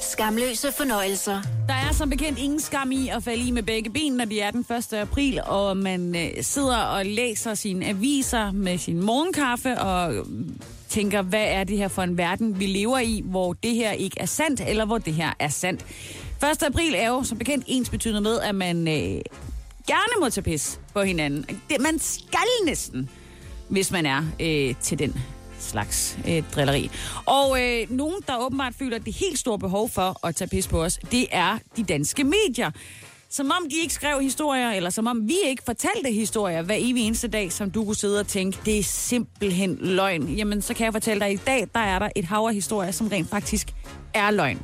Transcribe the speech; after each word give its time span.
Skamløse 0.00 0.72
fornøjelser. 0.72 1.42
Der 1.68 1.74
er 1.74 1.92
som 1.92 2.10
bekendt 2.10 2.38
ingen 2.38 2.60
skam 2.60 2.92
i 2.92 3.08
at 3.08 3.22
falde 3.22 3.48
i 3.48 3.50
med 3.50 3.62
begge 3.62 3.90
ben, 3.90 4.12
når 4.12 4.24
det 4.24 4.42
er 4.42 4.50
den 4.50 4.60
1. 4.92 4.92
april, 4.92 5.40
og 5.46 5.76
man 5.76 6.16
øh, 6.16 6.30
sidder 6.42 6.76
og 6.76 7.06
læser 7.06 7.54
sine 7.54 7.86
aviser 7.86 8.52
med 8.52 8.78
sin 8.78 9.00
morgenkaffe 9.02 9.78
og 9.80 10.14
øh, 10.14 10.24
tænker, 10.88 11.22
hvad 11.22 11.44
er 11.46 11.64
det 11.64 11.78
her 11.78 11.88
for 11.88 12.02
en 12.02 12.18
verden, 12.18 12.60
vi 12.60 12.66
lever 12.66 12.98
i, 12.98 13.22
hvor 13.24 13.52
det 13.52 13.74
her 13.74 13.92
ikke 13.92 14.20
er 14.20 14.26
sandt, 14.26 14.60
eller 14.60 14.84
hvor 14.84 14.98
det 14.98 15.14
her 15.14 15.32
er 15.38 15.48
sandt. 15.48 15.80
1. 16.52 16.62
april 16.62 16.94
er 16.94 17.08
jo 17.08 17.22
som 17.24 17.38
bekendt 17.38 17.64
ens 17.66 17.90
betydende 17.90 18.20
med, 18.20 18.40
at 18.40 18.54
man 18.54 18.88
øh, 18.88 19.20
gerne 19.86 20.20
må 20.20 20.28
tage 20.28 20.44
pis 20.44 20.80
på 20.94 21.02
hinanden. 21.02 21.60
Det, 21.70 21.80
man 21.80 21.98
skal 21.98 22.48
næsten, 22.66 23.10
hvis 23.68 23.90
man 23.90 24.06
er 24.06 24.22
øh, 24.40 24.74
til 24.80 24.98
den 24.98 25.14
slags 25.58 26.18
øh, 26.28 26.42
drilleri. 26.54 26.90
Og 27.26 27.62
øh, 27.62 27.90
nogen, 27.90 28.16
der 28.26 28.38
åbenbart 28.38 28.74
føler 28.78 28.98
det 28.98 29.14
helt 29.14 29.38
store 29.38 29.58
behov 29.58 29.88
for 29.88 30.26
at 30.26 30.36
tage 30.36 30.48
pis 30.48 30.68
på 30.68 30.82
os, 30.82 30.98
det 31.10 31.26
er 31.30 31.58
de 31.76 31.84
danske 31.84 32.24
medier. 32.24 32.70
Som 33.30 33.50
om 33.50 33.68
de 33.70 33.76
ikke 33.76 33.94
skrev 33.94 34.20
historier, 34.20 34.70
eller 34.70 34.90
som 34.90 35.06
om 35.06 35.28
vi 35.28 35.36
ikke 35.46 35.62
fortalte 35.66 36.12
historier 36.12 36.62
hver 36.62 36.76
evig 36.78 37.06
eneste 37.06 37.28
dag, 37.28 37.52
som 37.52 37.70
du 37.70 37.84
kunne 37.84 37.96
sidde 37.96 38.20
og 38.20 38.26
tænke, 38.26 38.58
det 38.64 38.78
er 38.78 38.82
simpelthen 38.82 39.78
løgn. 39.80 40.28
Jamen, 40.28 40.62
så 40.62 40.74
kan 40.74 40.84
jeg 40.84 40.92
fortælle 40.92 41.20
dig, 41.20 41.28
at 41.28 41.34
i 41.34 41.40
dag, 41.46 41.68
der 41.74 41.80
er 41.80 41.98
der 41.98 42.08
et 42.16 42.24
hav 42.24 42.46
af 42.48 42.54
historier, 42.54 42.90
som 42.90 43.08
rent 43.08 43.30
faktisk 43.30 43.68
er 44.14 44.30
løgn. 44.30 44.62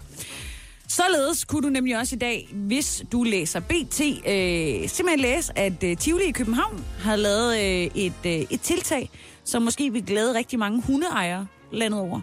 Således 0.89 1.45
kunne 1.45 1.63
du 1.63 1.69
nemlig 1.69 1.99
også 1.99 2.17
i 2.17 2.19
dag, 2.19 2.49
hvis 2.53 3.05
du 3.13 3.23
læser 3.23 3.61
BT, 3.61 4.01
øh, 4.01 4.89
simpelthen 4.89 5.21
læse, 5.21 5.59
at 5.59 5.85
øh, 5.85 5.97
Tivoli 5.97 6.25
i 6.25 6.33
København 6.33 6.85
har 7.01 7.17
lavet 7.17 7.55
øh, 7.57 7.91
et, 7.95 8.13
øh, 8.27 8.33
et 8.33 8.61
tiltag, 8.61 9.11
som 9.45 9.63
måske 9.63 9.93
vil 9.93 10.07
glæde 10.07 10.35
rigtig 10.35 10.59
mange 10.59 10.83
hundeejere 10.83 11.47
landet 11.73 12.01
over. 12.01 12.21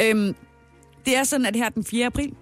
Øhm, 0.00 0.34
det 1.06 1.16
er 1.16 1.24
sådan, 1.24 1.46
at 1.46 1.56
her 1.56 1.68
den 1.68 1.84
4. 1.84 2.06
april, 2.06 2.34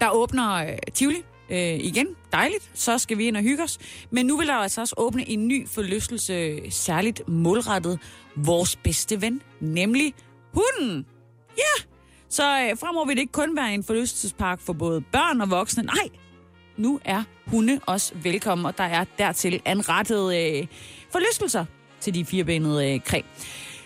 der 0.00 0.10
åbner 0.10 0.52
øh, 0.54 0.78
Tivoli 0.94 1.22
øh, 1.50 1.74
igen. 1.74 2.06
Dejligt. 2.32 2.70
Så 2.74 2.98
skal 2.98 3.18
vi 3.18 3.26
ind 3.26 3.36
og 3.36 3.42
hygge 3.42 3.62
os. 3.62 3.78
Men 4.10 4.26
nu 4.26 4.36
vil 4.36 4.46
der 4.46 4.54
altså 4.54 4.80
også 4.80 4.94
åbne 4.98 5.28
en 5.28 5.48
ny 5.48 5.68
forlystelse, 5.68 6.60
særligt 6.70 7.28
målrettet 7.28 7.98
vores 8.36 8.76
bedste 8.76 9.22
ven, 9.22 9.42
nemlig 9.60 10.14
hunden. 10.54 11.06
Ja! 11.58 11.82
Så 12.28 12.42
øh, 12.42 12.78
fremover 12.78 13.06
vil 13.06 13.16
det 13.16 13.20
ikke 13.20 13.32
kun 13.32 13.56
være 13.56 13.74
en 13.74 13.84
forlystelsespark 13.84 14.60
for 14.60 14.72
både 14.72 15.00
børn 15.00 15.40
og 15.40 15.50
voksne. 15.50 15.82
Nej, 15.82 16.08
nu 16.76 17.00
er 17.04 17.22
hunde 17.46 17.80
også 17.86 18.14
velkommen, 18.14 18.66
og 18.66 18.78
der 18.78 18.84
er 18.84 19.04
dertil 19.18 19.62
anrettet 19.64 20.36
øh, 20.36 20.66
forlystelser 21.12 21.64
til 22.06 22.14
de 22.14 22.24
firebenede 22.24 22.94
øh, 22.94 23.00
kræ. 23.04 23.20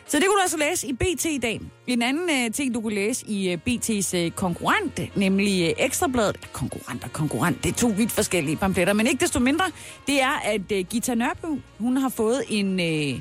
Så 0.06 0.16
det 0.16 0.26
kunne 0.26 0.36
du 0.36 0.42
altså 0.42 0.56
læse 0.56 0.86
i 0.86 0.92
BT 0.92 1.24
i 1.24 1.38
dag. 1.38 1.60
En 1.86 2.02
anden 2.02 2.30
øh, 2.30 2.52
ting, 2.52 2.74
du 2.74 2.80
kunne 2.80 2.94
læse 2.94 3.26
i 3.26 3.50
øh, 3.50 3.58
BT's 3.68 4.16
øh, 4.16 4.30
konkurrent, 4.30 5.16
nemlig 5.16 5.68
øh, 5.68 5.84
Ekstrabladet. 5.84 6.52
Konkurrent 6.52 7.04
og 7.04 7.12
konkurrent, 7.12 7.64
det 7.64 7.72
er 7.72 7.74
to 7.76 7.86
vidt 7.86 8.12
forskellige 8.12 8.56
pamfletter, 8.56 8.92
men 8.92 9.06
ikke 9.06 9.20
desto 9.20 9.40
mindre, 9.40 9.64
det 10.06 10.22
er, 10.22 10.40
at 10.44 10.72
øh, 10.72 10.84
Gita 10.84 11.14
Nørby, 11.14 11.60
hun 11.78 11.96
har 11.96 12.08
fået 12.08 12.42
en... 12.48 12.80
Øh, 12.80 13.20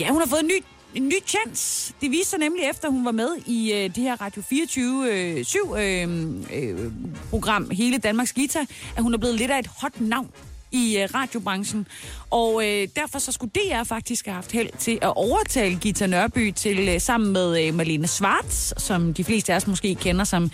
ja, 0.00 0.08
hun 0.10 0.20
har 0.20 0.28
fået 0.28 0.40
en 0.40 0.46
ny 0.46 0.64
en 0.94 1.08
ny 1.08 1.14
chance. 1.26 1.94
Det 2.00 2.10
viste 2.10 2.30
sig 2.30 2.38
nemlig 2.38 2.64
efter, 2.70 2.88
hun 2.88 3.04
var 3.04 3.12
med 3.12 3.28
i 3.46 3.72
øh, 3.72 3.84
det 3.94 3.96
her 3.96 4.20
Radio 4.20 4.42
24 4.42 5.12
øh, 5.12 5.44
7 5.44 5.58
øh, 5.78 6.08
øh, 6.54 6.92
program 7.30 7.70
Hele 7.70 7.98
Danmarks 7.98 8.32
Gita, 8.32 8.58
at 8.96 9.02
hun 9.02 9.14
er 9.14 9.18
blevet 9.18 9.36
lidt 9.36 9.50
af 9.50 9.58
et 9.58 9.66
hot 9.66 10.00
navn 10.00 10.30
i 10.72 10.98
øh, 10.98 11.08
radiobranchen. 11.14 11.86
Og 12.30 12.68
øh, 12.68 12.88
derfor 12.96 13.18
så 13.18 13.32
skulle 13.32 13.52
DR 13.54 13.84
faktisk 13.84 14.26
have 14.26 14.34
haft 14.34 14.52
held 14.52 14.68
til 14.78 14.98
at 15.02 15.12
overtale 15.16 15.76
Gita 15.76 16.06
Nørby 16.06 16.50
til 16.50 16.88
øh, 16.88 17.00
sammen 17.00 17.32
med 17.32 17.66
øh, 17.66 17.74
Malene 17.74 18.06
Svarts, 18.06 18.82
som 18.82 19.14
de 19.14 19.24
fleste 19.24 19.52
af 19.52 19.56
os 19.56 19.66
måske 19.66 19.94
kender 19.94 20.24
som 20.24 20.50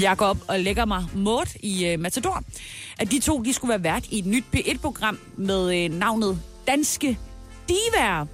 Jakob 0.00 0.38
og 0.48 0.60
Lægger 0.60 0.84
mig 0.84 1.04
mod 1.14 1.58
i 1.60 1.86
øh, 1.86 2.00
Matador, 2.00 2.42
at 2.98 3.10
de 3.10 3.18
to 3.18 3.42
de 3.42 3.52
skulle 3.52 3.70
være 3.70 3.82
vært 3.82 4.06
i 4.10 4.18
et 4.18 4.26
nyt 4.26 4.44
P1-program 4.56 5.18
med 5.36 5.84
øh, 5.84 5.98
navnet 5.98 6.40
Danske 6.66 7.18
Divaer. 7.68 8.26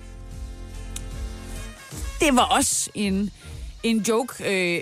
Det 2.20 2.36
var 2.36 2.42
også 2.42 2.90
en 2.94 3.30
en 3.82 3.98
joke, 4.08 4.44
øh, 4.44 4.80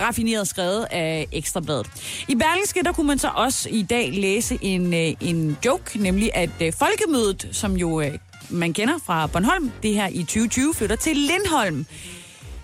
raffineret 0.00 0.48
skrevet 0.48 0.86
af 0.90 1.26
Ekstrabladet. 1.32 1.86
I 2.28 2.34
Berlingske, 2.34 2.82
der 2.84 2.92
kunne 2.92 3.06
man 3.06 3.18
så 3.18 3.30
også 3.34 3.68
i 3.68 3.82
dag 3.82 4.12
læse 4.12 4.58
en, 4.62 4.94
øh, 4.94 5.14
en 5.20 5.56
joke, 5.64 6.02
nemlig 6.02 6.30
at 6.34 6.50
øh, 6.62 6.72
Folkemødet, 6.72 7.48
som 7.52 7.76
jo 7.76 8.00
øh, 8.00 8.18
man 8.50 8.72
kender 8.72 8.94
fra 9.06 9.26
Bornholm, 9.26 9.70
det 9.82 9.94
her 9.94 10.08
i 10.08 10.18
2020, 10.18 10.74
flytter 10.74 10.96
til 10.96 11.16
Lindholm. 11.16 11.86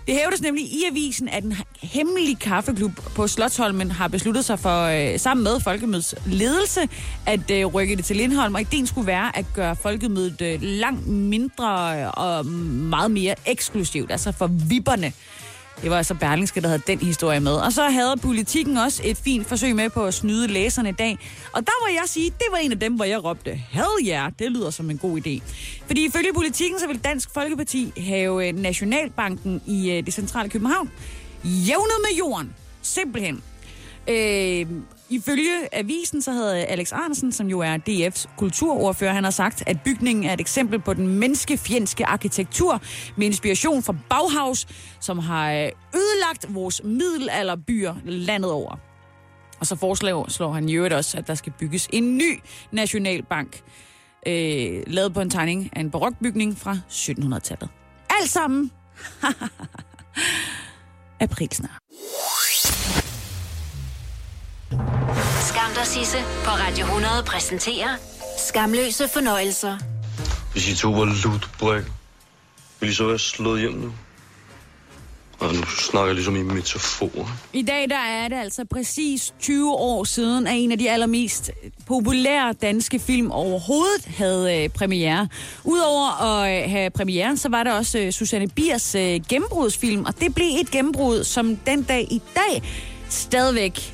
Det 0.06 0.14
hævdes 0.14 0.42
nemlig 0.42 0.64
i 0.64 0.82
avisen, 0.90 1.28
at 1.28 1.44
en 1.44 1.56
hemmelig 1.82 2.38
kaffeklub 2.38 2.92
på 3.14 3.26
Slottholmen 3.26 3.90
har 3.90 4.08
besluttet 4.08 4.44
sig 4.44 4.58
for, 4.58 4.82
øh, 4.82 5.18
sammen 5.18 5.44
med 5.44 5.60
Folkemødets 5.60 6.14
ledelse, 6.26 6.88
at 7.26 7.50
øh, 7.50 7.66
rykke 7.66 7.96
det 7.96 8.04
til 8.04 8.16
Lindholm. 8.16 8.54
Og 8.54 8.60
ideen 8.60 8.86
skulle 8.86 9.06
være 9.06 9.38
at 9.38 9.44
gøre 9.54 9.76
Folkemødet 9.76 10.40
øh, 10.42 10.62
langt 10.62 11.06
mindre 11.06 12.00
øh, 12.00 12.10
og 12.14 12.46
meget 12.46 13.10
mere 13.10 13.34
eksklusivt, 13.46 14.12
altså 14.12 14.32
for 14.32 14.46
vipperne. 14.46 15.12
Det 15.82 15.90
var 15.90 15.96
altså 15.96 16.14
Berlingske, 16.14 16.60
der 16.60 16.68
havde 16.68 16.82
den 16.86 16.98
historie 16.98 17.40
med. 17.40 17.52
Og 17.52 17.72
så 17.72 17.82
havde 17.82 18.16
politikken 18.22 18.76
også 18.76 19.02
et 19.04 19.16
fint 19.16 19.46
forsøg 19.46 19.76
med 19.76 19.90
på 19.90 20.04
at 20.04 20.14
snyde 20.14 20.46
læserne 20.46 20.88
i 20.88 20.92
dag. 20.92 21.18
Og 21.52 21.66
der 21.66 21.72
må 21.82 21.94
jeg 21.94 22.02
sige, 22.06 22.30
det 22.30 22.46
var 22.50 22.56
en 22.56 22.72
af 22.72 22.80
dem, 22.80 22.94
hvor 22.94 23.04
jeg 23.04 23.24
råbte, 23.24 23.50
hell 23.70 24.08
yeah, 24.08 24.32
det 24.38 24.52
lyder 24.52 24.70
som 24.70 24.90
en 24.90 24.98
god 24.98 25.18
idé. 25.26 25.42
Fordi 25.86 26.04
ifølge 26.04 26.32
politikken, 26.34 26.78
så 26.80 26.86
vil 26.86 27.04
Dansk 27.04 27.30
Folkeparti 27.34 27.92
have 27.96 28.48
øh, 28.48 28.54
Nationalbanken 28.54 29.62
i 29.66 29.90
øh, 29.90 30.06
det 30.06 30.14
centrale 30.14 30.48
København 30.50 30.90
jævnet 31.44 31.96
med 32.00 32.18
jorden. 32.18 32.54
Simpelthen. 32.82 33.42
Øh, 34.08 34.66
Ifølge 35.14 35.68
avisen, 35.72 36.22
så 36.22 36.32
havde 36.32 36.64
Alex 36.64 36.92
Arnsen, 36.92 37.32
som 37.32 37.46
jo 37.46 37.60
er 37.60 37.78
DF's 37.88 38.36
kulturordfører, 38.36 39.12
han 39.12 39.24
har 39.24 39.30
sagt, 39.30 39.62
at 39.66 39.80
bygningen 39.84 40.24
er 40.24 40.32
et 40.32 40.40
eksempel 40.40 40.80
på 40.80 40.94
den 40.94 41.08
menneskefjendske 41.08 42.06
arkitektur 42.06 42.80
med 43.16 43.26
inspiration 43.26 43.82
fra 43.82 43.94
Bauhaus, 44.10 44.66
som 45.00 45.18
har 45.18 45.52
øh, 45.52 45.68
ødelagt 45.94 46.54
vores 46.54 46.80
middelalderbyer 46.84 47.94
landet 48.04 48.52
over. 48.52 48.78
Og 49.60 49.66
så 49.66 49.76
foreslår 49.76 50.30
slår 50.30 50.52
han 50.52 50.68
i 50.68 50.72
øvrigt 50.74 50.94
også, 50.94 51.18
at 51.18 51.26
der 51.26 51.34
skal 51.34 51.52
bygges 51.58 51.88
en 51.92 52.16
ny 52.16 52.40
nationalbank, 52.72 53.62
øh, 54.26 54.82
lavet 54.86 55.14
på 55.14 55.20
en 55.20 55.30
tegning 55.30 55.70
af 55.76 55.80
en 55.80 55.90
barokbygning 55.90 56.58
fra 56.58 56.78
1700-tallet. 56.90 57.68
Alt 58.20 58.30
sammen 58.30 58.70
april 61.20 61.52
snart. 61.52 61.78
Skam 65.44 65.70
der 65.74 65.84
Sisse 65.84 66.18
på 66.44 66.50
Radio 66.50 66.84
100 66.84 67.22
præsenterer 67.26 67.96
Skamløse 68.38 69.08
fornøjelser. 69.08 69.78
Hvis 70.52 70.68
I 70.68 70.76
to 70.76 70.90
var 70.90 71.04
lutbræk, 71.04 71.82
ville 72.80 72.92
I 72.92 72.94
så 72.94 73.06
være 73.06 73.18
slået 73.18 73.60
hjem 73.60 73.72
nu? 73.72 73.92
Og 75.38 75.54
nu 75.54 75.62
snakker 75.62 76.06
jeg 76.06 76.14
ligesom 76.14 76.36
i 76.36 76.42
metafor. 76.42 77.30
I 77.52 77.62
dag 77.62 77.90
der 77.90 77.96
er 77.96 78.28
det 78.28 78.36
altså 78.36 78.64
præcis 78.64 79.34
20 79.40 79.72
år 79.72 80.04
siden, 80.04 80.46
at 80.46 80.54
en 80.56 80.72
af 80.72 80.78
de 80.78 80.90
allermest 80.90 81.50
populære 81.86 82.52
danske 82.52 82.98
film 82.98 83.30
overhovedet 83.30 84.04
havde 84.06 84.62
øh, 84.62 84.68
premiere. 84.68 85.28
Udover 85.64 86.22
at 86.22 86.64
øh, 86.64 86.70
have 86.70 86.90
premiere, 86.90 87.36
så 87.36 87.48
var 87.48 87.62
der 87.62 87.72
også 87.72 87.98
øh, 87.98 88.12
Susanne 88.12 88.48
Biers 88.48 88.94
øh, 88.94 89.20
gennembrudsfilm, 89.28 90.04
og 90.04 90.20
det 90.20 90.34
blev 90.34 90.46
et 90.60 90.70
gennembrud, 90.70 91.24
som 91.24 91.56
den 91.56 91.82
dag 91.82 92.06
i 92.10 92.22
dag 92.34 92.62
stadigvæk 93.08 93.93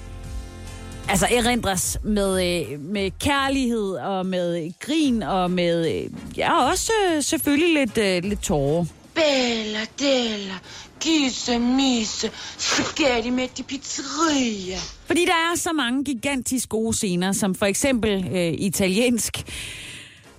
altså 1.10 1.26
erindres 1.30 1.98
med, 2.04 2.60
øh, 2.70 2.80
med 2.80 3.10
kærlighed 3.20 3.92
og 3.92 4.26
med 4.26 4.72
grin 4.80 5.22
og 5.22 5.50
med, 5.50 5.94
øh, 5.94 6.10
ja, 6.36 6.64
også 6.64 6.92
øh, 7.10 7.22
selvfølgelig 7.22 7.74
lidt, 7.74 7.98
øh, 7.98 8.30
lidt 8.30 8.42
tårer. 8.42 8.84
Bella, 9.14 9.80
Della, 9.98 10.54
Gisse, 11.00 11.58
Misse, 11.58 12.30
Spaghetti 12.58 13.30
med 13.30 13.48
de 13.56 13.62
pizzeria. 13.62 14.78
Fordi 15.06 15.24
der 15.24 15.52
er 15.52 15.56
så 15.56 15.72
mange 15.72 16.04
gigantisk 16.04 16.68
gode 16.68 16.96
scener, 16.96 17.32
som 17.32 17.54
for 17.54 17.66
eksempel 17.66 18.26
øh, 18.32 18.54
italiensk 18.58 19.44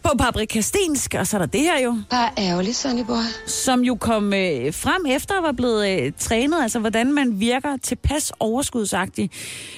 på 0.03 0.18
paprikastensk, 0.18 1.15
og 1.19 1.27
så 1.27 1.38
er 1.38 1.39
der 1.39 1.45
det 1.45 1.62
her 1.62 1.80
jo, 1.80 1.98
Bare 2.09 2.30
ærgerligt, 2.38 2.75
Sonny 2.77 3.03
boy. 3.03 3.15
som 3.48 3.81
jo 3.81 3.95
kom 3.95 4.33
øh, 4.33 4.74
frem 4.74 5.06
efter 5.09 5.38
at 5.38 5.44
være 5.44 5.53
blevet 5.53 5.88
øh, 6.06 6.12
trænet, 6.19 6.62
altså 6.63 6.80
hvordan 6.80 7.13
man 7.13 7.39
virker 7.39 7.77
tilpas 7.77 8.31
overskudsagtig, 8.39 9.31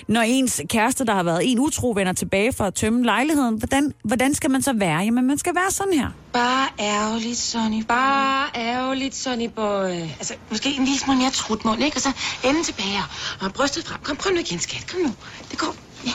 når 0.08 0.22
ens 0.22 0.62
kæreste, 0.70 1.06
der 1.06 1.14
har 1.14 1.24
været 1.24 1.52
en 1.52 1.60
utro, 1.60 1.94
vender 1.96 2.14
tilbage 2.14 2.54
for 2.54 2.64
at 2.64 2.74
tømme 2.74 3.04
lejligheden. 3.06 3.56
Hvordan, 3.58 3.94
hvordan 4.04 4.34
skal 4.34 4.52
man 4.52 4.62
så 4.62 4.74
være? 4.74 5.00
Jamen, 5.00 5.28
man 5.28 5.38
skal 5.38 5.56
være 5.56 5.72
sådan 5.72 5.94
her. 5.94 6.08
Bare 6.34 6.68
ærgerligt, 6.80 7.38
Sonny. 7.38 7.84
Bare 7.84 8.48
ærgerligt, 8.56 9.16
Sonny 9.16 9.50
boy. 9.56 9.90
Altså, 10.20 10.34
måske 10.50 10.70
en 10.70 10.86
lille 10.86 11.00
smule 11.00 11.18
mere 11.20 11.32
trutmund, 11.32 11.84
ikke? 11.84 11.98
Og 11.98 12.02
så 12.02 12.12
enden 12.44 12.64
tilbage 12.64 13.00
og 13.42 13.54
brystet 13.54 13.86
frem. 13.86 14.00
Kom, 14.04 14.16
prøv 14.18 14.34
nu 14.34 14.40
igen, 14.40 14.60
skat. 14.60 14.86
Kom 14.92 15.00
nu. 15.02 15.14
Det 15.52 15.60
går. 15.60 15.76
Ja. 16.06 16.12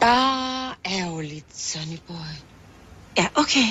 Bare 0.00 0.74
ærgerligt, 0.86 1.46
Sonny 1.54 1.98
boy. 2.08 2.49
Ja, 3.18 3.26
okay. 3.34 3.66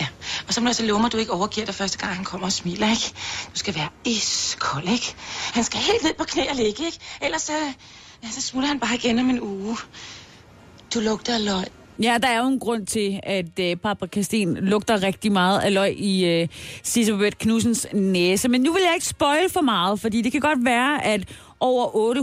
Ja, 0.00 0.06
og 0.48 0.54
så 0.54 0.60
må 0.60 0.68
du 0.68 0.74
så 0.74 0.82
altså 0.82 0.84
love 0.86 0.98
mig, 0.98 1.06
at 1.06 1.12
du 1.12 1.18
ikke 1.18 1.32
overgiver 1.32 1.66
dig 1.66 1.74
første 1.74 1.98
gang, 1.98 2.16
han 2.16 2.24
kommer 2.24 2.46
og 2.46 2.52
smiler, 2.52 2.90
ikke? 2.90 3.12
Du 3.54 3.58
skal 3.58 3.74
være 3.74 3.88
iskold, 4.04 4.88
ikke? 4.88 5.14
Han 5.54 5.64
skal 5.64 5.80
helt 5.80 6.02
ned 6.02 6.14
på 6.18 6.24
knæ 6.24 6.42
og 6.50 6.56
ligge, 6.56 6.86
ikke? 6.86 6.98
Ellers 7.22 7.42
så, 7.42 7.52
ja, 8.22 8.28
så 8.30 8.40
smutter 8.40 8.68
han 8.68 8.80
bare 8.80 8.94
igen 8.94 9.18
om 9.18 9.30
en 9.30 9.40
uge. 9.40 9.76
Du 10.94 11.00
lugter 11.00 11.38
løg. 11.38 11.64
Ja, 12.02 12.18
der 12.22 12.28
er 12.28 12.38
jo 12.38 12.46
en 12.46 12.58
grund 12.58 12.86
til, 12.86 13.20
at 13.22 13.58
øh, 13.60 13.76
paprikasten 13.76 14.54
lugter 14.54 15.02
rigtig 15.02 15.32
meget 15.32 15.60
af 15.60 15.74
løg 15.74 16.00
i 16.00 16.24
øh, 16.24 16.48
Sissebeth 16.82 17.36
Knudsens 17.36 17.86
næse. 17.92 18.48
Men 18.48 18.60
nu 18.60 18.72
vil 18.72 18.82
jeg 18.86 18.94
ikke 18.94 19.06
spoil 19.06 19.50
for 19.50 19.60
meget, 19.60 20.00
fordi 20.00 20.22
det 20.22 20.32
kan 20.32 20.40
godt 20.40 20.64
være, 20.64 21.04
at 21.04 21.28
over 21.60 22.14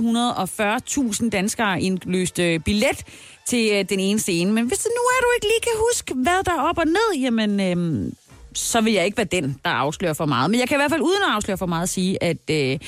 840.000 1.23 1.29
danskere 1.29 1.81
indløste 1.81 2.53
øh, 2.53 2.59
billet 2.59 3.03
til 3.51 3.69
øh, 3.73 3.85
den 3.89 3.99
ene 3.99 4.19
scene. 4.19 4.51
Men 4.51 4.65
hvis 4.67 4.77
det 4.77 4.91
nu 4.97 5.01
er, 5.13 5.19
du 5.21 5.27
ikke 5.35 5.47
lige 5.53 5.63
kan 5.63 5.77
huske, 5.89 6.13
hvad 6.15 6.43
der 6.45 6.51
er 6.51 6.61
op 6.69 6.77
og 6.77 6.85
ned, 6.85 7.21
jamen... 7.21 7.59
Øh, 7.59 8.11
så 8.53 8.81
vil 8.81 8.93
jeg 8.93 9.05
ikke 9.05 9.17
være 9.17 9.27
den, 9.31 9.59
der 9.65 9.71
afslører 9.71 10.13
for 10.13 10.25
meget. 10.25 10.51
Men 10.51 10.59
jeg 10.59 10.67
kan 10.67 10.75
i 10.75 10.79
hvert 10.79 10.91
fald 10.91 11.01
uden 11.01 11.23
at 11.27 11.35
afsløre 11.35 11.57
for 11.57 11.65
meget 11.65 11.89
sige, 11.89 12.23
at 12.23 12.49
øh, 12.49 12.79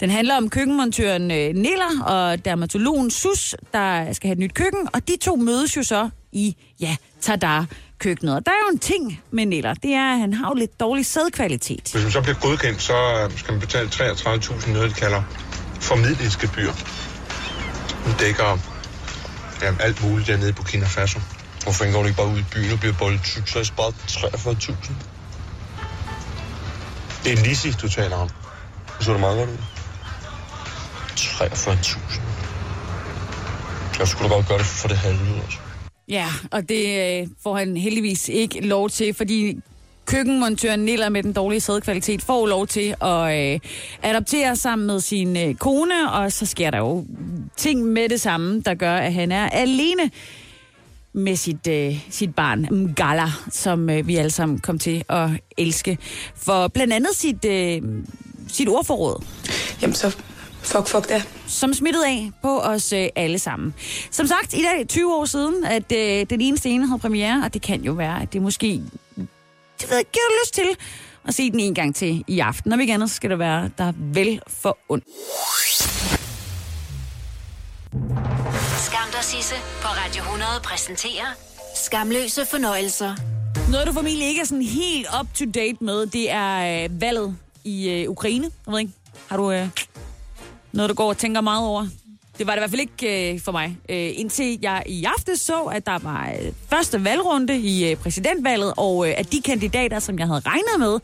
den 0.00 0.10
handler 0.10 0.36
om 0.36 0.50
køkkenmontøren 0.50 1.30
øh, 1.30 1.54
Niller 1.54 2.02
og 2.06 2.44
dermatologen 2.44 3.10
Sus, 3.10 3.54
der 3.72 4.12
skal 4.12 4.28
have 4.28 4.32
et 4.32 4.38
nyt 4.38 4.54
køkken. 4.54 4.88
Og 4.92 5.08
de 5.08 5.16
to 5.16 5.36
mødes 5.36 5.76
jo 5.76 5.82
så 5.82 6.08
i, 6.32 6.56
ja, 6.80 6.96
tada, 7.20 7.64
køkkenet. 7.98 8.34
Og 8.34 8.46
der 8.46 8.52
er 8.52 8.56
jo 8.68 8.72
en 8.72 8.78
ting 8.78 9.20
med 9.30 9.46
Niller, 9.46 9.74
det 9.74 9.92
er, 9.92 10.12
at 10.12 10.18
han 10.18 10.32
har 10.32 10.48
jo 10.48 10.54
lidt 10.54 10.80
dårlig 10.80 11.06
sædkvalitet. 11.06 11.90
Hvis 11.92 12.02
man 12.02 12.12
så 12.12 12.20
bliver 12.20 12.38
godkendt, 12.40 12.82
så 12.82 12.94
øh, 12.94 13.38
skal 13.38 13.52
man 13.52 13.60
betale 13.60 13.88
33.000 13.88 14.72
noget, 14.72 14.90
de 14.90 14.94
kalder 14.94 15.22
formidlingsgebyr. 15.80 16.72
Det 18.06 18.16
dækker 18.20 18.73
ja, 19.64 19.74
alt 19.80 20.02
muligt 20.04 20.28
dernede 20.28 20.48
i 20.48 20.52
Burkina 20.52 20.86
Faso. 20.86 21.20
Hvorfor 21.62 21.92
går 21.92 22.00
du 22.00 22.06
ikke 22.06 22.16
bare 22.16 22.28
ud 22.28 22.38
i 22.38 22.44
byen 22.52 22.72
og 22.72 22.78
bliver 22.80 22.94
boldet 22.98 23.20
tyk, 23.22 23.48
så 23.48 23.58
det 23.58 23.72
bare 23.76 23.92
43.000? 24.08 24.92
Det 27.24 27.32
er 27.32 27.44
Lisi, 27.44 27.70
du 27.70 27.88
taler 27.88 28.16
om. 28.16 28.28
Så 29.00 29.10
er 29.10 29.14
det 29.14 29.20
meget 29.20 29.38
godt 29.38 29.50
ud. 29.50 29.56
43.000. 31.16 32.20
Jeg 33.98 34.08
skulle 34.08 34.28
da 34.30 34.34
godt 34.34 34.48
gøre 34.48 34.58
det 34.58 34.66
for 34.66 34.88
det 34.88 34.96
halve, 34.96 35.42
altså. 35.42 35.58
Ja, 36.08 36.28
og 36.50 36.68
det 36.68 37.20
øh, 37.22 37.28
får 37.42 37.56
han 37.56 37.76
heldigvis 37.76 38.28
ikke 38.28 38.60
lov 38.60 38.90
til, 38.90 39.14
fordi 39.14 39.60
køkkenmontøren 40.06 40.80
Niller 40.80 41.08
med 41.08 41.22
den 41.22 41.32
dårlige 41.32 41.60
sædkvalitet 41.60 42.22
får 42.22 42.46
lov 42.46 42.66
til 42.66 42.94
at 43.00 43.52
øh, 43.54 43.60
adoptere 44.02 44.56
sammen 44.56 44.86
med 44.86 45.00
sin 45.00 45.36
øh, 45.36 45.54
kone, 45.54 46.12
og 46.12 46.32
så 46.32 46.46
sker 46.46 46.70
der 46.70 46.78
jo 46.78 47.04
ting 47.56 47.84
med 47.84 48.08
det 48.08 48.20
samme, 48.20 48.60
der 48.60 48.74
gør, 48.74 48.94
at 48.96 49.12
han 49.12 49.32
er 49.32 49.48
alene 49.48 50.10
med 51.12 51.36
sit, 51.36 51.66
øh, 51.66 51.96
sit 52.10 52.34
barn, 52.34 52.68
Mgala, 52.70 53.26
som 53.50 53.90
øh, 53.90 54.06
vi 54.06 54.16
alle 54.16 54.30
sammen 54.30 54.58
kom 54.58 54.78
til 54.78 55.04
at 55.08 55.30
elske. 55.58 55.98
For 56.36 56.68
blandt 56.68 56.92
andet 56.92 57.10
sit, 57.14 57.44
øh, 57.44 57.82
sit 58.48 58.68
ordforråd 58.68 59.24
Jamen 59.82 59.94
så, 59.94 60.10
fuck, 60.62 60.88
fuck 60.88 61.08
det. 61.08 61.28
som 61.46 61.74
smittede 61.74 62.06
af 62.06 62.30
på 62.42 62.60
os 62.60 62.92
øh, 62.92 63.06
alle 63.16 63.38
sammen. 63.38 63.74
Som 64.10 64.26
sagt, 64.26 64.54
i 64.54 64.62
dag 64.62 64.88
20 64.88 65.14
år 65.14 65.24
siden, 65.24 65.64
at 65.64 65.92
øh, 65.92 66.26
den 66.30 66.40
ene 66.40 66.56
scene 66.58 66.86
havde 66.86 66.98
premiere, 66.98 67.42
og 67.44 67.54
det 67.54 67.62
kan 67.62 67.82
jo 67.82 67.92
være, 67.92 68.22
at 68.22 68.32
det 68.32 68.42
måske 68.42 68.82
det 69.84 69.90
ved 69.90 69.96
jeg, 69.96 70.06
du 70.14 70.34
lyst 70.44 70.54
til 70.54 70.76
at 71.28 71.34
se 71.34 71.50
den 71.50 71.60
en 71.60 71.74
gang 71.74 71.94
til 71.94 72.24
i 72.26 72.40
aften. 72.40 72.72
Og 72.72 72.80
ikke 72.80 72.94
andet, 72.94 73.10
så 73.10 73.16
skal 73.16 73.30
det 73.30 73.38
være 73.38 73.70
der 73.78 73.84
er 73.84 73.92
vel 73.96 74.40
for 74.48 74.78
ondt. 74.88 75.04
Skam 78.86 79.08
dig, 79.12 79.24
Sisse 79.24 79.54
på 79.82 79.88
Radio 79.88 80.22
100 80.22 80.50
præsenterer 80.64 81.26
Skamløse 81.74 82.46
fornøjelser. 82.46 83.14
Noget, 83.70 83.86
du 83.86 83.92
formentlig 83.92 84.28
ikke 84.28 84.40
er 84.40 84.44
sådan 84.44 84.62
helt 84.62 85.06
up-to-date 85.20 85.76
med, 85.80 86.06
det 86.06 86.30
er 86.30 86.84
øh, 86.84 87.00
valget 87.00 87.36
i 87.64 87.90
øh, 87.90 88.10
Ukraine. 88.10 88.50
Jeg 88.66 88.72
ved 88.72 88.80
ikke, 88.80 88.92
har 89.28 89.36
du 89.36 89.50
øh, 89.50 89.68
noget, 90.72 90.88
du 90.88 90.94
går 90.94 91.08
og 91.08 91.18
tænker 91.18 91.40
meget 91.40 91.66
over? 91.66 91.86
Det 92.38 92.46
var 92.46 92.52
det 92.52 92.58
i 92.58 92.60
hvert 92.60 92.70
fald 92.70 92.80
ikke 92.80 93.32
øh, 93.34 93.40
for 93.40 93.52
mig. 93.52 93.78
Øh, 93.88 94.10
indtil 94.14 94.58
jeg 94.62 94.82
i 94.86 95.04
aften 95.04 95.36
så, 95.36 95.62
at 95.62 95.86
der 95.86 95.98
var 95.98 96.32
øh, 96.40 96.52
første 96.70 97.04
valgrunde 97.04 97.58
i 97.58 97.90
øh, 97.90 97.96
præsidentvalget, 97.96 98.74
og 98.76 99.08
øh, 99.08 99.14
at 99.16 99.32
de 99.32 99.42
kandidater, 99.42 99.98
som 99.98 100.18
jeg 100.18 100.26
havde 100.26 100.40
regnet 100.46 100.78
med, 100.78 101.00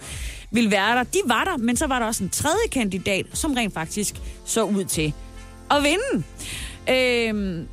ville 0.51 0.71
være 0.71 0.97
der, 0.97 1.03
de 1.03 1.19
var 1.27 1.45
der, 1.45 1.57
men 1.57 1.77
så 1.77 1.87
var 1.87 1.99
der 1.99 2.07
også 2.07 2.25
en 2.25 2.31
tredje 2.31 2.69
kandidat, 2.73 3.27
som 3.33 3.53
rent 3.53 3.75
faktisk 3.75 4.15
så 4.45 4.65
ud 4.65 4.85
til 4.85 5.13
at 5.71 5.83
vinde. 5.83 6.25
Øh, 6.91 7.65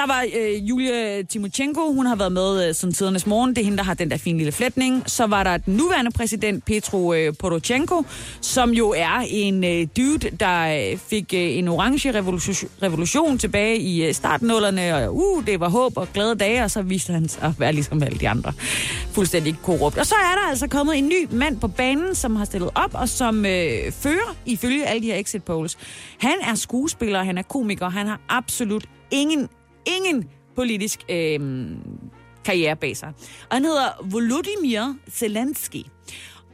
der 0.00 0.06
var 0.06 0.24
øh, 0.36 0.68
Julia 0.68 1.22
Timochenko, 1.22 1.92
hun 1.92 2.06
har 2.06 2.16
været 2.16 2.32
med 2.32 2.68
øh, 2.68 2.74
siden 2.74 2.94
tidernes 2.94 3.26
morgen. 3.26 3.50
Det 3.50 3.58
er 3.58 3.64
hende, 3.64 3.78
der 3.78 3.84
har 3.84 3.94
den 3.94 4.10
der 4.10 4.16
fine 4.16 4.38
lille 4.38 4.52
flætning. 4.52 5.02
Så 5.06 5.26
var 5.26 5.44
der 5.44 5.56
den 5.56 5.74
nuværende 5.76 6.10
præsident, 6.10 6.64
Petro 6.64 7.12
øh, 7.14 7.34
Poroshenko, 7.38 8.04
som 8.40 8.70
jo 8.70 8.94
er 8.96 9.24
en 9.28 9.64
øh, 9.64 9.86
dude, 9.96 10.30
der 10.40 10.90
øh, 10.92 10.98
fik 10.98 11.34
øh, 11.34 11.40
en 11.40 11.68
orange 11.68 12.12
revolution, 12.12 12.70
revolution 12.82 13.38
tilbage 13.38 13.78
i 13.78 14.06
øh, 14.06 14.14
startnullerne. 14.14 15.08
Og 15.08 15.16
uh, 15.16 15.46
det 15.46 15.60
var 15.60 15.68
håb 15.68 15.96
og 15.96 16.08
glade 16.14 16.34
dage, 16.34 16.64
og 16.64 16.70
så 16.70 16.82
viste 16.82 17.12
han 17.12 17.28
sig 17.28 17.42
at 17.42 17.60
være 17.60 17.72
ligesom 17.72 18.02
alle 18.02 18.18
de 18.18 18.28
andre. 18.28 18.52
Fuldstændig 19.12 19.56
korrupt. 19.62 19.98
Og 19.98 20.06
så 20.06 20.14
er 20.14 20.34
der 20.42 20.48
altså 20.48 20.68
kommet 20.68 20.98
en 20.98 21.08
ny 21.08 21.28
mand 21.30 21.60
på 21.60 21.68
banen, 21.68 22.14
som 22.14 22.36
har 22.36 22.44
stillet 22.44 22.70
op, 22.74 22.90
og 22.94 23.08
som 23.08 23.46
øh, 23.46 23.92
fører, 23.92 24.36
ifølge 24.46 24.86
alle 24.86 25.02
de 25.02 25.06
her 25.06 25.16
exit 25.16 25.44
polls. 25.44 25.78
Han 26.18 26.36
er 26.42 26.54
skuespiller, 26.54 27.22
han 27.22 27.38
er 27.38 27.42
komiker, 27.42 27.88
han 27.88 28.06
har 28.06 28.20
absolut 28.28 28.84
ingen, 29.10 29.48
ingen 29.86 30.28
politisk 30.56 31.00
øh, 31.08 31.40
karriere 32.44 32.76
bag 32.76 32.96
sig. 32.96 33.12
Og 33.50 33.56
han 33.56 33.64
hedder 33.64 33.88
Volodymyr 34.04 34.94
Zelensky. 35.10 35.82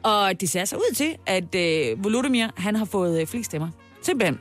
Og 0.02 0.40
det 0.40 0.50
ser 0.50 0.64
sig 0.64 0.78
ud 0.78 0.94
til, 0.94 1.16
at 1.26 1.54
øh, 1.54 2.04
Volodymyr, 2.04 2.48
han 2.56 2.76
har 2.76 2.84
fået 2.84 3.20
øh, 3.20 3.26
flest 3.26 3.46
stemmer. 3.46 3.68
Simpelthen. 4.02 4.38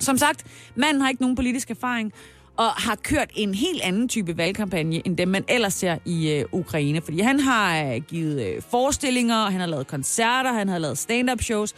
Som 0.00 0.18
sagt, 0.18 0.44
manden 0.74 1.00
har 1.00 1.08
ikke 1.08 1.22
nogen 1.22 1.36
politisk 1.36 1.70
erfaring, 1.70 2.12
og 2.56 2.66
har 2.66 2.94
kørt 2.94 3.30
en 3.34 3.54
helt 3.54 3.82
anden 3.82 4.08
type 4.08 4.36
valgkampagne, 4.36 5.06
end 5.06 5.16
dem 5.16 5.28
man 5.28 5.44
ellers 5.48 5.74
ser 5.74 5.98
i 6.04 6.30
øh, 6.30 6.44
Ukraine. 6.52 7.00
Fordi 7.00 7.20
han 7.20 7.40
har 7.40 7.84
øh, 7.84 8.02
givet 8.02 8.46
øh, 8.46 8.62
forestillinger, 8.70 9.50
han 9.50 9.60
har 9.60 9.66
lavet 9.66 9.86
koncerter, 9.86 10.52
han 10.52 10.68
har 10.68 10.78
lavet 10.78 10.98
stand-up 10.98 11.42
shows, 11.42 11.74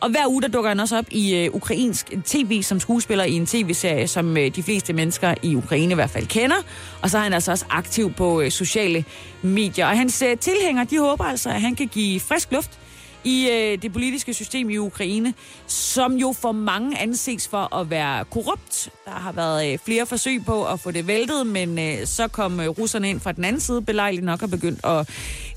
og 0.00 0.10
hver 0.10 0.26
uge, 0.28 0.42
der 0.42 0.48
dukker 0.48 0.70
han 0.70 0.80
også 0.80 0.98
op 0.98 1.04
i 1.10 1.36
øh, 1.36 1.54
ukrainsk 1.54 2.12
tv 2.24 2.62
som 2.62 2.80
skuespiller 2.80 3.24
i 3.24 3.32
en 3.32 3.46
tv-serie, 3.46 4.08
som 4.08 4.36
øh, 4.36 4.54
de 4.56 4.62
fleste 4.62 4.92
mennesker 4.92 5.34
i 5.42 5.56
Ukraine 5.56 5.92
i 5.92 5.94
hvert 5.94 6.10
fald 6.10 6.26
kender. 6.26 6.56
Og 7.02 7.10
så 7.10 7.18
er 7.18 7.22
han 7.22 7.32
altså 7.32 7.50
også 7.50 7.64
aktiv 7.70 8.12
på 8.12 8.40
øh, 8.40 8.50
sociale 8.50 9.04
medier. 9.42 9.86
Og 9.86 9.98
hans 9.98 10.22
øh, 10.22 10.38
tilhængere, 10.38 10.86
de 10.90 10.98
håber 10.98 11.24
altså, 11.24 11.48
at 11.48 11.60
han 11.60 11.76
kan 11.76 11.86
give 11.86 12.20
frisk 12.20 12.52
luft 12.52 12.78
i 13.24 13.48
øh, 13.52 13.82
det 13.82 13.92
politiske 13.92 14.34
system 14.34 14.70
i 14.70 14.76
Ukraine, 14.76 15.34
som 15.66 16.16
jo 16.16 16.34
for 16.40 16.52
mange 16.52 16.98
anses 16.98 17.48
for 17.48 17.76
at 17.76 17.90
være 17.90 18.24
korrupt. 18.24 18.90
Der 19.04 19.10
har 19.10 19.32
været 19.32 19.72
øh, 19.72 19.78
flere 19.84 20.06
forsøg 20.06 20.44
på 20.44 20.64
at 20.64 20.80
få 20.80 20.90
det 20.90 21.06
væltet, 21.06 21.46
men 21.46 21.78
øh, 21.78 22.06
så 22.06 22.28
kom 22.28 22.60
øh, 22.60 22.68
russerne 22.68 23.10
ind 23.10 23.20
fra 23.20 23.32
den 23.32 23.44
anden 23.44 23.60
side 23.60 23.82
belejligt 23.82 24.24
nok 24.24 24.42
og 24.42 24.50
begyndt 24.50 24.84
at 24.84 25.08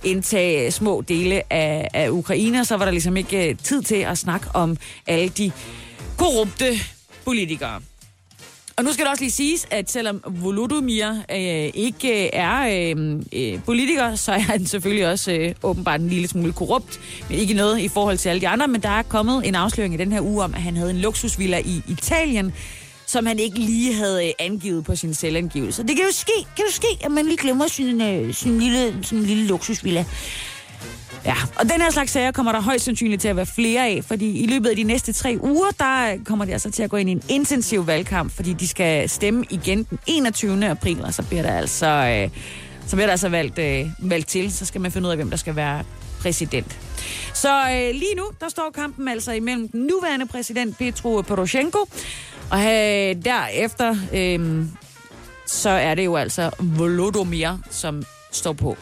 indtage 0.03 0.71
små 0.71 1.01
dele 1.01 1.53
af, 1.53 1.89
af 1.93 2.09
Ukraine, 2.09 2.59
og 2.59 2.65
så 2.65 2.77
var 2.77 2.85
der 2.85 2.91
ligesom 2.91 3.17
ikke 3.17 3.49
øh, 3.49 3.57
tid 3.57 3.81
til 3.81 3.95
at 3.95 4.17
snakke 4.17 4.47
om 4.53 4.77
alle 5.07 5.29
de 5.29 5.51
korrupte 6.17 6.65
politikere. 7.25 7.81
Og 8.77 8.83
nu 8.83 8.93
skal 8.93 9.05
det 9.05 9.11
også 9.11 9.23
lige 9.23 9.31
siges, 9.31 9.67
at 9.71 9.91
selvom 9.91 10.23
Volodymyr 10.27 11.09
øh, 11.09 11.71
ikke 11.73 12.23
øh, 12.23 12.29
er 12.33 12.93
øh, 12.95 13.21
øh, 13.33 13.63
politiker, 13.63 14.15
så 14.15 14.31
er 14.31 14.39
han 14.39 14.65
selvfølgelig 14.65 15.07
også 15.07 15.31
øh, 15.31 15.55
åbenbart 15.63 16.01
en 16.01 16.09
lille 16.09 16.27
smule 16.27 16.53
korrupt, 16.53 16.99
men 17.29 17.39
ikke 17.39 17.53
noget 17.53 17.79
i 17.79 17.87
forhold 17.87 18.17
til 18.17 18.29
alle 18.29 18.41
de 18.41 18.47
andre. 18.47 18.67
Men 18.67 18.81
der 18.81 18.89
er 18.89 19.03
kommet 19.03 19.47
en 19.47 19.55
afsløring 19.55 19.93
i 19.93 19.97
den 19.97 20.11
her 20.11 20.21
uge 20.21 20.43
om, 20.43 20.53
at 20.53 20.61
han 20.61 20.77
havde 20.77 20.89
en 20.89 20.97
luksusvilla 20.97 21.59
i 21.65 21.81
Italien, 21.87 22.53
som 23.05 23.25
han 23.25 23.39
ikke 23.39 23.59
lige 23.59 23.93
havde 23.93 24.27
øh, 24.27 24.33
angivet 24.39 24.85
på 24.85 24.95
sin 24.95 25.13
selvangivelse. 25.13 25.83
Det 25.83 25.95
kan 25.95 26.05
jo 26.05 26.11
ske, 26.11 26.47
kan 26.55 26.65
jo 26.65 26.71
ske 26.71 27.05
at 27.05 27.11
man 27.11 27.25
lige 27.25 27.37
glemmer 27.37 27.67
sin, 27.67 28.01
øh, 28.01 28.33
sin, 28.33 28.59
lille, 28.59 28.97
sin 29.01 29.23
lille 29.23 29.47
luksusvilla. 29.47 30.05
Ja, 31.25 31.35
og 31.55 31.69
den 31.69 31.81
her 31.81 31.91
slags 31.91 32.11
sager 32.11 32.31
kommer 32.31 32.51
der 32.51 32.61
højst 32.61 32.85
sandsynligt 32.85 33.21
til 33.21 33.27
at 33.27 33.35
være 33.35 33.45
flere 33.45 33.87
af, 33.87 34.03
fordi 34.03 34.43
i 34.43 34.47
løbet 34.47 34.69
af 34.69 34.75
de 34.75 34.83
næste 34.83 35.13
tre 35.13 35.37
uger, 35.41 35.69
der 35.79 36.17
kommer 36.25 36.45
de 36.45 36.53
altså 36.53 36.71
til 36.71 36.83
at 36.83 36.89
gå 36.89 36.97
ind 36.97 37.09
i 37.09 37.11
en 37.11 37.23
intensiv 37.29 37.87
valgkamp, 37.87 38.31
fordi 38.35 38.53
de 38.53 38.67
skal 38.67 39.09
stemme 39.09 39.45
igen 39.49 39.83
den 39.83 39.99
21. 40.07 40.69
april, 40.69 41.03
og 41.03 41.13
så 41.13 41.23
bliver 41.23 41.43
der 41.43 41.57
altså 41.57 41.87
øh, 41.87 42.29
så 42.87 42.95
bliver 42.95 43.05
der 43.05 43.11
altså 43.11 43.29
valgt, 43.29 43.59
øh, 43.59 43.85
valgt 43.99 44.27
til. 44.27 44.53
Så 44.53 44.65
skal 44.65 44.81
man 44.81 44.91
finde 44.91 45.07
ud 45.07 45.11
af, 45.11 45.17
hvem 45.17 45.29
der 45.29 45.37
skal 45.37 45.55
være 45.55 45.83
præsident. 46.21 46.79
Så 47.33 47.61
øh, 47.61 47.95
lige 47.95 48.15
nu, 48.15 48.23
der 48.41 48.49
står 48.49 48.71
kampen 48.75 49.07
altså 49.07 49.31
imellem 49.31 49.67
den 49.67 49.81
nuværende 49.81 50.25
præsident 50.25 50.77
Petro 50.77 51.21
Poroshenko, 51.21 51.79
og 52.51 52.59
øh, 52.59 53.15
derefter, 53.25 53.95
øh, 54.13 54.65
så 55.45 55.69
er 55.69 55.95
det 55.95 56.05
jo 56.05 56.15
altså 56.15 56.51
Volodymyr, 56.59 57.57
som 57.69 58.03
står 58.31 58.53
på 58.53 58.77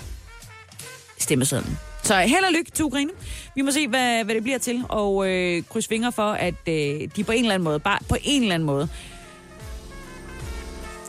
stemmesedlen. 1.17 1.77
Så 2.03 2.15
held 2.15 2.43
og 2.43 2.53
lykke 2.53 2.71
til 2.71 2.85
Ukraine. 2.85 3.11
Vi 3.55 3.61
må 3.61 3.71
se, 3.71 3.87
hvad, 3.87 4.23
hvad 4.23 4.35
det 4.35 4.43
bliver 4.43 4.57
til, 4.57 4.83
og 4.89 5.29
øh, 5.29 5.63
kryds 5.69 5.87
fingre 5.87 6.11
for, 6.11 6.31
at 6.31 6.67
øh, 6.67 7.09
de 7.15 7.23
på 7.23 7.31
en 7.31 7.39
eller 7.39 7.53
anden 7.53 7.63
måde, 7.63 7.79
bare 7.79 7.99
på 8.09 8.15
en 8.23 8.41
eller 8.41 8.55
anden 8.55 8.65
måde, 8.65 8.89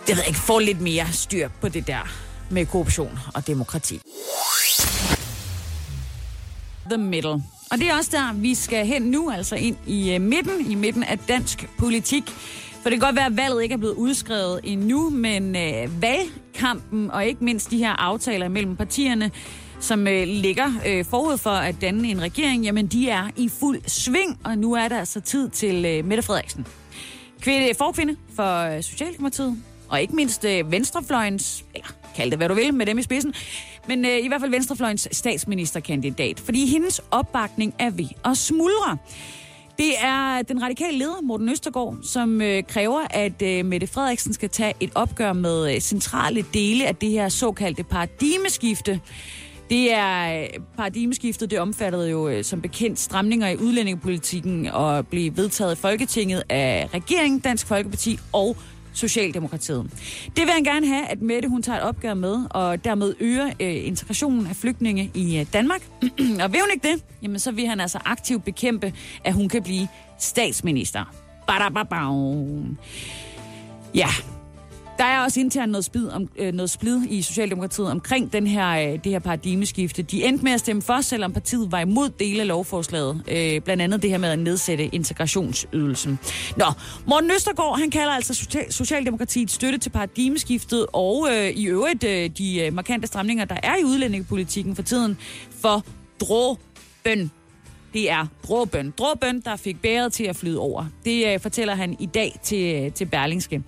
det 0.07 0.09
ved 0.09 0.17
jeg 0.17 0.29
ikke, 0.29 0.41
får 0.41 0.61
lidt 0.61 0.81
mere 0.81 1.07
styr 1.13 1.49
på 1.61 1.69
det 1.69 1.87
der 1.87 2.09
med 2.51 2.67
korruption 2.67 3.19
og 3.35 3.47
demokrati. 3.47 4.01
The 6.91 6.99
middle. 6.99 7.43
Og 7.71 7.79
det 7.79 7.89
er 7.89 7.95
også 7.97 8.11
der, 8.13 8.33
vi 8.35 8.55
skal 8.55 8.87
hen 8.87 9.03
nu, 9.03 9.31
altså 9.31 9.57
ind 9.57 9.77
i 9.87 10.15
øh, 10.15 10.21
midten, 10.21 10.71
i 10.71 10.75
midten 10.75 11.03
af 11.03 11.19
dansk 11.19 11.69
politik. 11.79 12.25
For 12.83 12.91
det 12.91 13.01
kan 13.01 13.07
godt 13.07 13.17
være, 13.17 13.27
at 13.27 13.37
valget 13.37 13.63
ikke 13.63 13.73
er 13.73 13.79
blevet 13.79 13.95
udskrevet 13.95 14.61
endnu, 14.65 15.11
men 15.11 15.57
øh, 15.57 16.03
valgkampen 16.03 17.11
og 17.11 17.27
ikke 17.27 17.45
mindst 17.45 17.71
de 17.71 17.79
her 17.79 17.93
aftaler 17.93 18.49
mellem 18.49 18.77
partierne, 18.77 19.31
som 19.83 20.09
øh, 20.09 20.27
ligger 20.27 20.73
øh, 20.87 21.05
forud 21.05 21.39
for 21.39 21.51
at 21.51 21.75
danne 21.81 22.09
en 22.09 22.23
regering, 22.23 22.65
jamen 22.65 22.87
de 22.87 23.09
er 23.09 23.29
i 23.37 23.49
fuld 23.49 23.81
sving, 23.87 24.41
og 24.45 24.59
nu 24.59 24.73
er 24.73 24.89
der 24.89 24.99
altså 24.99 25.21
tid 25.21 25.49
til 25.49 25.85
øh, 25.85 26.05
Mette 26.05 26.23
Frederiksen. 26.23 26.67
Kvinde, 27.41 27.69
øh, 27.69 27.75
forkvinde 27.79 28.17
for 28.37 28.77
øh, 28.77 28.83
Socialdemokratiet, 28.83 29.63
og 29.89 30.03
ikke 30.03 30.17
mindst 30.17 30.45
øh, 30.45 30.73
Venstrefløjens, 30.73 31.65
eller 31.75 31.89
kald 32.17 32.31
det 32.31 32.39
hvad 32.39 32.49
du 32.49 32.55
vil, 32.55 32.75
med 32.75 32.87
dem 32.87 32.99
i 32.99 33.03
spidsen, 33.03 33.35
men 33.89 34.05
øh, 34.05 34.19
i 34.25 34.29
hvert 34.29 34.41
fald 34.41 34.51
Venstrefløjens 34.51 35.09
statsministerkandidat, 35.13 36.41
fordi 36.41 36.67
hendes 36.67 37.01
opbakning 37.11 37.75
er 37.79 37.91
ved 37.91 38.09
at 38.25 38.39
smuldre. 38.39 38.99
Det 39.79 39.95
er 40.01 40.43
den 40.43 40.63
radikale 40.63 40.99
leder, 40.99 41.21
Morten 41.23 41.49
Østergaard, 41.49 41.97
som 42.03 42.41
øh, 42.43 42.63
kræver, 42.63 43.01
at 43.11 43.43
øh, 43.43 43.65
Mette 43.65 43.87
Frederiksen 43.87 44.33
skal 44.33 44.49
tage 44.49 44.75
et 44.81 44.91
opgør 44.95 45.33
med 45.33 45.75
øh, 45.75 45.81
centrale 45.81 46.45
dele 46.55 46.87
af 46.87 46.97
det 46.97 47.11
her 47.11 47.29
såkaldte 47.29 47.85
paradigmeskifte. 47.85 49.01
Det 49.73 49.93
er 49.93 50.43
øh, 50.43 50.49
paradigmeskiftet, 50.77 51.51
det 51.51 51.61
omfattede 51.61 52.11
jo 52.11 52.29
øh, 52.29 52.45
som 52.45 52.61
bekendt 52.61 52.99
stramninger 52.99 53.49
i 53.49 53.57
udlændingepolitikken 53.57 54.67
og 54.67 55.07
blev 55.07 55.37
vedtaget 55.37 55.73
i 55.73 55.81
Folketinget 55.81 56.43
af 56.49 56.89
regeringen, 56.95 57.41
Dansk 57.41 57.67
Folkeparti 57.67 58.19
og 58.33 58.57
Socialdemokratiet. 58.93 59.91
Det 60.27 60.45
vil 60.45 60.51
han 60.51 60.65
gerne 60.65 60.87
have, 60.87 61.07
at 61.07 61.23
Mette 61.23 61.49
hun 61.49 61.63
tager 61.63 61.79
et 61.79 61.85
opgør 61.85 62.15
med, 62.15 62.47
og 62.51 62.85
dermed 62.85 63.15
øger 63.21 63.47
øh, 63.61 63.87
integrationen 63.87 64.47
af 64.47 64.57
flygtninge 64.57 65.11
i 65.15 65.39
øh, 65.39 65.47
Danmark. 65.53 65.83
og 66.43 66.53
vil 66.53 66.61
hun 66.61 66.71
ikke 66.75 66.89
det, 66.89 67.05
jamen 67.23 67.39
så 67.39 67.53
vil 67.53 67.67
han 67.67 67.81
altså 67.81 67.99
aktivt 68.05 68.45
bekæmpe, 68.45 68.93
at 69.25 69.35
hun 69.35 69.49
kan 69.49 69.63
blive 69.63 69.89
statsminister. 70.19 71.15
Badababam. 71.47 72.79
Ja, 73.95 74.09
der 74.99 75.05
er 75.05 75.21
også 75.25 75.41
internt 75.41 75.73
noget 75.73 75.85
splid, 75.85 76.09
om, 76.09 76.29
øh, 76.37 76.53
noget 76.53 76.71
splid 76.71 77.01
i 77.09 77.23
Socialdemokratiet 77.23 77.91
omkring 77.91 78.33
den 78.33 78.47
her, 78.47 78.69
øh, 78.69 79.05
det 79.05 79.13
her 79.13 79.19
paradigmeskifte. 79.19 80.03
De 80.03 80.25
endte 80.25 80.45
med 80.45 80.53
at 80.53 80.61
stemme 80.61 80.83
for, 80.83 81.01
selvom 81.01 81.33
partiet 81.33 81.73
var 81.73 81.81
imod 81.81 82.09
dele 82.09 82.41
af 82.41 82.49
lovforslaget. 82.49 83.23
Øh, 83.29 83.61
blandt 83.61 83.83
andet 83.83 84.03
det 84.03 84.11
her 84.11 84.19
med 84.19 84.29
at 84.29 84.39
nedsætte 84.39 84.87
integrationsydelsen. 84.87 86.19
Nå, 86.57 86.65
Morten 87.07 87.31
Østergaard, 87.31 87.79
han 87.79 87.91
kalder 87.91 88.13
altså 88.13 88.59
Socialdemokratiet 88.71 89.51
støtte 89.51 89.79
til 89.79 89.91
paradigmeskiftet, 89.91 90.87
og 90.93 91.29
øh, 91.33 91.51
i 91.51 91.65
øvrigt 91.67 92.05
øh, 92.05 92.31
de 92.39 92.61
øh, 92.61 92.73
markante 92.73 93.07
stramninger, 93.07 93.45
der 93.45 93.57
er 93.63 93.77
i 93.81 93.85
udlændingepolitikken 93.85 94.77
for 94.77 94.83
tiden, 94.83 95.19
for 95.61 95.85
dråbøn. 96.21 97.31
Det 97.93 98.11
er 98.11 98.27
dråbøn. 98.49 98.95
Dråbøn, 98.99 99.41
der 99.41 99.57
fik 99.57 99.83
bæret 99.83 100.13
til 100.13 100.25
at 100.25 100.37
flyde 100.37 100.59
over. 100.59 100.85
Det 101.05 101.35
øh, 101.35 101.41
fortæller 101.41 101.75
han 101.75 101.97
i 101.99 102.07
dag 102.07 102.39
til, 102.43 102.75
øh, 102.75 102.93
til 102.93 103.05
Berlingske. 103.05 103.63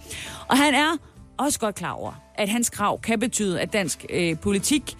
Og 0.48 0.56
han 0.56 0.74
er 0.74 0.96
også 1.38 1.58
godt 1.58 1.74
klar 1.74 1.92
over, 1.92 2.12
at 2.34 2.48
hans 2.48 2.70
krav 2.70 3.00
kan 3.00 3.20
betyde, 3.20 3.60
at 3.60 3.72
dansk 3.72 4.06
øh, 4.10 4.38
politik 4.38 4.96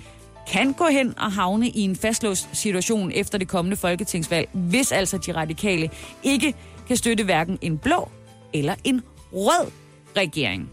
kan 0.53 0.73
gå 0.73 0.85
hen 0.85 1.19
og 1.19 1.33
havne 1.33 1.69
i 1.69 1.81
en 1.81 1.97
fastlåst 1.97 2.49
situation 2.53 3.12
efter 3.12 3.38
det 3.38 3.49
kommende 3.49 3.76
folketingsvalg, 3.76 4.49
hvis 4.53 4.93
altså 4.93 5.19
de 5.19 5.33
radikale 5.33 5.91
ikke 6.23 6.55
kan 6.88 6.97
støtte 6.97 7.25
hverken 7.25 7.59
en 7.62 7.79
blå 7.79 8.09
eller 8.53 8.75
en 8.85 9.03
rød 9.33 9.71
regering. 10.17 10.71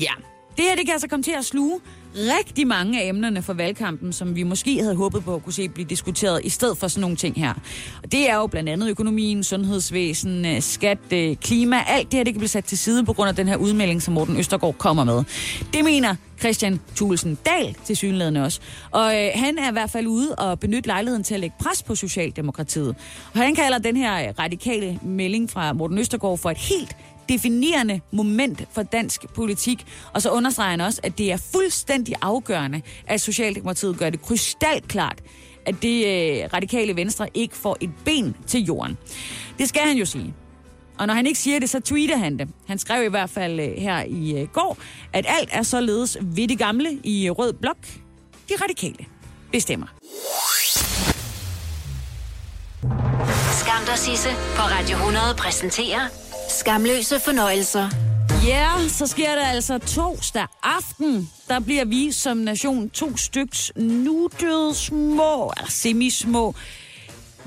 Ja, 0.00 0.12
det 0.56 0.64
her 0.64 0.76
det 0.76 0.86
kan 0.86 0.92
altså 0.92 1.08
komme 1.08 1.22
til 1.22 1.32
at 1.38 1.44
sluge 1.44 1.80
rigtig 2.14 2.66
mange 2.66 3.02
af 3.02 3.08
emnerne 3.08 3.42
for 3.42 3.52
valgkampen, 3.52 4.12
som 4.12 4.36
vi 4.36 4.42
måske 4.42 4.82
havde 4.82 4.96
håbet 4.96 5.24
på 5.24 5.34
at 5.34 5.44
kunne 5.44 5.52
se 5.52 5.68
blive 5.68 5.88
diskuteret, 5.88 6.40
i 6.44 6.48
stedet 6.48 6.78
for 6.78 6.88
sådan 6.88 7.00
nogle 7.00 7.16
ting 7.16 7.36
her. 7.36 7.54
Og 8.02 8.12
det 8.12 8.30
er 8.30 8.36
jo 8.36 8.46
blandt 8.46 8.68
andet 8.68 8.90
økonomien, 8.90 9.44
sundhedsvæsen, 9.44 10.46
øh, 10.46 10.62
skat, 10.62 10.98
øh, 11.12 11.36
klima, 11.36 11.76
alt 11.86 12.10
det 12.10 12.16
her, 12.16 12.24
det 12.24 12.34
kan 12.34 12.40
blive 12.40 12.48
sat 12.48 12.64
til 12.64 12.78
side 12.78 13.04
på 13.04 13.12
grund 13.12 13.28
af 13.28 13.36
den 13.36 13.48
her 13.48 13.56
udmelding, 13.56 14.02
som 14.02 14.14
Morten 14.14 14.36
Østergaard 14.36 14.74
kommer 14.78 15.04
med. 15.04 15.24
Det 15.72 15.84
mener 15.84 16.14
Christian 16.40 16.80
Thulesen 16.96 17.38
Dahl 17.46 17.76
til 17.84 17.96
synlædende 17.96 18.44
også. 18.44 18.60
Og 18.90 19.16
øh, 19.16 19.30
han 19.34 19.58
er 19.58 19.68
i 19.68 19.72
hvert 19.72 19.90
fald 19.90 20.06
ude 20.06 20.34
og 20.34 20.60
benytte 20.60 20.86
lejligheden 20.86 21.24
til 21.24 21.34
at 21.34 21.40
lægge 21.40 21.56
pres 21.60 21.82
på 21.82 21.94
Socialdemokratiet. 21.94 22.96
Og 23.32 23.38
han 23.38 23.54
kalder 23.54 23.78
den 23.78 23.96
her 23.96 24.28
øh, 24.28 24.34
radikale 24.38 24.98
melding 25.02 25.50
fra 25.50 25.72
Morten 25.72 25.98
Østergaard 25.98 26.38
for 26.38 26.50
et 26.50 26.58
helt 26.58 26.96
definerende 27.30 28.00
moment 28.10 28.68
for 28.72 28.82
dansk 28.82 29.28
politik. 29.34 29.86
Og 30.12 30.22
så 30.22 30.30
understreger 30.30 30.70
han 30.70 30.80
også, 30.80 31.00
at 31.02 31.18
det 31.18 31.32
er 31.32 31.36
fuldstændig 31.52 32.14
afgørende, 32.22 32.82
at 33.06 33.20
Socialdemokratiet 33.20 33.98
gør 33.98 34.10
det 34.10 34.22
krystalklart, 34.22 35.18
at 35.66 35.74
det 35.82 36.06
øh, 36.06 36.48
radikale 36.54 36.96
venstre 36.96 37.28
ikke 37.34 37.56
får 37.56 37.76
et 37.80 37.90
ben 38.04 38.36
til 38.46 38.64
jorden. 38.64 38.98
Det 39.58 39.68
skal 39.68 39.82
han 39.82 39.96
jo 39.96 40.04
sige. 40.04 40.34
Og 40.98 41.06
når 41.06 41.14
han 41.14 41.26
ikke 41.26 41.38
siger 41.38 41.58
det, 41.58 41.70
så 41.70 41.80
tweeter 41.80 42.16
han 42.16 42.38
det. 42.38 42.48
Han 42.66 42.78
skrev 42.78 43.04
i 43.04 43.08
hvert 43.08 43.30
fald 43.30 43.60
øh, 43.60 43.76
her 43.76 44.02
i 44.02 44.40
øh, 44.40 44.48
går, 44.48 44.78
at 45.12 45.24
alt 45.28 45.48
er 45.52 45.62
således 45.62 46.18
ved 46.22 46.48
det 46.48 46.58
gamle 46.58 46.98
i 47.04 47.30
rød 47.30 47.52
blok. 47.52 47.86
De 48.48 48.54
radikale 48.62 49.06
bestemmer. 49.52 49.86
Skam 53.60 53.84
dig, 53.86 53.98
Sisse, 53.98 54.28
på 54.28 54.62
Radio 54.62 54.96
100 54.96 55.34
præsenterer 55.38 56.29
Skamløse 56.58 57.20
fornøjelser. 57.20 57.88
Ja, 58.46 58.78
yeah, 58.78 58.90
så 58.90 59.06
sker 59.06 59.34
der 59.34 59.46
altså 59.46 59.78
torsdag 59.78 60.46
aften. 60.62 61.30
Der 61.48 61.60
bliver 61.60 61.84
vi 61.84 62.12
som 62.12 62.36
nation 62.36 62.90
to 62.90 63.16
styks 63.16 63.72
nuttede 63.76 64.74
små, 64.74 65.52
eller 65.56 65.70
semismå, 65.70 66.54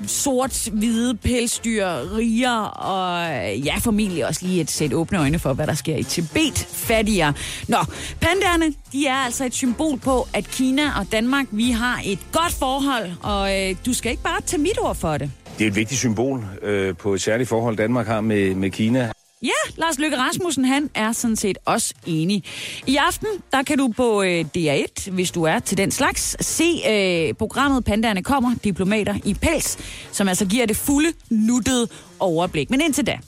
sort-hvide 0.08 1.16
pelsdyr, 1.16 1.86
riger 2.18 2.60
og 2.62 3.28
ja, 3.58 3.76
formentlig 3.78 4.28
også 4.28 4.46
lige 4.46 4.62
et 4.62 4.72
sæt 4.72 4.94
åbne 4.94 5.20
øjne 5.20 5.40
for, 5.40 5.54
hvad 5.54 5.68
der 5.68 5.74
sker 5.74 5.96
i 5.96 6.04
Tibet 6.04 6.68
fattigere. 6.70 7.34
Nå, 7.68 7.78
pandaerne, 8.22 8.74
de 8.92 9.08
er 9.08 9.16
altså 9.16 9.46
et 9.46 9.54
symbol 9.54 10.00
på, 10.00 10.28
at 10.34 10.48
Kina 10.48 11.00
og 11.00 11.12
Danmark, 11.12 11.46
vi 11.52 11.72
har 11.72 12.02
et 12.06 12.20
godt 12.32 12.54
forhold, 12.54 13.12
og 13.24 13.62
øh, 13.62 13.76
du 13.86 13.94
skal 13.94 14.12
ikke 14.12 14.24
bare 14.24 14.42
tage 14.42 14.62
mit 14.62 14.80
ord 14.82 14.96
for 14.96 15.18
det. 15.18 15.32
Det 15.58 15.64
er 15.64 15.68
et 15.68 15.76
vigtigt 15.76 16.00
symbol 16.00 16.46
øh, 16.62 16.96
på 16.98 17.14
et 17.14 17.22
særligt 17.22 17.50
forhold, 17.50 17.78
Danmark 17.78 18.08
har 18.08 18.22
med, 18.22 18.56
med 18.56 18.70
Kina. 18.70 19.12
Ja, 19.44 19.72
Lars 19.76 20.00
Løkke 20.00 20.18
Rasmussen, 20.18 20.66
han 20.66 20.90
er 20.94 21.12
sådan 21.12 21.36
set 21.36 21.58
også 21.66 21.94
enig. 22.06 22.44
I 22.88 22.96
aften, 22.96 23.28
der 23.52 23.64
kan 23.64 23.78
du 23.78 23.94
på 23.98 24.24
øh, 24.24 24.46
DR1, 24.58 25.12
hvis 25.12 25.32
du 25.32 25.44
er 25.44 25.60
til 25.60 25.78
den 25.78 25.92
slags, 25.92 26.46
se 26.46 26.82
øh, 26.90 27.34
programmet 27.34 27.86
Pandaerne 27.86 28.24
kommer, 28.24 28.56
diplomater 28.64 29.16
i 29.26 29.34
pels, 29.34 29.78
som 30.12 30.28
altså 30.28 30.46
giver 30.46 30.66
det 30.66 30.78
fulde, 30.78 31.14
nuttede 31.30 31.88
overblik. 32.20 32.70
Men 32.70 32.82
indtil 32.82 33.08
da, 33.08 33.20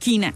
Kina 0.00 0.30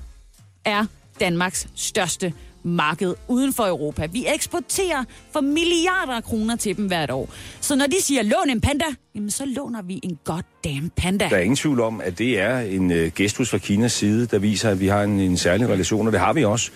er 0.65 0.87
Danmarks 1.21 1.69
største 1.75 2.33
marked 2.63 3.15
uden 3.29 3.53
for 3.53 3.67
Europa. 3.67 4.07
Vi 4.07 4.27
eksporterer 4.35 5.05
for 5.33 5.41
milliarder 5.41 6.13
af 6.13 6.25
kroner 6.25 6.57
til 6.57 6.77
dem 6.77 6.87
hvert 6.87 7.11
år. 7.11 7.29
Så 7.61 7.77
når 7.77 7.87
de 7.87 7.97
siger, 8.01 8.23
lån 8.23 8.51
en 8.51 8.61
panda, 8.61 8.85
jamen 9.15 9.31
så 9.31 9.45
låner 9.47 9.83
vi 9.83 10.01
en 10.03 10.19
goddamn 10.25 10.91
panda. 10.97 11.29
Der 11.31 11.37
er 11.37 11.41
ingen 11.41 11.57
tvivl 11.57 11.81
om, 11.81 12.01
at 12.01 12.19
det 12.19 12.41
er 12.41 12.59
en 12.59 12.91
øh, 12.91 13.13
gestus 13.17 13.51
fra 13.51 13.59
Kinas 13.59 13.93
side, 13.93 14.27
der 14.27 14.39
viser, 14.39 14.71
at 14.71 14.81
vi 14.81 14.87
har 14.87 15.03
en, 15.03 15.21
en 15.21 15.37
særlig 15.37 15.69
relation, 15.69 16.07
og 16.07 16.13
det 16.13 16.21
har 16.21 16.33
vi 16.33 16.45
også. 16.45 16.71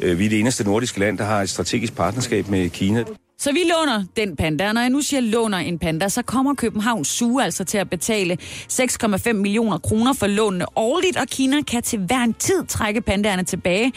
Øh, 0.00 0.18
vi 0.18 0.24
er 0.24 0.28
det 0.28 0.40
eneste 0.40 0.64
nordiske 0.64 1.00
land, 1.00 1.18
der 1.18 1.24
har 1.24 1.42
et 1.42 1.48
strategisk 1.48 1.94
partnerskab 1.96 2.48
med 2.48 2.70
Kina. 2.70 3.04
Så 3.42 3.52
vi 3.52 3.62
låner 3.64 4.04
den 4.16 4.36
panda, 4.36 4.68
og 4.68 4.74
når 4.74 4.80
jeg 4.80 4.90
nu 4.90 5.00
siger 5.00 5.20
låner 5.20 5.58
en 5.58 5.78
panda, 5.78 6.08
så 6.08 6.22
kommer 6.22 6.54
København 6.54 7.04
Zoo 7.04 7.38
altså 7.38 7.64
til 7.64 7.78
at 7.78 7.90
betale 7.90 8.38
6,5 8.72 9.32
millioner 9.32 9.78
kroner 9.78 10.12
for 10.12 10.26
lånene 10.26 10.78
årligt, 10.78 11.16
og 11.16 11.26
Kina 11.26 11.62
kan 11.62 11.82
til 11.82 11.98
hver 11.98 12.18
en 12.18 12.34
tid 12.34 12.66
trække 12.66 13.00
pandaerne 13.00 13.42
tilbage, 13.42 13.92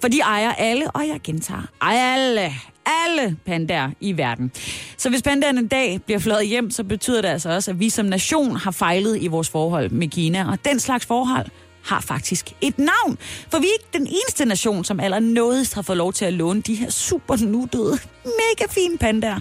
for 0.00 0.08
de 0.08 0.20
ejer 0.20 0.52
alle, 0.52 0.90
og 0.90 1.08
jeg 1.08 1.20
gentager, 1.24 1.62
alle, 1.80 2.52
alle 2.86 3.36
pandaer 3.46 3.90
i 4.00 4.16
verden. 4.16 4.52
Så 4.96 5.10
hvis 5.10 5.22
pandaerne 5.22 5.60
en 5.60 5.68
dag 5.68 6.00
bliver 6.06 6.18
fløjet 6.18 6.48
hjem, 6.48 6.70
så 6.70 6.84
betyder 6.84 7.22
det 7.22 7.28
altså 7.28 7.50
også, 7.50 7.70
at 7.70 7.80
vi 7.80 7.90
som 7.90 8.06
nation 8.06 8.56
har 8.56 8.70
fejlet 8.70 9.22
i 9.22 9.26
vores 9.26 9.48
forhold 9.48 9.90
med 9.90 10.08
Kina, 10.08 10.50
og 10.50 10.58
den 10.64 10.80
slags 10.80 11.06
forhold 11.06 11.46
har 11.86 12.00
faktisk 12.00 12.52
et 12.60 12.78
navn. 12.78 13.18
For 13.50 13.58
vi 13.58 13.66
er 13.66 13.72
ikke 13.72 13.88
den 13.92 14.06
eneste 14.06 14.44
nation, 14.44 14.84
som 14.84 15.00
allernådigst 15.00 15.74
har 15.74 15.82
fået 15.82 15.98
lov 15.98 16.12
til 16.12 16.24
at 16.24 16.32
låne 16.32 16.60
de 16.60 16.74
her 16.74 16.90
super 16.90 17.36
nuttede, 17.36 17.98
mega 18.24 18.66
fine 18.70 18.98
pandaer. 18.98 19.40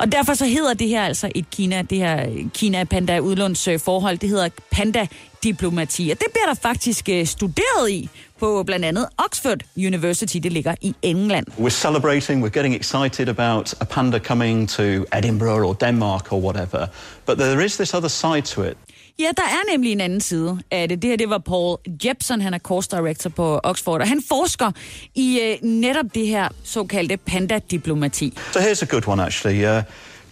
Og 0.00 0.12
derfor 0.12 0.34
så 0.34 0.46
hedder 0.46 0.74
det 0.74 0.88
her 0.88 1.02
altså 1.02 1.30
et 1.34 1.50
Kina, 1.50 1.82
det 1.82 1.98
her 1.98 2.26
Kina-panda 2.54 3.18
udlånsforhold, 3.18 4.14
øh, 4.14 4.20
det 4.20 4.28
hedder 4.28 4.48
panda-diplomati. 4.70 6.10
Og 6.10 6.18
det 6.18 6.26
bliver 6.32 6.46
der 6.46 6.54
faktisk 6.54 7.08
øh, 7.08 7.26
studeret 7.26 7.90
i 7.90 8.08
på 8.38 8.62
blandt 8.62 8.84
andet 8.84 9.06
Oxford 9.18 9.58
University, 9.76 10.36
det 10.36 10.52
ligger 10.52 10.74
i 10.80 10.94
England. 11.02 11.46
We're 11.58 11.70
celebrating, 11.70 12.44
we're 12.44 12.58
getting 12.58 12.74
excited 12.74 13.28
about 13.28 13.74
a 13.80 13.84
panda 13.84 14.18
coming 14.18 14.68
to 14.68 14.82
Edinburgh 15.18 15.68
or 15.68 15.72
Denmark 15.72 16.32
or 16.32 16.40
whatever. 16.40 16.86
But 17.26 17.38
there 17.38 17.64
is 17.64 17.76
this 17.76 17.94
other 17.94 18.08
side 18.08 18.42
to 18.42 18.62
it. 18.62 18.76
Ja, 19.20 19.30
der 19.36 19.42
er 19.42 19.72
nemlig 19.72 19.92
en 19.92 20.00
anden 20.00 20.20
side 20.20 20.58
af 20.70 20.88
det. 20.88 21.02
Det 21.02 21.10
her, 21.10 21.16
det 21.16 21.30
var 21.30 21.38
Paul 21.38 21.78
Jepson, 22.04 22.40
han 22.40 22.54
er 22.54 22.58
course 22.58 22.88
director 22.96 23.30
på 23.30 23.60
Oxford, 23.62 24.00
og 24.00 24.08
han 24.08 24.22
forsker 24.28 24.70
i 25.14 25.40
øh, 25.40 25.68
netop 25.68 26.06
det 26.14 26.26
her 26.26 26.48
såkaldte 26.64 27.16
panda-diplomati. 27.16 28.34
So 28.52 28.60
here's 28.60 28.82
a 28.82 28.86
good 28.86 29.08
one, 29.08 29.22
actually. 29.22 29.78
Uh, 29.78 29.82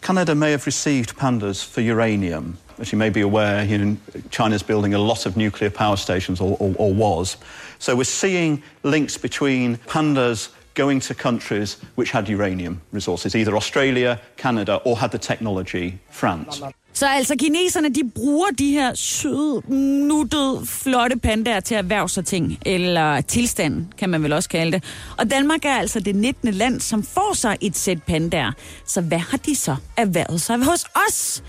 Canada 0.01 0.35
may 0.35 0.51
have 0.51 0.67
received 0.67 1.17
pandas 1.17 1.65
for 1.65 1.81
uranium. 1.81 2.57
As 2.79 2.89
you 2.89 2.99
may 2.99 3.11
be 3.11 3.21
aware, 3.21 3.65
you 3.65 3.79
know, 3.79 3.97
China's 4.31 4.63
building 4.63 4.95
a 4.95 4.99
lot 4.99 5.27
of 5.27 5.37
nuclear 5.37 5.71
power 5.71 5.97
stations, 5.97 6.41
or, 6.41 6.57
or, 6.61 6.75
or 6.79 6.95
was. 6.95 7.39
So 7.79 7.93
we're 7.97 8.05
seeing 8.05 8.63
links 8.83 9.19
between 9.19 9.77
pandas 9.87 10.51
going 10.75 11.03
to 11.03 11.15
countries 11.15 11.77
which 11.97 12.11
had 12.13 12.29
uranium 12.29 12.81
resources, 12.93 13.35
either 13.35 13.57
Australia, 13.57 14.19
Canada, 14.37 14.81
or 14.85 14.97
had 14.97 15.11
the 15.11 15.19
technology, 15.19 15.99
France. 16.11 16.63
Så 16.93 17.07
altså 17.09 17.35
kineserne, 17.39 17.89
de 17.89 18.11
bruger 18.15 18.49
de 18.59 18.71
her 18.71 18.95
søde, 18.95 19.63
nuttede, 20.09 20.67
flotte 20.67 21.17
pandaer 21.17 21.61
til 21.61 21.75
at 21.75 21.79
erhverve 21.79 22.09
sig 22.09 22.27
ting, 22.27 22.59
eller 22.67 23.21
tilstand, 23.21 23.87
kan 23.99 24.11
man 24.11 24.23
vel 24.23 24.33
også 24.33 24.49
kalde 24.49 24.73
det. 24.73 24.85
Og 25.19 25.31
Danmark 25.31 25.65
er 25.65 25.75
altså 25.75 26.01
det 26.01 26.17
19. 26.17 26.55
land, 26.55 26.81
som 26.81 27.03
får 27.03 27.35
sig 27.35 27.57
et 27.61 27.77
sæt 27.77 28.03
pandaer. 28.03 28.53
Så 28.87 29.01
hvad 29.01 29.19
har 29.19 29.39
de 29.39 29.57
så 29.57 29.77
erhvervet 29.97 30.41
sig 30.41 30.65
hos 30.65 30.85
os? 31.09 31.43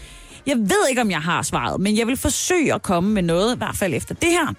Jeg 0.46 0.58
ved 0.58 0.88
ikke, 0.90 1.02
om 1.02 1.12
jeg 1.12 1.22
har 1.22 1.42
svaret, 1.42 1.82
men 1.82 1.98
jeg 1.98 2.08
vil 2.08 2.18
forsøge 2.18 2.74
at 2.74 2.82
komme 2.82 3.10
med 3.10 3.22
noget, 3.22 3.56
i 3.56 3.58
hvert 3.58 3.76
fald 3.76 3.94
efter 3.94 4.16
det 4.16 4.30
her. 4.30 4.54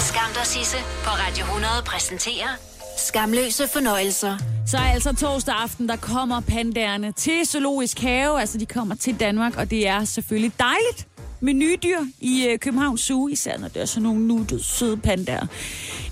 Skam 0.00 0.30
dig, 0.34 0.46
Sisse, 0.46 0.76
på 1.04 1.10
Radio 1.10 1.44
100 1.44 1.72
præsenterer 1.86 2.48
Skamløse 2.98 3.68
fornøjelser. 3.68 4.36
Så 4.66 4.76
altså 4.76 5.14
torsdag 5.14 5.54
aften, 5.54 5.88
der 5.88 5.96
kommer 5.96 6.40
pandærne 6.40 7.12
til 7.12 7.46
Zoologisk 7.46 8.00
Have. 8.00 8.40
Altså, 8.40 8.58
de 8.58 8.66
kommer 8.66 8.94
til 8.94 9.20
Danmark, 9.20 9.56
og 9.56 9.70
det 9.70 9.88
er 9.88 10.04
selvfølgelig 10.04 10.52
dejligt 10.58 11.08
med 11.40 11.54
nye 11.54 11.76
dyr 11.82 11.98
i 12.20 12.46
øh, 12.46 12.58
Københavns 12.58 13.00
Zoo, 13.00 13.28
især 13.28 13.58
når 13.58 13.68
det 13.68 13.82
er 13.82 13.86
sådan 13.86 14.02
nogle 14.02 14.26
nuttede, 14.26 14.64
søde 14.64 14.96
pandaer. 14.96 15.46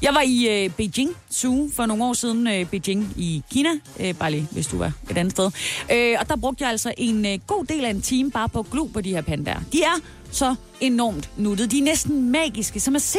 Jeg 0.02 0.14
var 0.14 0.22
i 0.26 0.64
øh, 0.64 0.70
Beijing 0.70 1.16
Zoo 1.32 1.68
for 1.74 1.86
nogle 1.86 2.04
år 2.04 2.12
siden, 2.12 2.46
øh, 2.46 2.66
Beijing 2.70 3.12
i 3.16 3.42
Kina, 3.50 3.70
øh, 4.00 4.14
bare 4.14 4.30
lige 4.30 4.48
hvis 4.50 4.66
du 4.66 4.78
var 4.78 4.92
et 5.10 5.18
andet 5.18 5.32
sted. 5.32 5.50
Øh, 5.92 6.16
og 6.20 6.28
der 6.28 6.36
brugte 6.36 6.64
jeg 6.64 6.70
altså 6.70 6.94
en 6.98 7.26
øh, 7.26 7.38
god 7.46 7.64
del 7.64 7.84
af 7.84 7.90
en 7.90 8.02
time 8.02 8.30
bare 8.30 8.48
på 8.48 8.58
at 8.58 8.70
glo 8.70 8.84
på 8.84 9.00
de 9.00 9.10
her 9.10 9.20
pandaer. 9.22 9.60
De 9.72 9.82
er 9.82 10.00
så 10.30 10.54
enormt 10.80 11.30
nuttede. 11.36 11.68
De 11.68 11.78
er 11.78 11.82
næsten 11.82 12.30
magiske, 12.30 12.80
som 12.80 12.96
at 12.96 13.02
se 13.02 13.18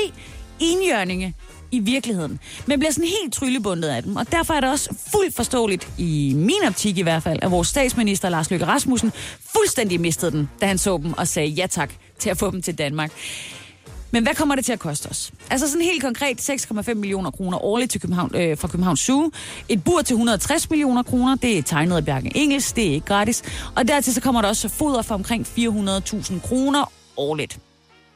enhjørninge 0.60 1.34
i 1.72 1.80
virkeligheden. 1.80 2.40
Men 2.66 2.80
bliver 2.80 2.92
sådan 2.92 3.10
helt 3.22 3.34
tryllebundet 3.34 3.90
af 3.90 4.04
dem. 4.04 4.16
Og 4.16 4.32
derfor 4.32 4.54
er 4.54 4.62
det 4.62 4.70
også 4.70 4.96
fuldt 5.12 5.36
forståeligt, 5.36 5.88
i 5.98 6.34
min 6.36 6.64
optik 6.68 6.98
i 6.98 7.02
hvert 7.02 7.24
fald, 7.24 7.40
at 7.42 7.52
vores 7.52 7.68
statsminister 7.68 8.30
Lars 8.30 8.52
Løkke 8.52 8.66
Rasmussen 8.66 9.12
fuldstændig 9.56 10.02
mistede 10.02 10.32
den, 10.32 10.50
da 10.62 10.66
han 10.66 10.78
så 10.78 11.00
dem 11.04 11.14
og 11.14 11.28
sagde 11.28 11.50
ja 11.50 11.68
tak 11.68 11.94
til 12.20 12.30
at 12.30 12.38
få 12.38 12.52
dem 12.52 12.62
til 12.62 12.78
Danmark. 12.78 13.12
Men 14.12 14.24
hvad 14.24 14.36
kommer 14.36 14.56
det 14.56 14.66
til 14.66 14.74
at 14.74 14.80
koste 14.80 15.08
os? 15.08 15.32
Altså 15.50 15.68
sådan 15.68 15.82
helt 15.82 16.04
konkret 16.04 16.50
6,5 16.50 16.94
millioner 16.94 17.32
kroner 17.32 17.64
årligt 17.64 17.92
til 17.92 18.02
København, 18.02 18.32
øh, 18.36 18.58
fra 18.58 18.68
Københavns 18.68 19.00
Zoo. 19.00 19.32
Et 19.70 19.84
bur 19.84 20.02
til 20.02 20.14
160 20.14 20.70
millioner 20.70 21.04
kroner, 21.04 21.36
det 21.36 21.58
er 21.58 21.64
tegnet 21.64 21.96
af 21.96 22.06
Bjarke 22.06 22.32
Engels, 22.36 22.74
det 22.74 22.88
er 22.88 22.92
ikke 22.92 23.06
gratis. 23.06 23.44
Og 23.76 23.88
dertil 23.88 24.14
så 24.14 24.22
kommer 24.22 24.42
der 24.42 24.50
også 24.50 24.70
foder 24.70 25.02
for 25.02 25.16
omkring 25.16 25.48
400.000 25.48 26.40
kroner 26.40 26.92
årligt. 27.18 27.60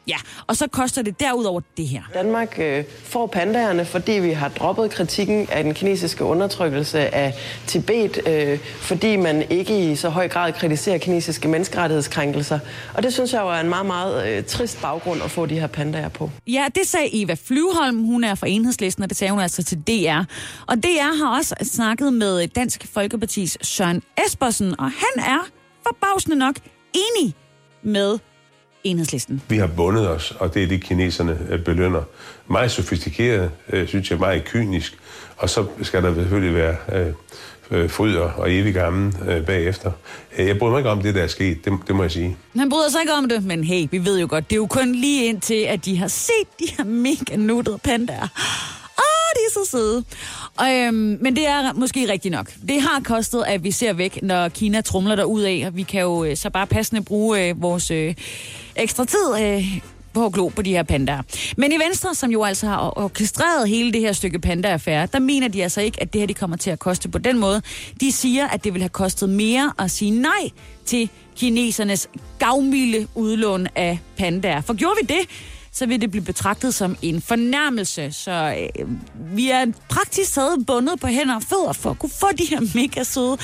Ja, 0.08 0.18
og 0.48 0.56
så 0.56 0.68
koster 0.68 1.02
det 1.02 1.20
derudover 1.20 1.62
det 1.78 1.88
her. 1.88 2.02
Danmark 2.14 2.60
øh, 2.60 2.84
får 3.04 3.28
pandaerne, 3.28 3.86
fordi 3.86 4.12
vi 4.12 4.32
har 4.32 4.50
droppet 4.50 4.92
kritikken 4.92 5.48
af 5.52 5.64
den 5.64 5.74
kinesiske 5.74 6.24
undertrykkelse 6.24 7.16
af 7.16 7.34
Tibet, 7.68 8.28
øh, 8.28 8.60
fordi 8.80 9.16
man 9.16 9.44
ikke 9.50 9.92
i 9.92 9.96
så 9.96 10.10
høj 10.10 10.28
grad 10.28 10.54
kritiserer 10.54 10.98
kinesiske 10.98 11.48
menneskerettighedskrænkelser. 11.48 12.60
Og 12.94 13.04
det 13.04 13.14
synes 13.14 13.34
jeg 13.34 13.42
jo 13.42 13.50
er 13.50 13.60
en 13.60 13.70
meget, 13.70 13.86
meget 13.86 14.28
øh, 14.28 14.44
trist 14.44 14.82
baggrund 14.82 15.24
at 15.24 15.32
få 15.32 15.46
de 15.46 15.60
her 15.60 15.68
pandaer 15.68 16.10
på. 16.10 16.30
Ja, 16.48 16.66
det 16.76 16.88
sagde 16.88 17.24
Eva 17.24 17.36
Flyvholm. 17.46 18.04
Hun 18.04 18.24
er 18.24 18.36
fra 18.36 18.48
Enhedslisten, 18.48 19.04
og 19.04 19.10
det 19.10 19.18
sagde 19.18 19.32
hun 19.32 19.40
altså 19.42 19.64
til 19.64 19.78
DR. 19.78 20.24
Og 20.68 20.84
DR 20.84 21.18
har 21.26 21.38
også 21.38 21.56
snakket 21.64 22.14
med 22.14 22.48
Dansk 22.48 22.88
Folkepartis 22.94 23.58
Søren 23.62 24.04
Espersen, 24.28 24.80
og 24.80 24.86
han 24.86 25.24
er 25.24 25.48
forbavsende 25.88 26.36
nok 26.36 26.56
enig 26.94 27.36
med 27.84 28.20
enhedslisten. 28.84 29.42
Vi 29.50 29.58
har 29.58 29.68
bundet 29.68 30.10
os, 30.10 30.34
og 30.40 30.54
det 30.54 30.64
er 30.64 30.68
det, 30.68 30.84
kineserne 30.84 31.38
øh, 31.50 31.64
belønner. 31.64 32.02
Meget 32.48 32.72
sofistikeret, 32.72 33.52
øh, 33.70 33.88
synes 33.88 34.12
jeg, 34.12 34.20
meget 34.20 34.46
kynisk, 34.46 34.98
og 35.38 35.50
så 35.50 35.66
skal 35.82 36.04
der 36.04 36.16
selvfølgelig 36.16 36.56
være 36.56 36.76
øh, 36.94 37.14
øh, 37.72 37.90
fryder 37.90 38.22
og 38.22 38.54
evig 38.54 38.74
gammel 38.74 39.16
øh, 39.28 39.46
bagefter. 39.46 39.92
Jeg 40.38 40.60
bryder 40.60 40.72
mig 40.72 40.80
ikke 40.80 40.90
om 40.90 41.02
det, 41.02 41.16
der 41.16 41.24
er 41.24 41.28
sket, 41.28 41.66
det, 41.66 41.74
det 41.88 41.96
må 41.96 42.04
jeg 42.04 42.12
sige. 42.12 42.38
Han 42.58 42.70
bryder 42.70 42.90
sig 42.90 43.02
ikke 43.02 43.14
om 43.14 43.30
det, 43.30 43.44
men 43.46 43.64
hey, 43.64 43.88
vi 43.92 44.06
ved 44.06 44.20
jo 44.20 44.28
godt, 44.30 44.50
det 44.50 44.56
er 44.56 44.58
jo 44.58 44.68
kun 44.68 44.96
lige 44.96 45.26
indtil, 45.26 45.64
at 45.64 45.86
de 45.86 45.98
har 45.98 46.08
set 46.08 46.48
de 46.60 46.66
her 46.78 46.84
mega 46.84 47.36
nuttede 47.36 47.78
pandaer. 47.78 48.28
Åh, 49.58 49.66
så 49.66 49.72
søde. 49.72 50.04
Og, 50.58 50.74
øhm, 50.76 51.18
men 51.22 51.36
det 51.36 51.48
er 51.48 51.74
måske 51.74 52.12
rigtigt 52.12 52.32
nok. 52.32 52.52
Det 52.68 52.82
har 52.82 53.02
kostet, 53.04 53.44
at 53.48 53.64
vi 53.64 53.72
ser 53.72 53.94
væk, 53.94 54.20
når 54.24 54.50
Kina 54.50 54.82
trumler 54.82 55.16
der 55.16 55.24
ud 55.24 55.42
af, 55.42 55.64
og 55.68 55.78
vi 55.78 55.84
kan 55.84 56.02
jo 56.02 56.24
øh, 56.24 56.38
så 56.38 56.50
bare 56.50 56.68
passende 56.68 57.04
bruge 57.04 57.48
øh, 57.48 57.62
vores 57.62 57.92
øh, 57.92 58.16
ekstra 58.76 59.06
tid 59.06 59.44
øh, 59.44 59.80
på 60.14 60.26
at 60.26 60.34
glo 60.34 60.48
på 60.48 60.62
de 60.62 60.72
her 60.72 60.84
pandaer. 60.84 61.22
Men 61.58 61.72
i 61.72 61.76
Venstre, 61.76 62.16
som 62.16 62.32
jo 62.32 62.44
altså 62.44 62.68
har 62.68 62.94
orkestreret 62.98 63.70
hele 63.70 63.94
det 63.94 64.02
her 64.02 64.14
stykke 64.14 64.40
panda-affære, 64.40 65.08
der 65.14 65.20
mener 65.20 65.48
de 65.48 65.64
altså 65.64 65.82
ikke, 65.82 66.02
at 66.02 66.14
det 66.14 66.22
her 66.22 66.28
de 66.28 66.34
kommer 66.34 66.58
til 66.58 66.70
at 66.70 66.80
koste 66.80 67.10
på 67.10 67.18
den 67.18 67.40
måde. 67.40 67.62
De 68.02 68.12
siger, 68.12 68.48
at 68.48 68.64
det 68.64 68.74
vil 68.74 68.82
have 68.82 68.90
kostet 68.90 69.30
mere 69.30 69.74
at 69.80 69.92
sige 69.92 70.12
nej 70.12 70.50
til 70.86 71.10
kinesernes 71.36 72.10
gavmilde 72.40 73.08
udlån 73.16 73.68
af 73.76 74.00
pandaer. 74.18 74.62
For 74.62 74.74
gjorde 74.74 74.96
vi 75.02 75.14
det, 75.14 75.28
så 75.72 75.86
vil 75.86 76.02
det 76.02 76.12
blive 76.12 76.24
betragtet 76.24 76.74
som 76.74 76.98
en 77.02 77.22
fornærmelse. 77.22 78.12
Så 78.12 78.68
øh, 78.80 78.88
vi 79.36 79.50
er 79.50 79.66
praktisk 79.90 80.34
taget 80.34 80.66
bundet 80.68 81.00
på 81.00 81.08
hænder 81.08 81.36
og 81.36 81.44
fødder 81.44 81.74
for 81.74 81.90
at 81.90 82.00
kunne 82.00 82.10
få 82.20 82.28
de 82.38 82.46
her 82.46 82.60
mega 82.76 83.04
søde, 83.04 83.38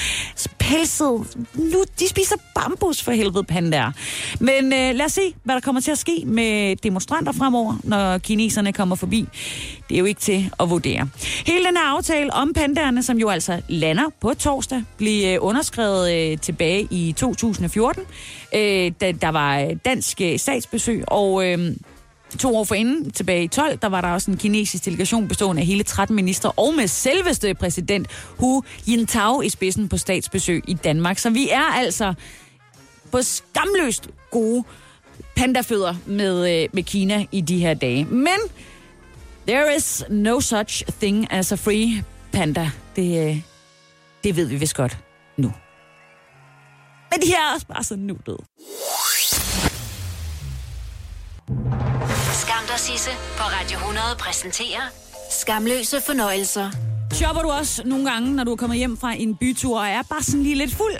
pelsede, 0.59 1.25
nu 1.55 1.83
de 1.99 2.07
spiser 2.07 2.35
bambus 2.55 3.03
for 3.03 3.11
helvede 3.11 3.43
pandaer. 3.43 3.91
Men 4.39 4.65
øh, 4.65 4.95
lad 4.95 5.05
os 5.05 5.11
se, 5.11 5.33
hvad 5.43 5.55
der 5.55 5.61
kommer 5.61 5.81
til 5.81 5.91
at 5.91 5.97
ske 5.97 6.23
med 6.25 6.75
demonstranter 6.75 7.31
fremover, 7.31 7.75
når 7.83 8.17
kineserne 8.17 8.73
kommer 8.73 8.95
forbi. 8.95 9.27
Det 9.89 9.95
er 9.95 9.99
jo 9.99 10.05
ikke 10.05 10.21
til 10.21 10.51
at 10.59 10.69
vurdere. 10.69 11.09
Hele 11.45 11.65
den 11.65 11.77
her 11.77 11.83
aftale 11.83 12.33
om 12.33 12.53
pandaerne, 12.53 13.03
som 13.03 13.17
jo 13.17 13.29
altså 13.29 13.61
lander 13.67 14.09
på 14.21 14.33
torsdag, 14.33 14.83
blev 14.97 15.35
øh, 15.35 15.37
underskrevet 15.41 16.31
øh, 16.31 16.37
tilbage 16.37 16.87
i 16.91 17.13
2014, 17.17 18.03
øh, 18.55 18.91
da 19.01 19.11
der 19.11 19.29
var 19.29 19.73
dansk 19.85 20.21
øh, 20.21 20.39
statsbesøg, 20.39 21.03
og... 21.07 21.47
Øh, 21.47 21.75
To 22.39 22.57
år 22.57 22.63
forinden, 22.63 23.11
tilbage 23.11 23.43
i 23.43 23.47
12, 23.47 23.77
der 23.77 23.87
var 23.87 24.01
der 24.01 24.07
også 24.07 24.31
en 24.31 24.37
kinesisk 24.37 24.85
delegation 24.85 25.27
bestående 25.27 25.61
af 25.61 25.65
hele 25.65 25.83
13 25.83 26.15
minister, 26.15 26.59
og 26.59 26.73
med 26.73 26.87
selveste 26.87 27.53
præsident 27.53 28.07
Hu 28.37 28.63
Jintao 28.87 29.41
i 29.41 29.49
spidsen 29.49 29.89
på 29.89 29.97
statsbesøg 29.97 30.63
i 30.67 30.73
Danmark. 30.73 31.17
Så 31.17 31.29
vi 31.29 31.49
er 31.49 31.73
altså 31.75 32.13
på 33.11 33.21
skamløst 33.21 34.09
gode 34.31 34.63
pandafødder 35.35 35.95
med, 36.05 36.63
øh, 36.63 36.69
med 36.73 36.83
Kina 36.83 37.25
i 37.31 37.41
de 37.41 37.59
her 37.59 37.73
dage. 37.73 38.05
Men 38.05 38.39
there 39.47 39.75
is 39.75 40.03
no 40.09 40.39
such 40.39 40.83
thing 40.99 41.31
as 41.31 41.51
a 41.51 41.55
free 41.55 42.03
panda. 42.31 42.71
Det, 42.95 43.29
øh, 43.29 43.41
det 44.23 44.35
ved 44.35 44.45
vi 44.45 44.55
vist 44.55 44.75
godt 44.75 44.97
nu. 45.37 45.53
Men 47.11 47.21
de 47.21 47.33
er 47.33 47.53
også 47.53 47.67
bare 47.67 47.83
så 47.83 47.95
nuttede. 47.95 48.37
Skam 52.57 52.67
dig, 52.67 52.79
Sisse, 52.79 53.09
på 53.37 53.43
Radio 53.43 53.77
100 53.77 54.05
præsenterer 54.19 54.81
Skamløse 55.31 56.01
fornøjelser. 56.05 56.71
Shopper 57.13 57.41
du 57.41 57.49
også 57.49 57.81
nogle 57.85 58.11
gange, 58.11 58.35
når 58.35 58.43
du 58.43 58.51
er 58.51 58.55
kommet 58.55 58.77
hjem 58.77 58.97
fra 58.97 59.13
en 59.13 59.35
bytur, 59.35 59.79
og 59.79 59.87
er 59.87 60.01
bare 60.09 60.23
sådan 60.23 60.43
lige 60.43 60.55
lidt 60.55 60.73
fuld? 60.75 60.93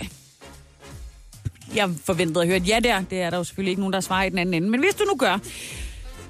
Jeg 1.76 1.89
forventede 2.06 2.41
at 2.41 2.48
høre 2.48 2.58
et 2.58 2.67
ja 2.67 2.80
der. 2.84 3.02
Det 3.02 3.22
er 3.22 3.30
der 3.30 3.38
jo 3.38 3.43
selvfølgelig 3.43 3.70
ikke 3.72 3.82
nogen, 3.82 3.93
der 3.93 4.00
svarer 4.00 4.24
i 4.24 4.30
den 4.30 4.38
anden 4.38 4.54
ende. 4.54 4.70
Men 4.70 4.80
hvis 4.80 4.93
du 4.96 5.04
nu 5.04 5.15
gør, 5.15 5.38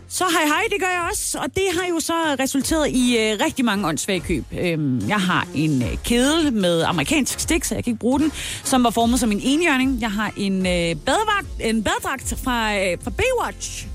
Så 0.09 0.23
hej 0.31 0.45
hej, 0.47 0.63
det 0.71 0.79
gør 0.79 0.87
jeg 0.87 1.07
også, 1.11 1.39
og 1.39 1.55
det 1.55 1.63
har 1.79 1.87
jo 1.89 1.99
så 1.99 2.13
resulteret 2.39 2.89
i 2.89 3.17
øh, 3.17 3.39
rigtig 3.45 3.65
mange 3.65 3.87
åndssvage 3.87 4.19
køb. 4.19 4.43
Øhm, 4.59 5.07
jeg 5.07 5.19
har 5.21 5.47
en 5.55 5.81
øh, 5.81 5.97
kedel 6.03 6.53
med 6.53 6.81
amerikansk 6.81 7.39
stik, 7.39 7.63
så 7.63 7.75
jeg 7.75 7.83
kan 7.83 7.91
ikke 7.91 7.99
bruge 7.99 8.19
den, 8.19 8.31
som 8.63 8.83
var 8.83 8.89
formet 8.89 9.19
som 9.19 9.31
en 9.31 9.39
enhjørning. 9.43 10.01
Jeg 10.01 10.11
har 10.11 10.33
en 10.37 10.57
øh, 10.65 10.95
badevagt, 11.05 11.47
en 11.59 11.83
badedragt 11.83 12.33
fra, 12.43 12.77
øh, 12.77 12.97
fra 13.03 13.11
Baywatch, 13.11 13.87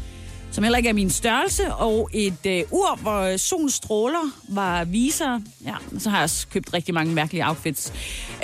som 0.53 0.65
heller 0.65 0.77
ikke 0.77 0.89
er 0.89 0.93
min 0.93 1.11
størrelse, 1.11 1.75
og 1.75 2.11
et 2.13 2.47
øh, 2.47 2.63
ur, 2.71 2.99
hvor 3.03 3.37
solens 3.37 3.75
stråler 3.75 4.31
var 4.49 4.85
viser. 4.85 5.41
Ja, 5.65 5.75
så 5.99 6.11
har 6.11 6.17
jeg 6.17 6.25
også 6.25 6.47
købt 6.49 6.75
rigtig 6.75 6.95
mange 6.95 7.15
mærkelige 7.15 7.49
outfits. 7.49 7.93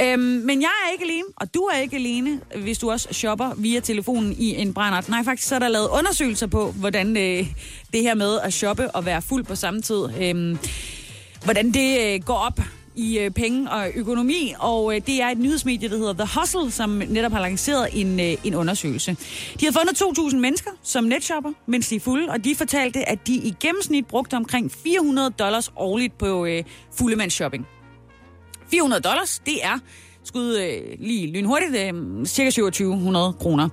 Øhm, 0.00 0.20
men 0.20 0.62
jeg 0.62 0.70
er 0.86 0.92
ikke 0.92 1.04
alene, 1.04 1.24
og 1.36 1.54
du 1.54 1.60
er 1.60 1.78
ikke 1.78 1.96
alene, 1.96 2.40
hvis 2.62 2.78
du 2.78 2.90
også 2.90 3.08
shopper 3.10 3.54
via 3.58 3.80
telefonen 3.80 4.32
i 4.38 4.56
en 4.56 4.74
brændert. 4.74 5.08
Nej, 5.08 5.24
faktisk 5.24 5.48
så 5.48 5.54
er 5.54 5.58
der 5.58 5.68
lavet 5.68 5.88
undersøgelser 5.88 6.46
på, 6.46 6.70
hvordan 6.70 7.16
øh, 7.16 7.46
det 7.92 8.02
her 8.02 8.14
med 8.14 8.38
at 8.40 8.52
shoppe 8.52 8.90
og 8.90 9.04
være 9.04 9.22
fuld 9.22 9.44
på 9.44 9.54
samme 9.54 9.82
tid, 9.82 10.04
øh, 10.20 10.56
hvordan 11.44 11.70
det 11.74 12.00
øh, 12.00 12.20
går 12.20 12.38
op 12.38 12.60
i 12.98 13.18
øh, 13.18 13.30
penge 13.30 13.70
og 13.70 13.90
økonomi, 13.94 14.54
og 14.58 14.94
øh, 14.94 15.00
det 15.06 15.22
er 15.22 15.28
et 15.28 15.38
nyhedsmedie, 15.38 15.88
der 15.88 15.96
hedder 15.96 16.12
The 16.12 16.40
Hustle, 16.40 16.70
som 16.70 16.90
netop 16.90 17.32
har 17.32 17.40
lanceret 17.40 17.88
en, 17.92 18.20
øh, 18.20 18.36
en 18.44 18.54
undersøgelse. 18.54 19.16
De 19.60 19.64
har 19.64 19.72
fundet 19.72 20.02
2.000 20.32 20.36
mennesker 20.36 20.70
som 20.82 21.04
netshopper, 21.04 21.52
mens 21.66 21.88
de 21.88 21.96
er 21.96 22.00
fulde, 22.00 22.30
og 22.30 22.44
de 22.44 22.54
fortalte, 22.56 23.08
at 23.08 23.26
de 23.26 23.34
i 23.34 23.54
gennemsnit 23.60 24.06
brugte 24.06 24.34
omkring 24.34 24.72
400 24.72 25.30
dollars 25.30 25.72
årligt 25.76 26.18
på 26.18 26.46
øh, 26.46 26.64
fuldemandsshopping. 26.98 27.66
400 28.70 29.02
dollars, 29.02 29.42
det 29.46 29.64
er 29.64 29.78
skud 30.28 30.56
øh, 30.56 30.96
lige 30.98 31.32
lynhurtigt, 31.32 31.76
øh, 31.76 32.26
cirka 32.26 32.50
2700 32.50 33.32
kroner. 33.40 33.68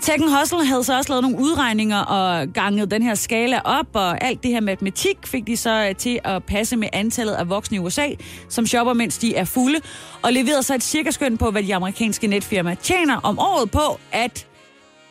Tekken 0.00 0.28
Hustle 0.36 0.66
havde 0.66 0.84
så 0.84 0.96
også 0.96 1.12
lavet 1.12 1.22
nogle 1.22 1.38
udregninger 1.38 1.98
og 1.98 2.48
ganget 2.54 2.90
den 2.90 3.02
her 3.02 3.14
skala 3.14 3.60
op, 3.64 3.86
og 3.92 4.24
alt 4.24 4.42
det 4.42 4.50
her 4.50 4.60
matematik 4.60 5.16
fik 5.26 5.46
de 5.46 5.56
så 5.56 5.86
øh, 5.88 5.96
til 5.96 6.20
at 6.24 6.44
passe 6.44 6.76
med 6.76 6.88
antallet 6.92 7.32
af 7.32 7.48
voksne 7.48 7.76
i 7.76 7.80
USA, 7.80 8.06
som 8.48 8.66
shopper, 8.66 8.92
mens 8.92 9.18
de 9.18 9.36
er 9.36 9.44
fulde, 9.44 9.80
og 10.22 10.32
leverede 10.32 10.62
så 10.62 10.74
et 10.74 10.82
cirka 10.82 11.10
skøn 11.10 11.38
på, 11.38 11.50
hvad 11.50 11.62
de 11.62 11.74
amerikanske 11.74 12.26
netfirmaer 12.26 12.74
tjener 12.74 13.20
om 13.22 13.38
året 13.38 13.70
på, 13.70 14.00
at 14.12 14.46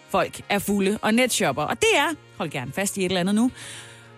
folk 0.09 0.41
er 0.49 0.59
fulde 0.59 0.99
og 1.01 1.13
netshopper. 1.13 1.63
Og 1.63 1.79
det 1.79 1.89
er, 1.95 2.15
hold 2.37 2.49
gerne 2.49 2.71
fast 2.73 2.97
i 2.97 2.99
et 2.99 3.05
eller 3.05 3.19
andet 3.19 3.35
nu, 3.35 3.51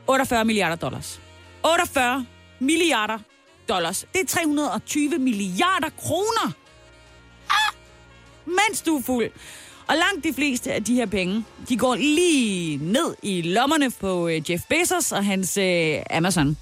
48 0.07 0.45
milliarder 0.45 0.75
dollars. 0.75 1.21
48 1.63 2.25
milliarder 2.59 3.17
dollars. 3.69 4.05
Det 4.13 4.21
er 4.21 4.25
320 4.25 5.17
milliarder 5.17 5.89
kroner. 5.97 6.51
Ah! 7.49 7.73
Mens 8.45 8.81
du 8.81 8.97
er 8.97 9.01
fuld. 9.01 9.31
Og 9.87 9.95
langt 9.95 10.23
de 10.23 10.33
fleste 10.33 10.73
af 10.73 10.83
de 10.83 10.95
her 10.95 11.05
penge, 11.05 11.45
de 11.69 11.77
går 11.77 11.95
lige 11.95 12.77
ned 12.77 13.15
i 13.23 13.41
lommerne 13.41 13.91
på 13.91 14.27
øh, 14.27 14.51
Jeff 14.51 14.63
Bezos 14.69 15.11
og 15.11 15.25
hans 15.25 15.57
øh, 15.57 15.97
Amazon, 16.09 16.57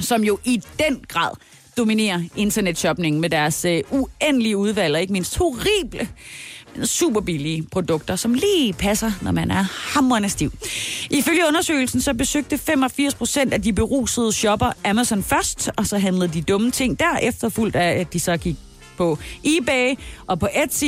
som 0.00 0.24
jo 0.24 0.38
i 0.44 0.62
den 0.78 1.04
grad 1.08 1.30
dominerer 1.76 2.22
internetshopping 2.36 3.20
med 3.20 3.30
deres 3.30 3.64
øh, 3.64 3.82
uendelige 3.90 4.56
udvalg, 4.56 4.94
og 4.94 5.00
ikke 5.00 5.12
mindst 5.12 5.38
horrible, 5.38 6.08
super 6.84 7.20
billige 7.20 7.62
produkter, 7.72 8.16
som 8.16 8.34
lige 8.34 8.72
passer, 8.72 9.12
når 9.22 9.32
man 9.32 9.50
er 9.50 9.64
hammerende 9.94 10.28
stiv. 10.28 10.52
Ifølge 11.10 11.42
undersøgelsen 11.48 12.00
så 12.00 12.14
besøgte 12.14 12.58
85 12.58 13.14
procent 13.14 13.52
af 13.52 13.62
de 13.62 13.72
berusede 13.72 14.32
shopper 14.32 14.72
Amazon 14.84 15.22
først, 15.22 15.70
og 15.76 15.86
så 15.86 15.98
handlede 15.98 16.32
de 16.32 16.42
dumme 16.42 16.70
ting 16.70 16.98
derefter, 16.98 17.48
fuldt 17.48 17.76
af, 17.76 18.00
at 18.00 18.12
de 18.12 18.20
så 18.20 18.36
gik 18.36 18.56
på 18.96 19.18
eBay 19.44 19.94
og 20.26 20.40
på 20.40 20.48
Etsy. 20.64 20.84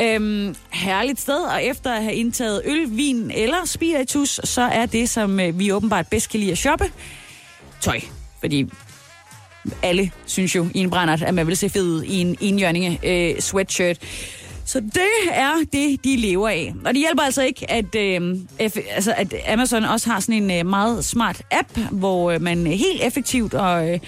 Øhm, 0.00 0.54
herligt 0.70 1.20
sted, 1.20 1.40
og 1.40 1.64
efter 1.64 1.92
at 1.92 2.02
have 2.02 2.14
indtaget 2.14 2.62
øl, 2.64 2.96
vin 2.96 3.30
eller 3.30 3.64
spiritus, 3.64 4.40
så 4.44 4.62
er 4.62 4.86
det, 4.86 5.10
som 5.10 5.40
øh, 5.40 5.58
vi 5.58 5.72
åbenbart 5.72 6.06
bedst 6.06 6.30
kan 6.30 6.40
lide 6.40 6.52
at 6.52 6.58
shoppe, 6.58 6.84
tøj. 7.80 8.00
Fordi 8.40 8.70
alle 9.82 10.10
synes 10.26 10.54
jo 10.54 10.66
i 10.74 10.78
en 10.78 10.90
brændert, 10.90 11.22
at 11.22 11.34
man 11.34 11.46
vil 11.46 11.56
se 11.56 11.68
fed 11.68 11.88
ud 11.88 12.02
i 12.02 12.20
en 12.20 12.36
enhjørninge 12.40 13.00
øh, 13.04 13.40
sweatshirt. 13.40 13.98
Så 14.68 14.80
det 14.80 15.30
er 15.32 15.52
det, 15.72 16.04
de 16.04 16.16
lever 16.16 16.48
af. 16.48 16.74
Og 16.84 16.94
det 16.94 17.00
hjælper 17.00 17.22
altså 17.22 17.42
ikke, 17.42 17.70
at, 17.70 17.94
øh, 17.94 18.34
eff- 18.60 18.94
altså, 18.94 19.14
at 19.16 19.34
Amazon 19.52 19.84
også 19.84 20.10
har 20.10 20.20
sådan 20.20 20.42
en 20.42 20.50
øh, 20.50 20.66
meget 20.66 21.04
smart 21.04 21.42
app, 21.50 21.78
hvor 21.90 22.30
øh, 22.30 22.42
man 22.42 22.66
øh, 22.66 22.72
helt 22.72 23.02
effektivt 23.02 23.54
og 23.54 23.90
øh, 23.92 23.98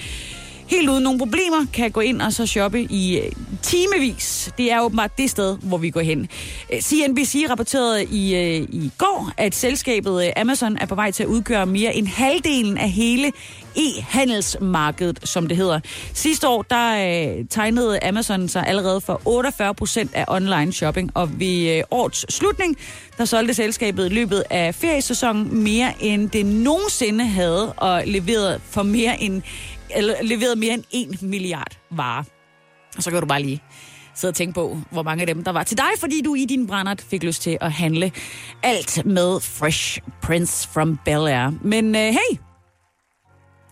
helt 0.71 0.89
uden 0.89 1.03
nogen 1.03 1.19
problemer 1.19 1.67
kan 1.73 1.91
gå 1.91 2.01
ind 2.01 2.23
og 2.23 2.33
så 2.33 2.47
shoppe 2.47 2.83
i 2.83 3.19
øh, 3.19 3.33
timevis. 3.63 4.53
Det 4.59 4.73
er 4.73 4.81
åbenbart 4.81 5.19
det 5.19 5.31
sted, 5.31 5.57
hvor 5.63 5.79
vi 5.79 5.91
går 5.91 6.01
hen. 6.01 6.29
Øh, 6.73 6.81
CNBC 6.81 7.47
rapporterede 7.51 8.05
i, 8.05 8.35
øh, 8.35 8.69
i 8.69 8.91
går, 8.99 9.33
at 9.37 9.55
selskabet 9.55 10.33
Amazon 10.37 10.77
er 10.77 10.87
på 10.87 10.95
vej 10.95 11.11
til 11.11 11.23
at 11.23 11.27
udgøre 11.27 11.67
mere 11.67 11.95
end 11.95 12.07
halvdelen 12.07 12.79
af 12.79 12.91
hele 12.91 13.33
e-handelsmarkedet, 13.77 15.19
som 15.25 15.47
det 15.47 15.57
hedder. 15.57 15.81
Sidste 16.15 16.49
år, 16.49 16.63
der 16.63 16.93
øh, 17.39 17.45
tegnede 17.51 18.05
Amazon 18.05 18.49
sig 18.49 18.67
allerede 18.67 19.01
for 19.01 19.23
48 19.25 19.75
procent 19.75 20.11
af 20.15 20.25
online 20.29 20.73
shopping, 20.73 21.11
og 21.15 21.41
ved 21.41 21.77
øh, 21.77 21.83
årets 21.91 22.35
slutning, 22.35 22.77
der 23.19 23.25
solgte 23.25 23.55
selskabet 23.55 24.07
i 24.07 24.15
løbet 24.15 24.45
af 24.51 24.75
feriesæsonen 24.75 25.63
mere 25.65 25.93
end 26.01 26.31
det 26.31 26.47
nogensinde 26.47 27.25
havde, 27.25 27.73
og 27.73 28.03
leveret 28.07 28.61
for 28.71 28.83
mere 28.83 29.23
end 29.23 29.43
eller 29.95 30.15
leveret 30.23 30.59
mere 30.59 30.75
end 30.75 30.85
1 30.91 31.23
milliard 31.23 31.79
varer. 31.91 32.25
Og 32.97 33.03
så 33.03 33.11
kan 33.11 33.21
du 33.21 33.27
bare 33.27 33.43
lige 33.43 33.63
sidde 34.15 34.31
og 34.31 34.35
tænke 34.35 34.55
på, 34.55 34.79
hvor 34.91 35.03
mange 35.03 35.21
af 35.21 35.27
dem 35.27 35.45
der 35.45 35.53
var 35.53 35.63
til 35.63 35.79
dig, 35.79 35.91
fordi 35.99 36.23
du 36.23 36.35
i 36.35 36.45
din 36.45 36.67
brændert 36.67 37.01
fik 37.01 37.23
lyst 37.23 37.43
til 37.43 37.59
at 37.61 37.73
handle 37.73 38.13
alt 38.63 39.07
med 39.07 39.41
Fresh 39.41 40.01
Prince 40.23 40.69
from 40.69 40.99
Bel 41.05 41.15
Air. 41.29 41.53
Men 41.63 41.95
øh, 41.95 42.03
hey, 42.03 42.39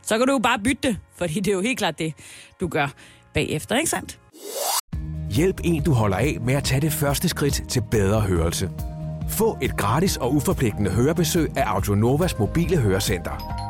så 0.02 0.18
kan 0.18 0.26
du 0.26 0.33
jo 0.33 0.38
bare 0.38 0.59
bytte 0.59 0.88
det, 0.88 0.98
fordi 1.16 1.35
det 1.35 1.48
er 1.48 1.54
jo 1.54 1.61
helt 1.61 1.78
klart 1.78 1.98
det, 1.98 2.14
du 2.61 2.68
gør 2.68 2.88
bagefter, 3.35 3.76
ikke 3.76 3.90
sandt? 3.90 4.18
Hjælp 5.31 5.61
en, 5.64 5.83
du 5.83 5.92
holder 5.92 6.16
af 6.16 6.37
med 6.40 6.54
at 6.54 6.64
tage 6.64 6.81
det 6.81 6.92
første 6.92 7.28
skridt 7.28 7.62
til 7.68 7.83
bedre 7.90 8.20
hørelse. 8.20 8.70
Få 9.31 9.59
et 9.62 9.76
gratis 9.76 10.16
og 10.16 10.35
uforpligtende 10.35 10.90
hørebesøg 10.90 11.50
af 11.57 11.64
Audionovas 11.66 12.38
mobile 12.38 12.76
hørecenter. 12.76 13.67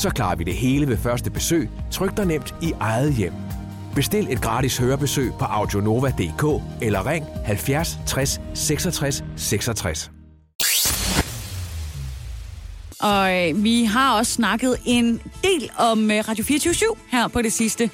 Så 0.00 0.10
klarer 0.10 0.36
vi 0.36 0.44
det 0.44 0.54
hele 0.54 0.88
ved 0.88 0.96
første 0.96 1.30
besøg, 1.30 1.70
tryk 1.90 2.16
dig 2.16 2.26
nemt 2.26 2.54
i 2.62 2.72
eget 2.80 3.14
hjem. 3.14 3.32
Bestil 3.94 4.26
et 4.30 4.40
gratis 4.42 4.78
hørebesøg 4.78 5.32
på 5.38 5.44
audionova.dk 5.44 6.62
eller 6.82 7.06
ring 7.06 7.26
70 7.44 7.98
60 8.06 8.40
66 8.54 9.24
66. 9.36 10.10
Og 13.00 13.48
øh, 13.48 13.64
vi 13.64 13.84
har 13.84 14.18
også 14.18 14.32
snakket 14.32 14.76
en 14.86 15.20
del 15.42 15.70
om 15.78 16.10
øh, 16.10 16.28
Radio 16.28 16.44
24 16.44 16.94
her 17.10 17.28
på 17.28 17.42
det 17.42 17.52
sidste. 17.52 17.90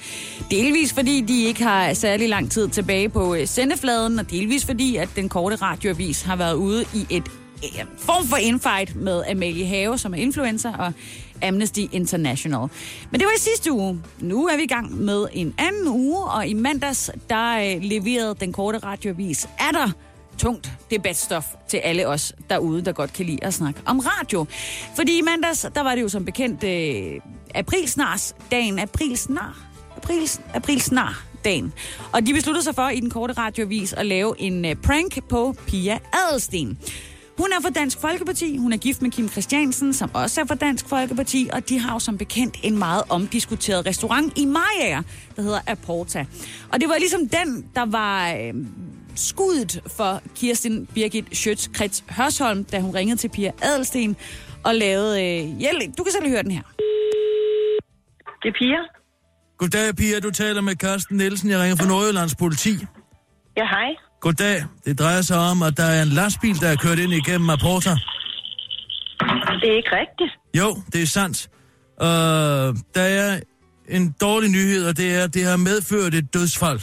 Delvis 0.51 0.93
fordi 0.93 1.21
de 1.21 1.43
ikke 1.43 1.63
har 1.63 1.93
særlig 1.93 2.29
lang 2.29 2.51
tid 2.51 2.69
tilbage 2.69 3.09
på 3.09 3.35
øh, 3.35 3.47
sendefladen, 3.47 4.19
og 4.19 4.31
delvis 4.31 4.65
fordi 4.65 4.95
at 4.95 5.09
den 5.15 5.29
korte 5.29 5.55
radioavis 5.55 6.21
har 6.21 6.35
været 6.35 6.53
ude 6.53 6.85
i 6.93 7.05
et 7.09 7.23
øh, 7.63 7.85
form 7.97 8.27
for 8.27 8.37
infight 8.37 8.95
med 8.95 9.23
Amalie 9.29 9.65
Have, 9.65 9.97
som 9.97 10.13
er 10.13 10.17
influencer, 10.17 10.73
og 10.73 10.93
Amnesty 11.43 11.79
International. 11.91 12.69
Men 13.11 13.19
det 13.19 13.25
var 13.25 13.33
i 13.37 13.39
sidste 13.39 13.71
uge. 13.71 14.01
Nu 14.19 14.47
er 14.47 14.57
vi 14.57 14.63
i 14.63 14.67
gang 14.67 15.01
med 15.01 15.27
en 15.33 15.53
anden 15.57 15.87
uge, 15.87 16.23
og 16.23 16.47
i 16.47 16.53
mandags, 16.53 17.11
der 17.29 17.75
øh, 17.75 17.81
leverede 17.81 18.35
den 18.39 18.53
korte 18.53 18.77
radiovis, 18.77 19.49
er 19.59 19.71
der 19.71 19.91
tungt 20.37 20.71
debatstof 20.91 21.45
til 21.67 21.77
alle 21.77 22.07
os 22.07 22.33
derude, 22.49 22.81
der 22.81 22.91
godt 22.91 23.13
kan 23.13 23.25
lide 23.25 23.43
at 23.43 23.53
snakke 23.53 23.79
om 23.85 23.99
radio. 23.99 24.45
Fordi 24.95 25.17
i 25.17 25.21
mandags, 25.21 25.65
der 25.75 25.81
var 25.81 25.95
det 25.95 26.01
jo 26.01 26.09
som 26.09 26.25
bekendt 26.25 26.63
øh, 26.63 27.21
aprilsnars 27.55 28.35
dagen, 28.51 28.79
aprilsnar, 28.79 29.57
aprils, 29.97 30.41
aprilsnar 30.53 31.23
dagen. 31.43 31.73
Og 32.11 32.27
de 32.27 32.33
besluttede 32.33 32.63
sig 32.63 32.75
for 32.75 32.89
i 32.89 32.99
den 32.99 33.09
korte 33.09 33.33
radiovis 33.33 33.93
at 33.93 34.05
lave 34.05 34.41
en 34.41 34.65
øh, 34.65 34.75
prank 34.75 35.27
på 35.29 35.55
Pia 35.67 35.99
Adelsten. 36.13 36.77
Hun 37.37 37.47
er 37.57 37.61
fra 37.61 37.69
Dansk 37.69 38.01
Folkeparti, 38.01 38.57
hun 38.57 38.73
er 38.73 38.77
gift 38.77 39.01
med 39.01 39.11
Kim 39.11 39.29
Christiansen, 39.29 39.93
som 39.93 40.11
også 40.13 40.41
er 40.41 40.45
fra 40.45 40.55
Dansk 40.55 40.89
Folkeparti, 40.89 41.49
og 41.53 41.69
de 41.69 41.79
har 41.79 41.93
jo 41.93 41.99
som 41.99 42.17
bekendt 42.17 42.55
en 42.63 42.77
meget 42.77 43.03
omdiskuteret 43.09 43.85
restaurant 43.85 44.37
i 44.37 44.45
Majager, 44.45 45.01
der 45.35 45.41
hedder 45.41 45.59
Aporta. 45.67 46.25
Og 46.73 46.81
det 46.81 46.89
var 46.89 46.97
ligesom 46.97 47.19
den, 47.29 47.69
der 47.75 47.85
var 47.85 48.31
øh, 48.31 48.53
skuddet 49.15 49.81
for 49.97 50.21
Kirsten 50.35 50.85
Birgit 50.85 51.25
Schøtz-Krets 51.31 52.03
Hørsholm, 52.17 52.63
da 52.63 52.79
hun 52.79 52.95
ringede 52.95 53.17
til 53.19 53.29
Pia 53.29 53.51
Adelsten 53.61 54.15
og 54.63 54.75
lavede... 54.75 55.13
Øh, 55.23 55.57
hjælp. 55.59 55.97
Du 55.97 56.03
kan 56.03 56.11
selv 56.11 56.29
høre 56.29 56.43
den 56.43 56.51
her. 56.51 56.61
Det 58.43 58.49
er 58.49 58.57
Pia. 58.59 58.81
Goddag, 59.57 59.95
Pia. 59.95 60.19
Du 60.19 60.31
taler 60.31 60.61
med 60.61 60.75
Carsten 60.75 61.17
Nielsen. 61.17 61.49
Jeg 61.49 61.59
ringer 61.59 61.75
fra 61.75 61.87
Nordjyllands 61.87 62.35
politi. 62.35 62.73
Ja, 63.57 63.65
hej. 63.65 64.06
Goddag. 64.21 64.63
Det 64.85 64.99
drejer 64.99 65.21
sig 65.21 65.37
om, 65.37 65.61
at 65.61 65.77
der 65.77 65.83
er 65.83 66.01
en 66.01 66.07
lastbil, 66.07 66.61
der 66.61 66.67
er 66.67 66.75
kørt 66.75 66.99
ind 66.99 67.13
igennem 67.13 67.49
Aporta. 67.49 67.89
Det 69.61 69.69
er 69.71 69.77
ikke 69.81 69.89
rigtigt. 70.01 70.31
Jo, 70.57 70.81
det 70.93 71.01
er 71.01 71.07
sandt. 71.07 71.49
Uh, 72.01 72.07
der 72.95 73.07
er 73.21 73.39
en 73.89 74.15
dårlig 74.21 74.49
nyhed, 74.51 74.87
og 74.89 74.97
det 74.97 75.15
er, 75.15 75.23
at 75.23 75.33
det 75.33 75.43
har 75.43 75.57
medført 75.57 76.13
et 76.13 76.33
dødsfald. 76.33 76.79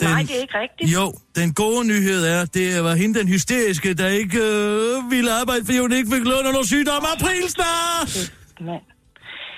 Den, 0.00 0.08
Nej, 0.08 0.22
det 0.22 0.36
er 0.36 0.40
ikke 0.40 0.58
rigtigt. 0.64 0.94
Jo, 0.94 1.12
den 1.36 1.54
gode 1.54 1.86
nyhed 1.86 2.26
er, 2.26 2.44
det 2.44 2.84
var 2.84 2.94
hende 2.94 3.18
den 3.18 3.28
hysteriske, 3.28 3.94
der 3.94 4.08
ikke 4.08 4.38
øh, 4.38 5.10
ville 5.10 5.32
arbejde, 5.40 5.64
fordi 5.64 5.78
hun 5.78 5.92
ikke 5.92 6.10
fik 6.14 6.24
løn 6.24 6.46
under 6.50 6.62
sygdom. 6.62 7.02
April 7.16 7.42
snart! 7.48 8.32
Mand. 8.60 8.82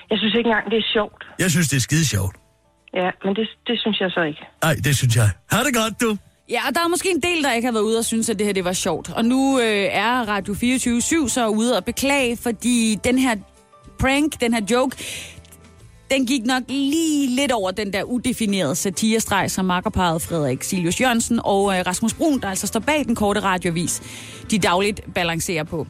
Jeg 0.09 0.17
synes 0.17 0.33
ikke 0.37 0.47
engang, 0.47 0.65
det 0.71 0.77
er 0.77 0.87
sjovt. 0.93 1.21
Jeg 1.39 1.51
synes, 1.51 1.67
det 1.69 1.77
er 1.77 1.81
skide 1.81 2.05
sjovt. 2.07 2.35
Ja, 2.93 3.09
men 3.23 3.35
det, 3.35 3.47
det 3.67 3.75
synes 3.79 3.99
jeg 3.99 4.11
så 4.11 4.21
ikke. 4.21 4.43
Nej, 4.63 4.75
det 4.83 4.97
synes 4.97 5.15
jeg. 5.15 5.29
Ha' 5.51 5.63
det 5.63 5.73
godt, 5.81 6.01
du. 6.01 6.17
Ja, 6.49 6.67
og 6.67 6.75
der 6.75 6.81
er 6.81 6.87
måske 6.87 7.09
en 7.11 7.21
del, 7.21 7.43
der 7.43 7.53
ikke 7.53 7.65
har 7.65 7.71
været 7.71 7.83
ude 7.83 7.97
og 7.97 8.05
synes, 8.05 8.29
at 8.29 8.39
det 8.39 8.45
her 8.45 8.53
det 8.53 8.65
var 8.65 8.73
sjovt. 8.73 9.09
Og 9.09 9.25
nu 9.25 9.59
øh, 9.59 9.87
er 9.91 10.11
Radio 10.11 10.53
24 10.53 11.29
så 11.29 11.47
ude 11.47 11.77
og 11.77 11.85
beklage, 11.85 12.37
fordi 12.37 12.99
den 13.03 13.19
her 13.19 13.35
prank, 13.99 14.41
den 14.41 14.53
her 14.53 14.61
joke, 14.71 14.97
den 16.11 16.25
gik 16.25 16.45
nok 16.45 16.63
lige 16.67 17.27
lidt 17.35 17.51
over 17.51 17.71
den 17.71 17.93
der 17.93 18.03
udefinerede 18.03 18.75
satirestreg, 18.75 19.51
som 19.51 19.65
makkerparet 19.65 20.21
Frederik 20.21 20.63
Silius 20.63 21.01
Jørgensen 21.01 21.39
og 21.43 21.77
øh, 21.77 21.83
Rasmus 21.87 22.13
Brun, 22.13 22.39
der 22.39 22.49
altså 22.49 22.67
står 22.67 22.79
bag 22.79 23.05
den 23.05 23.15
korte 23.15 23.39
radiovis, 23.39 24.01
de 24.51 24.59
dagligt 24.59 25.01
balancerer 25.13 25.63
på. 25.63 25.87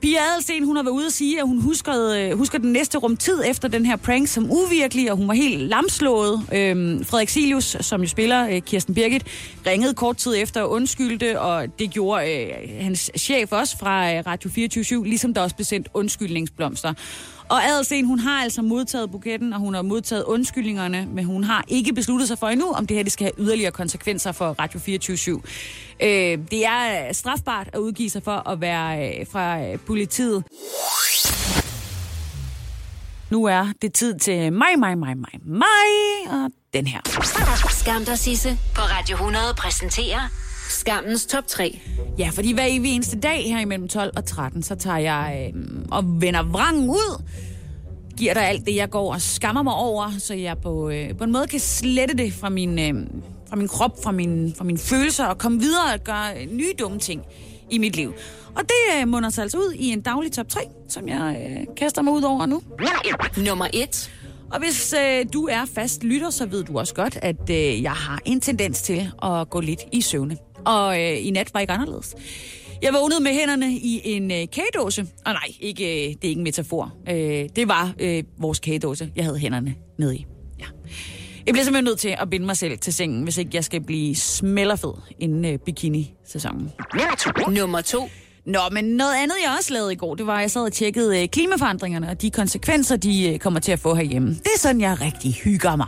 Pia 0.00 0.18
Adelsten, 0.32 0.64
hun 0.64 0.76
har 0.76 0.82
været 0.82 0.94
ude 0.94 1.06
og 1.06 1.12
sige, 1.12 1.40
at 1.40 1.46
hun 1.46 1.60
husker, 1.60 2.10
øh, 2.16 2.38
husker 2.38 2.58
den 2.58 2.72
næste 2.72 2.98
rum 2.98 3.16
tid 3.16 3.42
efter 3.46 3.68
den 3.68 3.86
her 3.86 3.96
prank 3.96 4.28
som 4.28 4.50
uvirkelig, 4.50 5.10
og 5.10 5.16
hun 5.16 5.28
var 5.28 5.34
helt 5.34 5.60
lamslået. 5.60 6.42
Øhm, 6.52 7.04
Frederik 7.04 7.28
Silius, 7.28 7.76
som 7.80 8.00
jo 8.00 8.08
spiller 8.08 8.48
øh, 8.48 8.62
Kirsten 8.62 8.94
Birgit, 8.94 9.26
ringede 9.66 9.94
kort 9.94 10.16
tid 10.16 10.34
efter 10.36 10.62
og 10.62 10.70
undskyldte, 10.70 11.40
og 11.40 11.78
det 11.78 11.90
gjorde 11.90 12.34
øh, 12.34 12.84
hans 12.84 13.10
chef 13.18 13.52
også 13.52 13.78
fra 13.78 14.14
øh, 14.14 14.26
Radio 14.26 14.50
24 14.50 15.06
ligesom 15.06 15.34
der 15.34 15.40
også 15.40 15.56
blev 15.56 15.64
sendt 15.64 15.88
undskyldningsblomster. 15.94 16.94
Og 17.50 17.64
Adelsen, 17.64 18.04
hun 18.06 18.18
har 18.18 18.42
altså 18.42 18.62
modtaget 18.62 19.10
buketten, 19.10 19.52
og 19.52 19.60
hun 19.60 19.74
har 19.74 19.82
modtaget 19.82 20.24
undskyldningerne, 20.24 21.06
men 21.06 21.24
hun 21.24 21.44
har 21.44 21.64
ikke 21.68 21.92
besluttet 21.92 22.28
sig 22.28 22.38
for 22.38 22.48
endnu, 22.48 22.72
om 22.72 22.86
det 22.86 22.96
her 22.96 23.02
det 23.04 23.12
skal 23.12 23.24
have 23.24 23.46
yderligere 23.46 23.72
konsekvenser 23.72 24.32
for 24.32 24.56
Radio 24.58 24.80
24 24.80 25.42
øh, 26.00 26.38
Det 26.50 26.66
er 26.66 27.08
øh, 27.08 27.14
strafbart 27.14 27.68
at 27.72 27.78
udgive 27.78 28.10
sig 28.10 28.22
for 28.22 28.48
at 28.48 28.60
være 28.60 29.18
øh, 29.20 29.26
fra 29.26 29.62
øh, 29.62 29.78
politiet. 29.78 30.44
Nu 33.30 33.44
er 33.44 33.66
det 33.82 33.92
tid 33.92 34.18
til 34.18 34.52
mig, 34.52 34.78
mig, 34.78 34.98
mig, 34.98 35.16
mig, 35.16 35.40
mig, 35.44 35.90
og 36.30 36.50
den 36.74 36.86
her. 36.86 37.00
Skam 37.70 38.04
dig, 38.04 38.18
Sisse, 38.18 38.58
på 38.74 38.80
Radio 38.80 39.14
100 39.14 39.44
præsenterer 39.58 40.47
Skammens 40.68 41.26
top 41.26 41.46
3. 41.46 41.80
Ja, 42.18 42.30
fordi 42.32 42.52
hver 42.52 42.64
evig 42.68 42.94
eneste 42.94 43.20
dag 43.20 43.44
her 43.44 43.60
imellem 43.60 43.88
12 43.88 44.12
og 44.16 44.24
13, 44.24 44.62
så 44.62 44.74
tager 44.74 44.98
jeg 44.98 45.52
øh, 45.54 45.62
og 45.90 46.20
vender 46.20 46.42
vrangen 46.42 46.90
ud, 46.90 47.22
giver 48.16 48.34
dig 48.34 48.48
alt 48.48 48.66
det, 48.66 48.76
jeg 48.76 48.90
går 48.90 49.12
og 49.12 49.20
skammer 49.20 49.62
mig 49.62 49.74
over, 49.74 50.10
så 50.18 50.34
jeg 50.34 50.58
på, 50.58 50.88
øh, 50.90 51.16
på 51.18 51.24
en 51.24 51.32
måde 51.32 51.46
kan 51.46 51.60
slette 51.60 52.16
det 52.16 52.32
fra 52.32 52.48
min, 52.48 52.78
øh, 52.78 53.06
fra 53.48 53.56
min 53.56 53.68
krop, 53.68 54.02
fra, 54.02 54.12
min, 54.12 54.54
fra 54.56 54.64
mine 54.64 54.78
følelser, 54.78 55.24
og 55.24 55.38
komme 55.38 55.60
videre 55.60 55.94
og 55.94 56.04
gøre 56.04 56.46
nye 56.46 56.72
dumme 56.78 56.98
ting 56.98 57.22
i 57.70 57.78
mit 57.78 57.96
liv. 57.96 58.12
Og 58.54 58.62
det 58.62 59.00
øh, 59.00 59.08
munder 59.08 59.30
sig 59.30 59.42
altså 59.42 59.58
ud 59.58 59.72
i 59.72 59.92
en 59.92 60.00
daglig 60.00 60.32
top 60.32 60.48
3, 60.48 60.60
som 60.88 61.08
jeg 61.08 61.46
øh, 61.50 61.76
kaster 61.76 62.02
mig 62.02 62.12
ud 62.12 62.22
over 62.22 62.46
nu. 62.46 62.62
Nummer 63.44 63.66
1. 63.72 64.10
Og 64.52 64.58
hvis 64.58 64.94
øh, 65.02 65.26
du 65.32 65.46
er 65.46 65.64
fast 65.74 66.04
lytter, 66.04 66.30
så 66.30 66.46
ved 66.46 66.64
du 66.64 66.78
også 66.78 66.94
godt, 66.94 67.18
at 67.22 67.50
øh, 67.50 67.82
jeg 67.82 67.92
har 67.92 68.20
en 68.24 68.40
tendens 68.40 68.82
til 68.82 69.10
at 69.22 69.50
gå 69.50 69.60
lidt 69.60 69.80
i 69.92 70.00
søvne. 70.00 70.36
Og 70.64 71.02
øh, 71.02 71.26
i 71.26 71.30
nat 71.30 71.54
var 71.54 71.60
ikke 71.60 71.72
anderledes. 71.72 72.14
Jeg 72.82 72.92
vågnede 72.94 73.20
med 73.20 73.32
hænderne 73.32 73.72
i 73.72 74.00
en 74.04 74.30
øh, 74.30 74.36
kagedåse. 74.52 75.02
Og 75.26 75.32
nej, 75.32 75.48
ikke, 75.60 75.84
øh, 75.84 76.08
det 76.14 76.24
er 76.24 76.28
ikke 76.28 76.38
en 76.38 76.44
metafor. 76.44 76.94
Øh, 77.10 77.48
det 77.56 77.68
var 77.68 77.94
øh, 77.98 78.24
vores 78.38 78.58
kagedåse, 78.58 79.10
jeg 79.16 79.24
havde 79.24 79.38
hænderne 79.38 79.74
nede 79.98 80.16
i. 80.16 80.26
Ja. 80.60 80.64
Jeg 81.46 81.52
bliver 81.52 81.64
simpelthen 81.64 81.84
nødt 81.84 81.98
til 81.98 82.16
at 82.18 82.30
binde 82.30 82.46
mig 82.46 82.56
selv 82.56 82.78
til 82.78 82.92
sengen, 82.94 83.22
hvis 83.22 83.38
ikke 83.38 83.50
jeg 83.54 83.64
skal 83.64 83.80
blive 83.80 84.16
smellerfed 84.16 84.92
inden 85.18 85.44
øh, 85.44 85.58
bikini-sæsonen. 85.58 86.70
Nummer 87.50 87.80
2. 87.80 88.08
Nå, 88.48 88.58
men 88.72 88.84
noget 88.84 89.14
andet, 89.14 89.34
jeg 89.44 89.54
også 89.58 89.72
lavede 89.72 89.92
i 89.92 89.96
går, 89.96 90.14
det 90.14 90.26
var, 90.26 90.34
at 90.34 90.40
jeg 90.40 90.50
sad 90.50 90.62
og 90.62 90.72
tjekkede 90.72 91.22
øh, 91.22 91.28
klimaforandringerne 91.28 92.08
og 92.08 92.22
de 92.22 92.30
konsekvenser, 92.30 92.96
de 92.96 93.32
øh, 93.32 93.38
kommer 93.38 93.60
til 93.60 93.72
at 93.72 93.78
få 93.78 93.94
herhjemme. 93.94 94.28
Det 94.28 94.46
er 94.54 94.58
sådan, 94.58 94.80
jeg 94.80 95.00
rigtig 95.00 95.34
hygger 95.34 95.76
mig. 95.76 95.86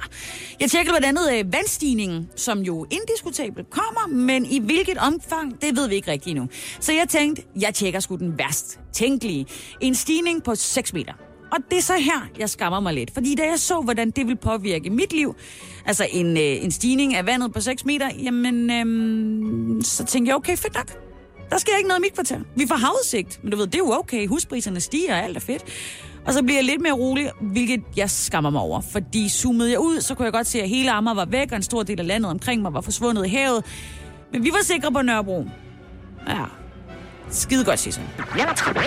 Jeg 0.61 0.71
tjekkede 0.71 0.97
blandt 0.99 1.19
andet 1.19 1.39
øh, 1.39 1.53
vandstigningen, 1.53 2.29
som 2.37 2.59
jo 2.59 2.87
indiskutabelt 2.91 3.71
kommer, 3.71 4.07
men 4.07 4.47
i 4.47 4.59
hvilket 4.59 4.99
omfang, 4.99 5.63
det 5.63 5.77
ved 5.77 5.89
vi 5.89 5.95
ikke 5.95 6.11
rigtigt 6.11 6.31
endnu. 6.37 6.49
Så 6.81 6.93
jeg 6.93 7.09
tænkte, 7.09 7.43
jeg 7.61 7.75
tjekker 7.75 8.01
sgu 8.01 8.17
den 8.17 8.39
værst 8.39 8.81
tænkelige. 8.93 9.47
En 9.81 9.95
stigning 9.95 10.43
på 10.43 10.55
6 10.55 10.93
meter. 10.93 11.13
Og 11.53 11.59
det 11.71 11.79
er 11.79 11.83
så 11.83 11.95
her, 11.95 12.29
jeg 12.39 12.51
skammer 12.51 12.81
mig 12.81 12.95
lidt. 12.95 13.11
Fordi 13.15 13.35
da 13.35 13.43
jeg 13.43 13.59
så, 13.59 13.81
hvordan 13.81 14.11
det 14.11 14.27
vil 14.27 14.37
påvirke 14.37 14.91
mit 14.91 15.13
liv, 15.13 15.35
altså 15.87 16.07
en, 16.13 16.37
øh, 16.37 16.65
en 16.65 16.71
stigning 16.71 17.15
af 17.15 17.27
vandet 17.27 17.53
på 17.53 17.61
6 17.61 17.85
meter, 17.85 18.11
jamen, 18.23 18.71
øhm, 18.71 19.83
så 19.83 20.05
tænkte 20.05 20.29
jeg, 20.29 20.37
okay, 20.37 20.57
fedt 20.57 20.75
nok. 20.75 21.10
Der 21.51 21.59
sker 21.59 21.77
ikke 21.77 21.89
noget 21.89 22.01
i 22.01 22.03
mit 22.03 22.15
kvarter. 22.15 22.41
Vi 22.57 22.67
får 22.69 22.75
havudsigt, 22.75 23.41
men 23.43 23.51
du 23.51 23.57
ved, 23.57 23.67
det 23.67 23.75
er 23.75 23.79
jo 23.79 23.93
okay. 23.93 24.27
Huspriserne 24.27 24.81
stiger, 24.81 25.15
og 25.15 25.25
alt 25.25 25.37
er 25.37 25.41
fedt. 25.41 25.65
Og 26.27 26.33
så 26.33 26.43
bliver 26.43 26.57
jeg 26.57 26.65
lidt 26.65 26.81
mere 26.81 26.93
rolig, 26.93 27.31
hvilket 27.41 27.83
jeg 27.97 28.11
skammer 28.11 28.51
mig 28.51 28.61
over. 28.61 28.81
Fordi 28.81 29.29
zoomede 29.29 29.71
jeg 29.71 29.79
ud, 29.79 30.01
så 30.01 30.15
kunne 30.15 30.25
jeg 30.25 30.33
godt 30.33 30.47
se, 30.47 30.63
at 30.63 30.69
hele 30.69 30.91
Amager 30.93 31.15
var 31.15 31.25
væk, 31.25 31.51
og 31.51 31.57
en 31.57 31.63
stor 31.63 31.83
del 31.83 32.01
af 32.01 32.07
landet 32.07 32.31
omkring 32.31 32.63
mig 32.63 32.75
var 32.75 32.81
forsvundet 32.81 33.27
i 33.27 33.29
havet. 33.29 33.65
Men 34.33 34.45
vi 34.45 34.51
var 34.53 34.63
sikre 34.63 34.93
på 34.93 35.03
Nørrebro. 35.03 35.45
Ja, 36.29 36.45
Skide 37.33 37.65
godt, 37.65 37.79
Sisse. 37.79 38.01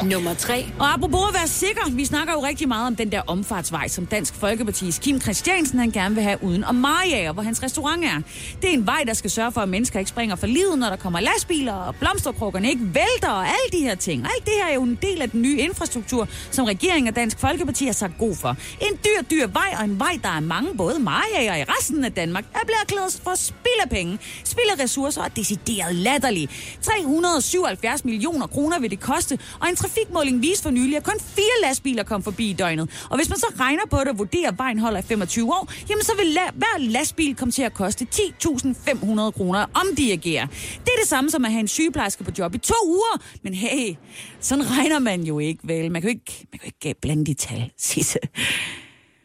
Nummer 0.03 0.33
3. 0.33 0.65
Og 0.79 0.93
apropos 0.93 1.21
at 1.29 1.33
være 1.33 1.47
sikker, 1.47 1.81
vi 1.91 2.05
snakker 2.05 2.33
jo 2.33 2.45
rigtig 2.45 2.67
meget 2.67 2.87
om 2.87 2.95
den 2.95 3.11
der 3.11 3.21
omfartsvej, 3.27 3.87
som 3.87 4.05
Dansk 4.05 4.33
Folkeparti's 4.43 4.99
Kim 4.99 5.21
Christiansen 5.21 5.79
han 5.79 5.91
gerne 5.91 6.15
vil 6.15 6.23
have 6.23 6.43
uden 6.43 6.63
om 6.63 6.75
Mariager, 6.75 7.31
hvor 7.31 7.43
hans 7.43 7.63
restaurant 7.63 8.05
er. 8.05 8.21
Det 8.61 8.69
er 8.69 8.73
en 8.73 8.85
vej, 8.85 9.03
der 9.07 9.13
skal 9.13 9.29
sørge 9.29 9.51
for, 9.51 9.61
at 9.61 9.69
mennesker 9.69 9.99
ikke 9.99 10.09
springer 10.09 10.35
for 10.35 10.47
livet, 10.47 10.79
når 10.79 10.89
der 10.89 10.95
kommer 10.95 11.19
lastbiler, 11.19 11.73
og 11.73 11.95
blomsterkrukkerne 11.95 12.69
ikke 12.69 12.85
vælter, 12.85 13.29
og 13.29 13.45
alle 13.45 13.69
de 13.71 13.79
her 13.79 13.95
ting. 13.95 14.23
Og 14.23 14.29
alt 14.35 14.45
det 14.45 14.53
her 14.63 14.69
er 14.69 14.73
jo 14.73 14.83
en 14.83 14.99
del 15.01 15.21
af 15.21 15.29
den 15.29 15.41
nye 15.41 15.57
infrastruktur, 15.57 16.27
som 16.51 16.65
regeringen 16.65 17.07
og 17.07 17.15
Dansk 17.15 17.39
Folkeparti 17.39 17.85
har 17.85 17.93
sagt 17.93 18.17
god 18.17 18.35
for. 18.35 18.49
En 18.81 18.97
dyr, 19.05 19.23
dyr 19.31 19.47
vej, 19.47 19.75
og 19.79 19.85
en 19.85 19.99
vej, 19.99 20.19
der 20.23 20.29
er 20.29 20.39
mange, 20.39 20.77
både 20.77 20.99
Mariager 20.99 21.51
og 21.51 21.59
i 21.59 21.63
resten 21.63 22.03
af 22.03 22.11
Danmark, 22.11 22.43
er 22.53 22.65
blevet 22.65 22.81
erklæret 22.81 23.21
for 23.23 23.35
spild 23.35 23.81
af 23.83 23.89
penge, 23.89 24.19
spild 24.43 24.79
af 24.79 24.83
ressourcer 24.83 25.21
og 25.21 25.35
decideret 25.35 25.95
latterlig. 25.95 26.49
377 26.81 28.05
millioner 28.05 28.32
millioner 28.33 28.47
kroner 28.47 28.79
vil 28.79 28.91
det 28.91 28.99
koste, 28.99 29.39
og 29.61 29.69
en 29.69 29.75
trafikmåling 29.75 30.41
viste 30.41 30.63
for 30.63 30.71
nylig, 30.71 30.97
at 30.97 31.03
kun 31.03 31.19
fire 31.19 31.57
lastbiler 31.63 32.03
kom 32.03 32.23
forbi 32.23 32.49
i 32.49 32.53
døgnet. 32.53 32.89
Og 33.09 33.17
hvis 33.17 33.29
man 33.29 33.39
så 33.39 33.45
regner 33.59 33.83
på 33.91 33.99
det 33.99 34.07
og 34.07 34.17
vurderer, 34.17 34.47
at 34.51 34.57
vejen 34.57 34.79
holder 34.79 34.99
i 34.99 35.01
25 35.01 35.53
år, 35.53 35.71
jamen 35.89 36.03
så 36.03 36.11
vil 36.17 36.25
la- 36.37 36.51
hver 36.53 36.77
lastbil 36.79 37.35
komme 37.35 37.51
til 37.51 37.61
at 37.61 37.73
koste 37.73 38.07
10.500 38.15 39.31
kroner 39.31 39.65
om 39.73 39.87
dirigere. 39.97 40.47
Det 40.79 40.87
er 40.95 40.99
det 41.01 41.07
samme 41.09 41.29
som 41.31 41.45
at 41.45 41.51
have 41.51 41.59
en 41.59 41.67
sygeplejerske 41.67 42.23
på 42.23 42.31
job 42.37 42.55
i 42.55 42.57
to 42.57 42.73
uger. 42.85 43.21
Men 43.43 43.53
hey, 43.53 43.95
sådan 44.39 44.69
regner 44.77 44.99
man 44.99 45.21
jo 45.23 45.39
ikke, 45.39 45.59
vel? 45.67 45.91
Man 45.91 46.01
kan 46.01 46.11
jo 46.11 46.17
ikke, 46.17 46.47
man 46.51 46.59
kan 46.59 46.69
jo 46.83 46.87
ikke 46.89 47.01
blande 47.01 47.25
de 47.25 47.33
tal, 47.33 47.71
Sisse. 47.77 48.19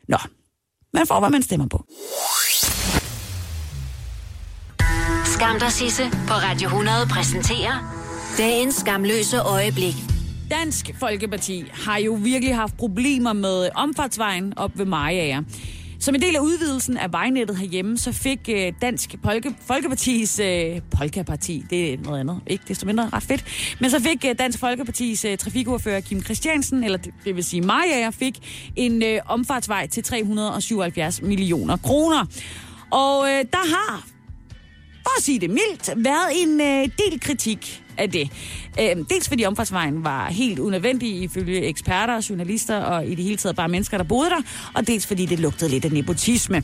Nå, 0.08 0.18
man 0.94 1.06
får, 1.06 1.20
hvad 1.20 1.30
man 1.30 1.42
stemmer 1.42 1.66
på. 1.68 1.84
Skam 5.24 5.58
dig, 5.58 5.72
Sisse, 5.72 6.10
på 6.28 6.34
Radio 6.34 6.66
100 6.68 7.06
præsenterer 7.10 7.97
Dagens 8.38 8.74
skamløse 8.74 9.38
øjeblik. 9.38 9.94
Dansk 10.50 10.90
Folkeparti 10.98 11.64
har 11.72 11.98
jo 11.98 12.12
virkelig 12.12 12.54
haft 12.54 12.76
problemer 12.76 13.32
med 13.32 13.68
omfartsvejen 13.74 14.58
op 14.58 14.78
ved 14.78 14.84
Mariager. 14.84 15.42
Som 16.00 16.14
en 16.14 16.22
del 16.22 16.36
af 16.36 16.40
udvidelsen 16.40 16.96
af 16.96 17.12
vejnettet 17.12 17.56
herhjemme, 17.56 17.98
så 17.98 18.12
fik 18.12 18.48
øh, 18.48 18.72
Dansk 18.82 19.22
Polke, 19.22 19.54
Folkepartis... 19.66 20.40
Øh, 20.40 20.80
Polkaparti, 20.98 21.64
det 21.70 21.92
er 21.92 21.98
noget 22.04 22.20
andet, 22.20 22.40
ikke 22.46 22.64
desto 22.68 22.86
mindre 22.86 23.08
ret 23.12 23.22
fedt. 23.22 23.44
Men 23.80 23.90
så 23.90 24.00
fik 24.00 24.24
øh, 24.24 24.38
Dansk 24.38 24.58
Folkepartis 24.58 25.24
øh, 25.24 25.38
trafikordfører 25.38 26.00
Kim 26.00 26.22
Christiansen, 26.22 26.84
eller 26.84 26.98
det, 26.98 27.14
det 27.24 27.36
vil 27.36 27.44
sige 27.44 27.62
Maja, 27.62 28.10
fik 28.10 28.38
en 28.76 29.02
øh, 29.02 29.20
omfartsvej 29.26 29.86
til 29.86 30.02
377 30.02 31.22
millioner 31.22 31.76
kroner. 31.76 32.26
Og 32.90 33.28
øh, 33.28 33.44
der 33.52 33.74
har, 33.74 34.06
for 35.08 35.18
at 35.18 35.24
sige 35.24 35.40
det 35.40 35.50
mildt, 35.50 36.04
været 36.04 36.42
en 36.42 36.60
øh, 36.60 36.88
del 36.98 37.20
kritik 37.20 37.82
af 37.98 38.10
det. 38.10 38.30
Øh, 38.80 38.96
dels 39.10 39.28
fordi 39.28 39.44
omfartsvejen 39.44 40.04
var 40.04 40.28
helt 40.30 40.58
unødvendig 40.58 41.22
ifølge 41.22 41.62
eksperter, 41.62 42.26
journalister 42.30 42.76
og 42.76 43.06
i 43.06 43.14
det 43.14 43.24
hele 43.24 43.36
taget 43.36 43.56
bare 43.56 43.68
mennesker, 43.68 43.96
der 43.96 44.04
boede 44.04 44.30
der, 44.30 44.42
og 44.74 44.86
dels 44.86 45.06
fordi 45.06 45.26
det 45.26 45.40
lugtede 45.40 45.70
lidt 45.70 45.84
af 45.84 45.92
nepotisme. 45.92 46.62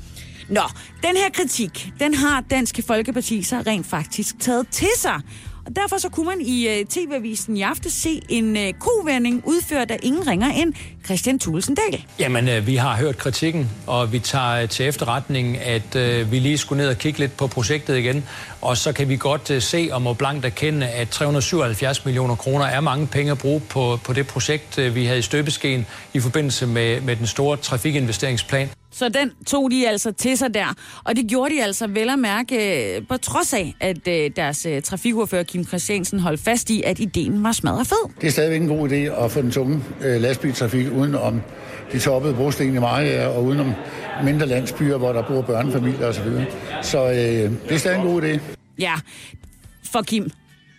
Nå, 0.49 0.63
den 1.03 1.17
her 1.17 1.31
kritik, 1.35 1.93
den 2.01 2.15
har 2.15 2.41
Dansk 2.41 2.81
Folkeparti 2.87 3.43
så 3.43 3.63
rent 3.67 3.87
faktisk 3.87 4.41
taget 4.41 4.69
til 4.71 4.89
sig. 4.97 5.21
Og 5.67 5.77
derfor 5.77 5.99
så 5.99 6.09
kunne 6.09 6.27
man 6.27 6.41
i 6.41 6.69
øh, 6.69 6.81
uh, 6.81 6.87
TV-avisen 6.89 7.57
i 7.57 7.63
aften 7.63 7.91
se 7.91 8.23
en 8.29 8.57
uh, 8.57 8.63
kovending 8.79 9.43
udført 9.47 9.91
af 9.91 9.99
ingen 10.03 10.27
ringer 10.27 10.49
end 10.49 10.75
Christian 11.05 11.39
Tulsendal. 11.39 12.05
Jamen, 12.19 12.49
øh, 12.49 12.67
vi 12.67 12.77
har 12.77 12.97
hørt 12.97 13.19
kritikken, 13.19 13.71
og 13.87 14.13
vi 14.13 14.19
tager 14.19 14.63
øh, 14.63 14.69
til 14.69 14.87
efterretning, 14.87 15.59
at 15.59 15.97
øh, 15.97 16.33
vi 16.33 16.39
lige 16.39 16.59
skulle 16.59 16.83
ned 16.83 16.91
og 16.91 16.99
kigge 16.99 17.19
lidt 17.19 17.37
på 17.37 17.47
projektet 17.47 17.97
igen. 17.97 18.25
Og 18.61 18.77
så 18.77 18.93
kan 18.93 19.09
vi 19.09 19.17
godt 19.17 19.51
øh, 19.51 19.63
se 19.63 19.89
og 19.93 20.03
må 20.03 20.13
blankt 20.13 20.45
erkende, 20.45 20.87
at 20.87 21.09
377 21.09 22.05
millioner 22.05 22.35
kroner 22.35 22.65
er 22.65 22.81
mange 22.81 23.07
penge 23.07 23.33
at 23.33 23.39
bruge 23.39 23.61
på, 23.61 23.99
på 24.05 24.13
det 24.13 24.27
projekt, 24.27 24.79
øh, 24.79 24.95
vi 24.95 25.05
havde 25.05 25.19
i 25.19 25.23
støbeskeen 25.23 25.87
i 26.15 26.21
forbindelse 26.21 26.67
med, 26.67 27.01
med 27.01 27.17
den 27.17 27.27
store 27.27 27.57
trafikinvesteringsplan. 27.57 28.69
Så 28.95 29.09
den 29.09 29.31
tog 29.47 29.71
de 29.71 29.89
altså 29.89 30.13
til 30.13 30.39
sig 30.39 30.55
der. 30.55 30.75
Og 31.05 31.17
det 31.17 31.27
gjorde 31.29 31.55
de 31.55 31.63
altså 31.63 31.87
vel 31.87 32.11
at 32.11 32.19
mærke, 32.19 32.97
øh, 32.97 33.03
på 33.09 33.17
trods 33.17 33.53
af, 33.53 33.75
at 33.81 34.09
øh, 34.09 34.31
deres 34.37 34.67
øh, 34.67 34.83
trafikordfører 34.83 35.43
Kim 35.43 35.65
Christiansen 35.65 36.19
holdt 36.19 36.41
fast 36.41 36.71
i, 36.71 36.83
at 36.83 37.01
ideen 37.01 37.45
var 37.45 37.53
smadret 37.53 37.87
fed. 37.87 38.11
Det 38.21 38.27
er 38.27 38.31
stadigvæk 38.31 38.61
en 38.61 38.69
god 38.69 38.89
idé 38.89 39.25
at 39.25 39.31
få 39.31 39.43
den 39.43 39.51
tunge 39.51 39.83
lastbiltrafik 40.01 40.93
uden 40.93 41.15
om 41.15 41.41
de 41.93 41.99
toppede 41.99 42.35
brosten 42.35 42.75
i 42.75 42.79
Maja 42.79 43.27
og 43.27 43.45
udenom 43.45 43.73
mindre 44.25 44.47
landsbyer, 44.47 44.97
hvor 44.97 45.13
der 45.13 45.23
bor 45.23 45.43
børnefamilier 45.43 46.07
osv. 46.07 46.25
Så, 46.83 46.91
så 46.91 47.11
øh, 47.11 47.17
det 47.17 47.71
er 47.71 47.77
stadig 47.77 47.99
en 48.01 48.07
god 48.07 48.23
idé. 48.23 48.39
Ja, 48.79 48.95
for 49.93 50.03
Kim. 50.03 50.31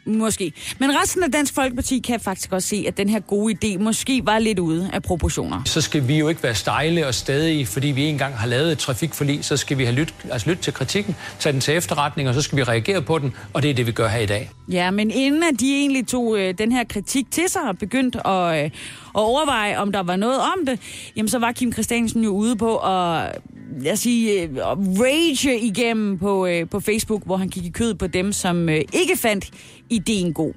Måske. 0.05 0.53
Men 0.79 0.89
resten 1.01 1.23
af 1.23 1.31
Dansk 1.31 1.53
Folkeparti 1.53 1.99
kan 1.99 2.19
faktisk 2.19 2.51
også 2.51 2.67
se, 2.67 2.85
at 2.87 2.97
den 2.97 3.09
her 3.09 3.19
gode 3.19 3.55
idé 3.63 3.77
måske 3.79 4.21
var 4.25 4.39
lidt 4.39 4.59
ude 4.59 4.89
af 4.93 5.03
proportioner. 5.03 5.61
Så 5.65 5.81
skal 5.81 6.07
vi 6.07 6.17
jo 6.17 6.29
ikke 6.29 6.43
være 6.43 6.55
stejle 6.55 7.07
og 7.07 7.13
stadige, 7.13 7.65
fordi 7.65 7.87
vi 7.87 8.03
engang 8.03 8.37
har 8.37 8.47
lavet 8.47 8.71
et 8.71 8.77
trafikforlig, 8.77 9.45
så 9.45 9.57
skal 9.57 9.77
vi 9.77 9.83
have 9.83 9.95
lyt, 9.95 10.13
altså 10.31 10.49
lytte 10.49 10.63
til 10.63 10.73
kritikken, 10.73 11.15
tage 11.39 11.53
den 11.53 11.61
til 11.61 11.73
efterretning, 11.73 12.29
og 12.29 12.35
så 12.35 12.41
skal 12.41 12.57
vi 12.57 12.63
reagere 12.63 13.01
på 13.01 13.19
den, 13.19 13.33
og 13.53 13.63
det 13.63 13.69
er 13.69 13.73
det, 13.73 13.87
vi 13.87 13.91
gør 13.91 14.07
her 14.07 14.19
i 14.19 14.25
dag. 14.25 14.51
Ja, 14.71 14.91
men 14.91 15.11
inden 15.11 15.43
at 15.43 15.59
de 15.59 15.75
egentlig 15.75 16.07
tog 16.07 16.39
øh, 16.39 16.53
den 16.57 16.71
her 16.71 16.83
kritik 16.83 17.31
til 17.31 17.43
sig 17.47 17.61
og 17.61 17.77
begyndte 17.77 18.27
at, 18.27 18.65
øh, 18.65 18.71
og 19.15 19.23
overveje, 19.23 19.77
om 19.77 19.91
der 19.91 20.03
var 20.03 20.15
noget 20.15 20.39
om 20.39 20.65
det, 20.65 20.79
jamen 21.15 21.29
så 21.29 21.39
var 21.39 21.51
Kim 21.51 21.73
Christiansen 21.73 22.23
jo 22.23 22.29
ude 22.29 22.55
på 22.55 22.77
at 22.77 23.41
lad 23.79 23.91
os 23.91 23.99
sige, 23.99 24.41
øh, 24.41 24.49
at 24.55 24.77
rage 25.01 25.59
igennem 25.59 26.17
på, 26.17 26.45
øh, 26.45 26.69
på 26.69 26.79
Facebook, 26.79 27.25
hvor 27.25 27.37
han 27.37 27.49
gik 27.49 27.65
i 27.65 27.69
kød 27.69 27.93
på 27.93 28.07
dem, 28.07 28.31
som 28.31 28.69
øh, 28.69 28.81
ikke 28.93 29.17
fandt 29.17 29.51
ideen 29.89 30.33
god. 30.33 30.53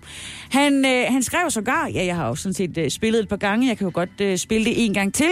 Han, 0.51 0.85
øh, 0.85 1.05
han 1.12 1.23
skrev 1.23 1.51
sågar, 1.51 1.87
ja, 1.87 2.05
jeg 2.05 2.16
har 2.16 2.29
jo 2.29 2.35
sådan 2.35 2.55
set 2.55 2.79
øh, 2.79 2.90
spillet 2.90 3.21
et 3.21 3.29
par 3.29 3.37
gange, 3.37 3.68
jeg 3.68 3.79
kan 3.79 3.85
jo 3.87 3.90
godt 3.94 4.21
øh, 4.21 4.38
spille 4.38 4.64
det 4.64 4.85
en 4.85 4.94
gang 4.94 5.14
til, 5.14 5.31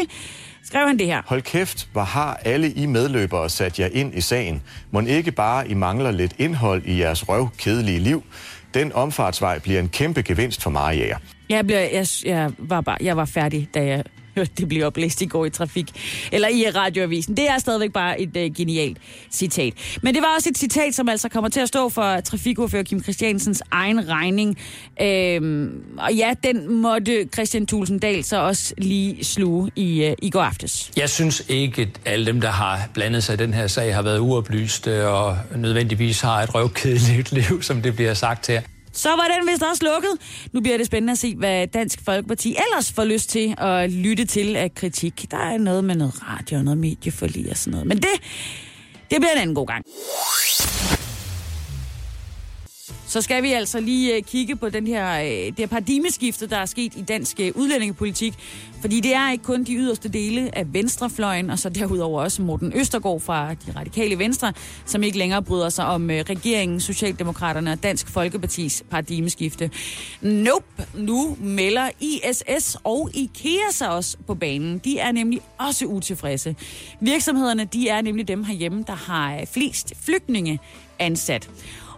skrev 0.65 0.87
han 0.87 0.99
det 0.99 1.07
her. 1.07 1.23
Hold 1.27 1.43
kæft, 1.43 1.89
hvor 1.93 2.03
har 2.03 2.41
alle 2.45 2.73
I 2.73 2.87
medløbere 2.87 3.51
sat 3.51 3.81
jer 3.81 3.89
ind 3.93 4.15
i 4.15 4.21
sagen. 4.21 4.62
Må 4.91 5.01
ikke 5.01 5.33
bare 5.33 5.69
I 5.69 5.75
mangler 5.75 6.11
lidt 6.11 6.35
indhold 6.39 6.83
i 6.85 7.01
jeres 7.01 7.29
røvkedelige 7.29 7.99
liv. 7.99 8.23
Den 8.75 8.93
omfartsvej 8.93 9.59
bliver 9.59 9.81
en 9.81 9.89
kæmpe 9.89 10.23
gevinst 10.23 10.62
for 10.62 10.71
mig 10.71 10.97
ja. 10.97 11.17
Jeg, 11.49 11.67
bliver, 11.67 11.81
jeg, 11.81 12.07
jeg, 12.25 12.51
var 12.59 12.81
bare, 12.81 12.97
jeg 13.01 13.17
var 13.17 13.25
færdig, 13.25 13.69
da 13.75 13.85
jeg 13.85 14.05
hørte 14.37 14.51
det 14.59 14.69
blive 14.69 14.87
oplæst 14.87 15.23
i 15.23 15.27
går 15.27 15.47
i 15.47 15.51
trafik, 15.51 15.87
eller 16.33 16.49
i 16.49 16.71
radioavisen. 16.71 17.37
Det 17.37 17.51
er 17.51 17.59
stadigvæk 17.59 17.93
bare 17.93 18.21
et 18.21 18.37
uh, 18.37 18.55
genialt 18.57 18.99
citat. 19.31 19.73
Men 20.03 20.15
det 20.15 20.23
var 20.23 20.35
også 20.37 20.49
et 20.49 20.59
citat, 20.59 20.95
som 20.95 21.09
altså 21.09 21.29
kommer 21.29 21.51
til 21.51 21.61
at 21.61 21.69
stå 21.69 21.89
for 21.89 22.21
trafikordfører 22.21 22.83
Kim 22.83 23.03
Christiansens 23.03 23.63
egen 23.71 24.09
regning. 24.09 24.59
Øhm, 25.01 25.83
og 25.99 26.15
ja, 26.15 26.35
den 26.45 26.73
måtte 26.73 27.29
Christian 27.35 27.67
Tulsendal 27.67 28.25
så 28.25 28.37
også 28.37 28.75
lige 28.79 29.25
sluge 29.25 29.71
i, 29.77 30.09
uh, 30.09 30.15
i 30.23 30.31
går 30.31 30.43
aftes. 30.43 30.93
Jeg 30.97 31.11
synes 31.11 31.45
ikke, 31.49 31.83
at 31.83 31.89
alle 32.05 32.27
dem, 32.27 32.41
der 32.41 32.51
har 32.51 32.89
blandet 32.95 33.25
sig 33.25 33.35
i 33.35 33.37
den 33.37 33.55
her 33.55 33.67
sag, 33.67 33.95
har 33.95 34.03
været 34.03 34.19
uoplyste 34.19 35.09
og 35.09 35.39
nødvendigvis 35.57 36.21
har 36.21 36.43
et 36.43 36.55
røvkedeligt 36.55 37.33
liv, 37.49 37.63
som 37.63 37.83
det 37.83 37.97
bliver 37.97 38.15
sagt 38.15 38.47
her. 38.47 38.63
Så 38.97 39.09
var 39.09 39.29
den 39.39 39.49
vist 39.53 39.63
også 39.63 39.85
lukket. 39.85 40.11
Nu 40.53 40.61
bliver 40.61 40.77
det 40.77 40.87
spændende 40.87 41.13
at 41.13 41.19
se, 41.19 41.35
hvad 41.37 41.67
Dansk 41.67 42.01
Folkeparti 42.05 42.57
ellers 42.67 42.93
får 42.93 43.05
lyst 43.05 43.31
til 43.31 43.55
at 43.59 43.93
lytte 43.93 44.25
til 44.25 44.57
af 44.57 44.75
kritik. 44.75 45.27
Der 45.31 45.37
er 45.37 45.59
noget 45.59 45.85
med 45.85 45.95
noget 45.95 46.15
radio 46.23 46.59
og 46.59 46.65
noget 46.65 46.79
medieforlig 46.79 47.51
og 47.51 47.57
sådan 47.57 47.71
noget. 47.71 47.87
Men 47.87 47.97
det, 47.97 48.09
det 49.11 49.19
bliver 49.21 49.33
en 49.33 49.39
anden 49.39 49.55
god 49.55 49.67
gang. 49.67 49.85
Så 53.09 53.23
skal 53.23 53.42
vi 53.42 53.53
altså 53.53 53.81
lige 53.81 54.16
øh, 54.16 54.23
kigge 54.23 54.57
på 54.57 54.69
den 54.69 54.87
her, 54.87 55.21
øh, 55.21 55.27
det 55.27 55.59
her 55.59 55.66
paradigmeskifte, 55.66 56.47
der 56.47 56.57
er 56.57 56.66
sket 56.66 56.92
i 56.97 57.03
dansk 57.03 57.40
øh, 57.40 57.53
udlændingepolitik. 57.55 58.35
Fordi 58.81 59.01
det 59.01 59.14
er 59.14 59.33
ikke 59.33 59.45
kun 59.45 59.64
de 59.64 59.75
yderste 59.75 60.09
dele 60.09 60.59
af 60.59 60.75
venstrefløjen, 60.75 61.51
og 61.51 61.59
så 61.59 61.69
derudover 61.69 62.23
også 62.23 62.42
Morten 62.42 62.73
Østergaard 62.75 63.21
fra 63.21 63.55
de 63.55 63.73
radikale 63.77 64.19
venstre, 64.19 64.53
som 64.87 65.03
ikke 65.03 65.19
længere 65.19 65.42
bryder 65.42 65.69
sig 65.69 65.87
om 65.87 66.07
regeringen, 66.11 66.81
Socialdemokraterne 66.81 67.73
og 67.73 67.83
Dansk 67.83 68.09
Folkepartis 68.09 68.85
paradigmeskifte. 68.90 69.71
Nope, 70.21 70.87
nu 70.95 71.37
melder 71.40 71.90
ISS 72.01 72.77
og 72.85 73.11
IKEA 73.14 73.71
sig 73.71 73.90
også 73.90 74.16
på 74.27 74.35
banen. 74.35 74.79
De 74.79 74.99
er 74.99 75.12
nemlig 75.12 75.40
også 75.59 75.85
utilfredse. 75.85 76.57
Virksomhederne, 77.01 77.64
de 77.64 77.88
er 77.88 78.01
nemlig 78.01 78.29
dem 78.29 78.45
herhjemme, 78.45 78.85
der 78.87 78.95
har 78.95 79.45
flest 79.53 79.92
flygtninge 80.05 80.59
ansat. 80.99 81.51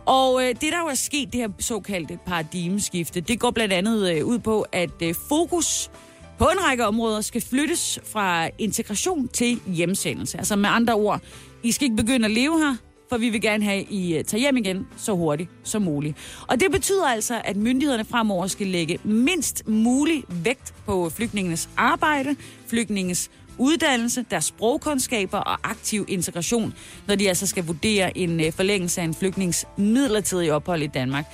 Og 0.09 0.43
øh, 0.43 0.49
det, 0.49 0.73
der 0.73 0.81
jo 0.81 0.87
er 0.87 0.95
sket, 0.95 1.33
det 1.33 1.41
her 1.41 1.49
såkaldte 1.59 2.19
paradigmeskifte, 2.27 3.21
det 3.21 3.41
går 3.41 3.51
blandt 3.51 3.75
andet 3.75 4.17
øh, 4.17 4.25
ud 4.25 4.39
på, 4.39 4.67
at 4.73 5.03
øh, 5.03 5.15
fokus 5.29 5.91
på 6.39 6.45
en 6.45 6.65
række 6.69 6.87
områder 6.87 7.21
skal 7.21 7.41
flyttes 7.41 7.99
fra 8.13 8.49
integration 8.59 9.29
til 9.29 9.61
hjemsendelse. 9.67 10.39
Altså 10.39 10.57
med 10.57 10.69
andre 10.71 10.95
ord, 10.95 11.21
I 11.63 11.73
skal 11.73 11.85
ikke 11.85 11.97
begynde 11.97 12.25
at 12.25 12.31
leve 12.31 12.59
her, 12.59 12.77
for 13.09 13.19
vi 13.19 13.29
vil 13.29 13.41
gerne 13.41 13.65
have, 13.65 13.81
at 13.81 13.87
I 13.91 14.17
øh, 14.17 14.25
tager 14.25 14.41
hjem 14.41 14.57
igen 14.57 14.87
så 14.97 15.13
hurtigt 15.13 15.51
som 15.65 15.83
muligt. 15.83 16.17
Og 16.47 16.61
det 16.61 16.71
betyder 16.71 17.07
altså, 17.07 17.41
at 17.45 17.57
myndighederne 17.57 18.05
fremover 18.05 18.47
skal 18.47 18.67
lægge 18.67 18.99
mindst 19.05 19.69
mulig 19.69 20.25
vægt 20.29 20.75
på 20.87 21.05
øh, 21.05 21.11
flygtningenes 21.11 21.69
arbejde, 21.77 22.37
flygtninges 22.67 23.31
uddannelse, 23.59 24.25
deres 24.31 24.45
sprogkundskaber 24.45 25.39
og 25.39 25.71
aktiv 25.71 26.05
integration, 26.09 26.75
når 27.07 27.15
de 27.15 27.29
altså 27.29 27.47
skal 27.47 27.65
vurdere 27.65 28.19
en 28.19 28.41
øh, 28.41 28.53
forlængelse 28.53 29.01
af 29.01 29.05
en 29.05 29.15
flygtnings 29.15 29.67
midlertidige 29.77 30.55
ophold 30.55 30.83
i 30.83 30.87
Danmark. 30.87 31.25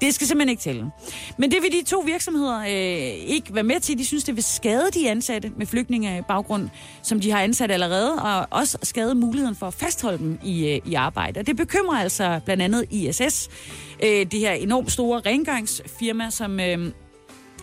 Det 0.00 0.14
skal 0.14 0.26
simpelthen 0.26 0.50
ikke 0.50 0.62
tælle. 0.62 0.90
Men 1.38 1.50
det 1.50 1.62
vil 1.62 1.72
de 1.72 1.84
to 1.86 1.98
virksomheder 1.98 2.60
øh, 2.60 2.66
ikke 3.26 3.54
være 3.54 3.64
med 3.64 3.80
til. 3.80 3.98
De 3.98 4.04
synes, 4.04 4.24
det 4.24 4.36
vil 4.36 4.44
skade 4.44 4.90
de 4.94 5.10
ansatte 5.10 5.52
med 5.56 5.66
flygtninge 5.66 6.24
baggrund, 6.28 6.68
som 7.02 7.20
de 7.20 7.30
har 7.30 7.40
ansat 7.40 7.70
allerede, 7.70 8.14
og 8.14 8.46
også 8.50 8.78
skade 8.82 9.14
muligheden 9.14 9.56
for 9.56 9.66
at 9.66 9.74
fastholde 9.74 10.18
dem 10.18 10.38
i, 10.44 10.68
øh, 10.68 10.80
i 10.84 10.94
arbejde. 10.94 11.40
Og 11.40 11.46
det 11.46 11.56
bekymrer 11.56 11.98
altså 11.98 12.40
blandt 12.44 12.62
andet 12.62 12.84
ISS, 12.90 13.48
øh, 14.02 14.26
det 14.26 14.40
her 14.40 14.52
enormt 14.52 14.92
store 14.92 15.20
rengøringsfirma, 15.20 16.30
som... 16.30 16.60
Øh, 16.60 16.92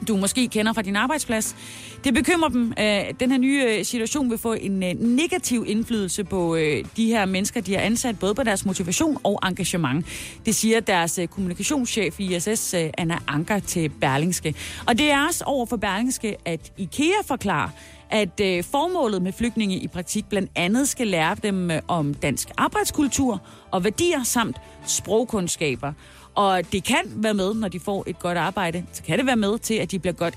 du 0.07 0.17
måske 0.17 0.47
kender 0.47 0.73
fra 0.73 0.81
din 0.81 0.95
arbejdsplads. 0.95 1.55
Det 2.03 2.13
bekymrer 2.13 2.49
dem, 2.49 2.73
at 2.77 3.19
den 3.19 3.31
her 3.31 3.37
nye 3.37 3.65
øh, 3.67 3.85
situation 3.85 4.29
vil 4.29 4.37
få 4.37 4.53
en 4.53 4.83
øh, 4.83 4.93
negativ 4.99 5.65
indflydelse 5.67 6.23
på 6.23 6.57
de 6.97 7.07
her 7.07 7.25
mennesker, 7.25 7.61
de 7.61 7.73
har 7.73 7.81
ansat, 7.81 8.19
både 8.19 8.35
på 8.35 8.43
deres 8.43 8.65
motivation 8.65 9.17
og 9.23 9.39
engagement. 9.43 10.05
Det 10.45 10.55
siger 10.55 10.79
deres 10.79 11.19
kommunikationschef 11.31 12.19
i 12.19 12.35
ISS, 12.35 12.73
Anna 12.97 13.17
Anker, 13.27 13.59
til 13.59 13.89
Berlingske. 13.89 14.55
Og 14.87 14.97
det 14.97 15.11
er 15.11 15.25
også 15.27 15.43
over 15.43 15.65
for 15.65 15.77
Berlingske, 15.77 16.35
at 16.45 16.71
IKEA 16.77 17.21
forklarer, 17.25 17.69
at 18.09 18.65
formålet 18.65 19.21
med 19.21 19.33
flygtninge 19.33 19.77
i 19.77 19.87
praktik 19.87 20.25
blandt 20.29 20.51
andet 20.55 20.89
skal 20.89 21.07
lære 21.07 21.35
dem 21.43 21.71
om 21.87 22.13
dansk 22.13 22.49
arbejdskultur 22.57 23.41
og 23.71 23.83
værdier 23.83 24.23
samt 24.23 24.57
sprogkundskaber. 24.85 25.93
Og 26.37 26.71
det 26.71 26.83
kan 26.83 27.01
være 27.05 27.33
med, 27.33 27.53
når 27.53 27.67
de 27.67 27.79
får 27.79 28.03
et 28.07 28.19
godt 28.19 28.37
arbejde, 28.37 28.85
så 28.93 29.03
kan 29.03 29.17
det 29.17 29.25
være 29.25 29.35
med 29.35 29.59
til, 29.59 29.73
at 29.73 29.91
de 29.91 29.99
bliver 29.99 30.13
godt 30.13 30.33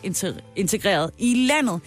integreret 0.56 1.10
i 1.18 1.34
landet. 1.34 1.80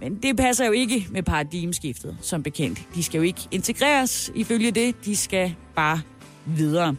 Men 0.00 0.14
det 0.14 0.36
passer 0.36 0.66
jo 0.66 0.72
ikke 0.72 1.06
med 1.10 1.22
paradigmeskiftet, 1.22 2.16
som 2.20 2.42
bekendt. 2.42 2.82
De 2.94 3.02
skal 3.02 3.18
jo 3.18 3.24
ikke 3.24 3.40
integreres 3.50 4.32
ifølge 4.34 4.70
det, 4.70 5.04
de 5.04 5.16
skal 5.16 5.54
bare 5.76 6.00
videre. 6.46 6.96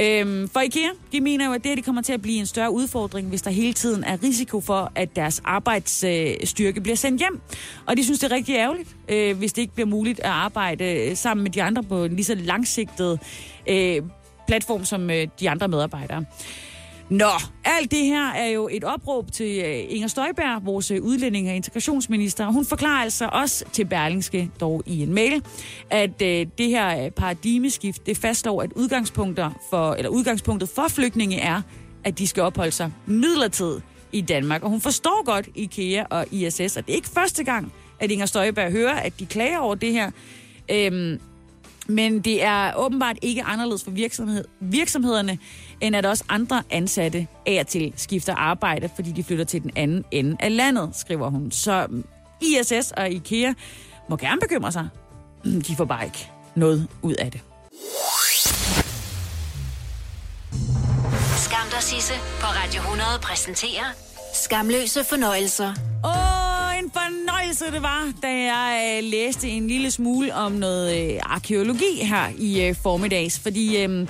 Øhm, 0.00 0.48
for 0.48 0.60
IKEA, 0.60 0.88
de 1.12 1.20
mener 1.20 1.46
jo, 1.46 1.52
at 1.52 1.62
det 1.62 1.70
her, 1.70 1.76
det 1.76 1.84
kommer 1.84 2.02
til 2.02 2.12
at 2.12 2.22
blive 2.22 2.38
en 2.38 2.46
større 2.46 2.70
udfordring, 2.70 3.28
hvis 3.28 3.42
der 3.42 3.50
hele 3.50 3.72
tiden 3.72 4.04
er 4.04 4.22
risiko 4.22 4.60
for, 4.60 4.92
at 4.94 5.16
deres 5.16 5.42
arbejdsstyrke 5.44 6.80
bliver 6.80 6.96
sendt 6.96 7.20
hjem. 7.20 7.40
Og 7.86 7.96
de 7.96 8.04
synes, 8.04 8.20
det 8.20 8.32
er 8.32 8.36
rigtig 8.36 8.54
ærgerligt, 8.54 8.96
øh, 9.08 9.38
hvis 9.38 9.52
det 9.52 9.62
ikke 9.62 9.74
bliver 9.74 9.88
muligt 9.88 10.20
at 10.20 10.30
arbejde 10.30 11.16
sammen 11.16 11.42
med 11.42 11.50
de 11.50 11.62
andre 11.62 11.82
på 11.82 12.04
en 12.04 12.16
lige 12.16 12.24
så 12.24 12.34
langsigtet 12.34 13.20
øh, 13.68 14.02
platform 14.46 14.84
som 14.84 15.10
øh, 15.10 15.26
de 15.40 15.50
andre 15.50 15.68
medarbejdere. 15.68 16.24
Nå, 17.08 17.30
alt 17.64 17.90
det 17.90 17.98
her 17.98 18.32
er 18.32 18.46
jo 18.46 18.68
et 18.72 18.84
opråb 18.84 19.32
til 19.32 19.62
øh, 19.64 19.84
Inger 19.88 20.08
Støjberg, 20.08 20.66
vores 20.66 20.90
øh, 20.90 21.02
udlænding- 21.02 21.48
og 21.48 21.54
integrationsminister. 21.56 22.46
Hun 22.46 22.64
forklarer 22.64 23.02
altså 23.02 23.28
også 23.32 23.64
til 23.72 23.84
Berlingske, 23.84 24.50
dog 24.60 24.82
i 24.86 25.02
en 25.02 25.14
mail, 25.14 25.42
at 25.90 26.22
øh, 26.22 26.46
det 26.58 26.68
her 26.68 27.04
øh, 27.04 27.10
paradigmeskift, 27.10 28.06
det 28.06 28.16
fastslår, 28.16 28.62
at 28.62 28.72
udgangspunkter 28.72 29.50
for, 29.70 29.94
eller 29.94 30.08
udgangspunktet 30.10 30.68
for 30.68 30.88
flygtninge 30.88 31.40
er, 31.40 31.62
at 32.04 32.18
de 32.18 32.26
skal 32.26 32.42
opholde 32.42 32.72
sig 32.72 32.92
midlertidigt 33.06 33.84
i 34.12 34.20
Danmark. 34.20 34.62
Og 34.62 34.70
hun 34.70 34.80
forstår 34.80 35.24
godt 35.24 35.48
IKEA 35.54 36.04
og 36.10 36.26
ISS, 36.30 36.76
og 36.76 36.86
det 36.86 36.92
er 36.92 36.96
ikke 36.96 37.08
første 37.08 37.44
gang, 37.44 37.72
at 38.00 38.10
Inger 38.10 38.26
Støjberg 38.26 38.72
hører, 38.72 38.94
at 38.94 39.20
de 39.20 39.26
klager 39.26 39.58
over 39.58 39.74
det 39.74 39.92
her. 39.92 40.10
Øhm, 40.70 41.20
men 41.86 42.20
det 42.20 42.42
er 42.42 42.74
åbenbart 42.76 43.16
ikke 43.22 43.42
anderledes 43.42 43.84
for 43.84 43.90
virksomhed, 43.90 44.44
virksomhederne, 44.60 45.38
end 45.80 45.96
at 45.96 46.06
også 46.06 46.24
andre 46.28 46.62
ansatte 46.70 47.26
af 47.46 47.60
og 47.60 47.66
til 47.66 47.92
skifter 47.96 48.34
arbejde, 48.34 48.90
fordi 48.94 49.12
de 49.12 49.24
flytter 49.24 49.44
til 49.44 49.62
den 49.62 49.70
anden 49.76 50.04
ende 50.10 50.36
af 50.40 50.56
landet, 50.56 50.90
skriver 50.96 51.30
hun. 51.30 51.50
Så 51.50 51.86
ISS 52.40 52.92
og 52.96 53.10
IKEA 53.10 53.52
må 54.08 54.16
gerne 54.16 54.40
bekymre 54.40 54.72
sig. 54.72 54.88
De 55.68 55.76
får 55.76 55.84
bare 55.84 56.04
ikke 56.04 56.30
noget 56.54 56.88
ud 57.02 57.14
af 57.14 57.30
det. 57.30 57.40
Skam 61.36 61.66
dig, 61.70 61.82
Sisse, 61.82 62.14
på 62.40 62.46
Radio 62.46 62.80
100 62.80 63.08
præsenterer 63.22 63.84
Skamløse 64.34 65.04
fornøjelser. 65.04 65.74
Åh, 66.04 66.10
oh, 66.10 66.53
en 66.78 66.90
fornøjelse 66.90 67.64
det 67.64 67.82
var, 67.82 68.12
da 68.22 68.28
jeg 68.28 68.98
øh, 69.02 69.10
læste 69.10 69.48
en 69.48 69.68
lille 69.68 69.90
smule 69.90 70.34
om 70.34 70.52
noget 70.52 71.14
øh, 71.14 71.20
arkeologi 71.22 72.04
her 72.04 72.28
i 72.38 72.64
øh, 72.64 72.74
formiddags. 72.82 73.38
Fordi 73.38 73.82
øh, 73.82 74.08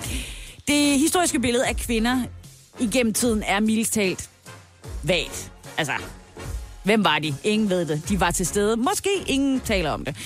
det 0.69 0.99
historiske 0.99 1.41
billede 1.41 1.67
af 1.67 1.77
kvinder 1.77 2.23
igennem 2.81 3.13
tiden 3.13 3.43
er 3.43 3.61
mildt 3.61 3.93
talt 3.93 4.31
vagt. 5.03 5.53
Altså, 5.77 5.93
Hvem 6.85 7.05
var 7.05 7.19
de? 7.19 7.35
Ingen 7.45 7.71
ved 7.71 7.87
det. 7.87 8.09
De 8.09 8.21
var 8.21 8.31
til 8.31 8.47
stede. 8.47 8.77
Måske 8.77 9.11
ingen 9.27 9.61
taler 9.61 9.91
om 9.91 10.05
det. 10.05 10.17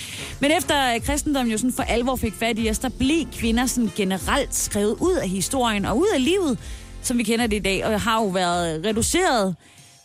Men 0.40 0.50
efter 0.50 0.94
øh, 0.94 1.00
kristendommen 1.00 1.52
jo 1.52 1.58
sådan 1.58 1.72
for 1.72 1.82
alvor 1.82 2.16
fik 2.16 2.34
fat 2.34 2.58
i 2.58 2.70
os, 2.70 2.78
der 2.78 2.88
blev 2.88 3.26
kvinder 3.32 3.66
sådan 3.66 3.90
generelt 3.96 4.54
skrevet 4.54 4.96
ud 5.00 5.14
af 5.14 5.28
historien 5.28 5.84
og 5.84 5.98
ud 5.98 6.06
af 6.14 6.24
livet, 6.24 6.58
som 7.02 7.18
vi 7.18 7.22
kender 7.22 7.46
det 7.46 7.56
i 7.56 7.58
dag, 7.58 7.86
og 7.86 8.00
har 8.00 8.20
jo 8.20 8.26
været 8.26 8.84
reduceret 8.84 9.56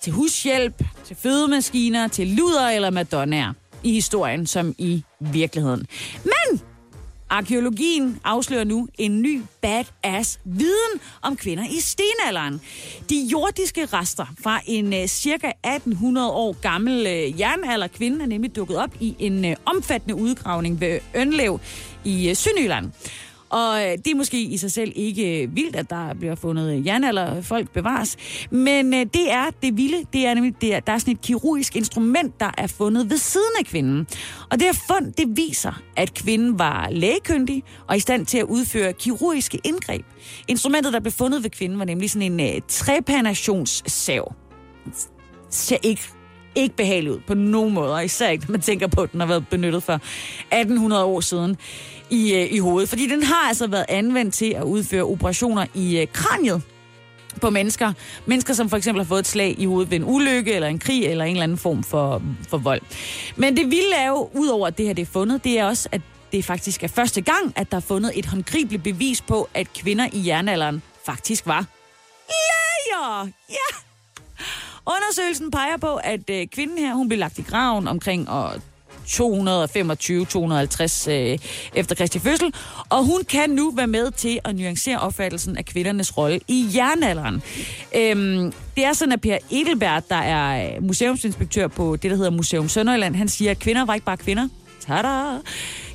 til 0.04 0.14
hushjælp, 0.14 0.84
til 1.06 1.16
fødemaskiner, 1.16 2.08
til 2.08 2.28
luder 2.28 2.70
eller 2.70 2.90
madonnaer 2.90 3.54
i 3.84 3.94
historien, 3.94 4.48
som 4.48 4.76
i 4.78 5.04
virkeligheden. 5.20 5.88
Men 6.24 6.62
Arkeologien 7.30 8.20
afslører 8.24 8.64
nu 8.64 8.88
en 8.98 9.22
ny 9.22 9.42
badass 9.62 10.40
viden 10.44 11.02
om 11.22 11.36
kvinder 11.36 11.64
i 11.64 11.80
stenalderen. 11.80 12.62
De 13.10 13.28
jordiske 13.32 13.86
rester 13.86 14.26
fra 14.44 14.62
en 14.66 14.94
uh, 14.94 15.06
cirka 15.06 15.48
1800 15.48 16.32
år 16.32 16.56
gammel 16.62 17.08
øh, 17.08 17.34
uh, 17.34 17.40
jernalderkvinde 17.40 18.24
er 18.24 18.28
nemlig 18.28 18.56
dukket 18.56 18.78
op 18.78 18.92
i 19.00 19.16
en 19.20 19.46
uh, 19.46 19.52
omfattende 19.66 20.16
udgravning 20.16 20.82
ved 20.82 21.00
Ønlev 21.16 21.60
i 22.04 22.30
uh, 22.30 22.38
Sønderjylland. 22.38 22.92
Og 23.54 23.84
øh, 23.84 23.92
det 23.92 24.08
er 24.08 24.16
måske 24.16 24.42
i 24.42 24.58
sig 24.58 24.72
selv 24.72 24.92
ikke 24.96 25.44
øh, 25.44 25.56
vildt, 25.56 25.76
at 25.76 25.90
der 25.90 26.14
bliver 26.14 26.36
fundet 26.36 26.74
øh, 26.74 26.86
jernalder, 26.86 27.42
folk 27.42 27.70
bevares. 27.70 28.18
Men 28.52 28.92
det 28.94 29.32
er 29.32 29.46
det 29.64 29.78
vilde, 29.78 30.06
det 30.14 30.26
er 30.26 30.34
nemlig, 30.34 30.62
det 30.62 30.76
er, 30.76 30.80
der 30.80 30.94
er 30.94 30.98
sådan 30.98 31.14
et 31.14 31.22
kirurgisk 31.22 31.76
instrument, 31.76 32.40
der 32.40 32.52
er 32.58 32.68
fundet 32.68 33.10
ved 33.10 33.18
siden 33.18 33.52
af 33.60 33.66
kvinden. 33.66 34.08
Og 34.52 34.60
det 34.60 34.62
her 34.62 34.84
fund, 34.88 35.14
det 35.14 35.38
viser, 35.38 35.82
at 35.96 36.14
kvinden 36.14 36.60
var 36.60 36.90
lægekyndig 36.90 37.64
og 37.88 37.98
i 37.98 38.00
stand 38.00 38.26
til 38.26 38.38
at 38.38 38.46
udføre 38.46 38.94
kirurgiske 38.94 39.60
indgreb. 39.64 40.06
Instrumentet, 40.48 40.94
der 40.94 41.00
blev 41.00 41.12
fundet 41.12 41.44
ved 41.44 41.50
kvinden, 41.50 41.80
var 41.80 41.86
nemlig 41.86 42.10
sådan 42.10 42.40
en 42.40 42.56
uh, 42.56 42.62
trepanationssav. 42.68 44.34
Ser 45.50 45.78
ikke 45.84 46.02
ikke 46.56 46.76
behagelig 46.76 47.12
ud 47.12 47.20
på 47.28 47.34
nogen 47.34 47.74
måder, 47.74 48.00
især 48.00 48.30
ikke, 48.30 48.46
når 48.46 48.52
man 48.52 48.62
tænker 48.62 48.88
på, 48.88 49.02
at 49.02 49.12
den 49.12 49.20
har 49.20 49.28
været 49.28 49.48
benyttet 49.48 49.84
for 49.84 49.94
1800 49.94 51.04
år 51.04 51.20
siden 51.20 51.58
i, 52.10 52.34
øh, 52.34 52.54
i 52.54 52.58
hovedet. 52.58 52.90
Fordi 52.90 53.08
den 53.08 53.24
har 53.24 53.48
altså 53.48 53.68
været 53.68 53.86
anvendt 53.90 54.34
til 54.34 54.54
at 54.54 54.64
udføre 54.64 55.04
operationer 55.04 55.66
i 55.74 56.00
øh, 56.00 56.08
kraniet 56.14 56.62
på 57.42 57.50
mennesker. 57.50 57.94
Mennesker, 58.26 58.54
som 58.54 58.70
for 58.70 58.78
eksempel 58.78 59.04
har 59.04 59.08
fået 59.08 59.20
et 59.20 59.28
slag 59.28 59.56
i 59.58 59.66
hovedet 59.66 59.92
ved 59.92 59.98
en 59.98 60.04
ulykke, 60.06 60.54
eller 60.54 60.68
en 60.68 60.80
krig, 60.80 61.06
eller 61.06 61.26
en 61.26 61.32
eller 61.32 61.44
anden 61.44 61.58
form 61.58 61.84
for, 61.84 62.22
for 62.50 62.58
vold. 62.58 62.82
Men 63.36 63.58
det 63.58 63.66
vilde 63.66 63.96
er 63.98 64.08
jo, 64.08 64.30
udover 64.34 64.68
at 64.68 64.78
det 64.78 64.86
her 64.86 64.94
det 64.94 65.02
er 65.02 65.12
fundet, 65.14 65.44
det 65.44 65.60
er 65.60 65.66
også, 65.66 65.90
at 65.92 66.02
det 66.32 66.46
faktisk 66.46 66.84
er 66.84 66.88
første 66.88 67.22
gang, 67.22 67.54
at 67.56 67.72
der 67.72 67.78
er 67.78 67.82
fundet 67.82 68.12
et 68.16 68.26
håndgribeligt 68.26 68.84
bevis 68.84 69.22
på, 69.22 69.50
at 69.54 69.74
kvinder 69.74 70.08
i 70.14 70.28
jernalderen 70.28 70.82
faktisk 71.06 71.48
var 71.48 71.66
læger. 72.30 73.30
Ja! 73.50 73.93
Undersøgelsen 74.86 75.52
peger 75.52 75.78
på, 75.78 75.96
at 75.96 76.30
øh, 76.30 76.48
kvinden 76.48 76.78
her, 76.78 76.94
hun 76.94 77.08
blev 77.08 77.20
lagt 77.20 77.40
i 77.40 77.42
graven 77.42 77.88
omkring 77.88 78.30
år 78.30 78.56
225-250 79.08 81.12
øh, 81.12 81.40
efter 81.76 81.96
Kristi 81.96 82.20
fødsel, 82.20 82.54
og 82.90 83.06
hun 83.06 83.24
kan 83.24 83.50
nu 83.50 83.72
være 83.72 83.88
med 83.88 84.12
til 84.12 84.40
at 84.44 84.56
nuancere 84.56 85.00
opfattelsen 85.00 85.58
af 85.58 85.66
kvindernes 85.66 86.18
rolle 86.18 86.40
i 86.48 86.68
jernalderen. 86.76 87.44
Øhm, 87.96 88.54
det 88.76 88.86
er 88.86 88.94
sådan, 88.94 89.12
at 89.12 89.22
Per 89.22 89.38
Edelbert, 89.52 90.10
der 90.10 90.16
er 90.16 90.76
øh, 90.76 90.84
museumsinspektør 90.84 91.68
på 91.68 91.96
det, 91.96 92.12
der 92.12 92.18
hedder 92.18 92.32
Museum 92.32 92.70
Sønderjylland, 92.70 93.16
han 93.16 93.30
siger, 93.30 93.52
at 93.52 93.60
kvinder 93.60 93.86
var 93.86 93.94
ikke 93.94 94.06
bare 94.06 94.18
kvinder. 94.18 94.48
Tada! 94.80 95.38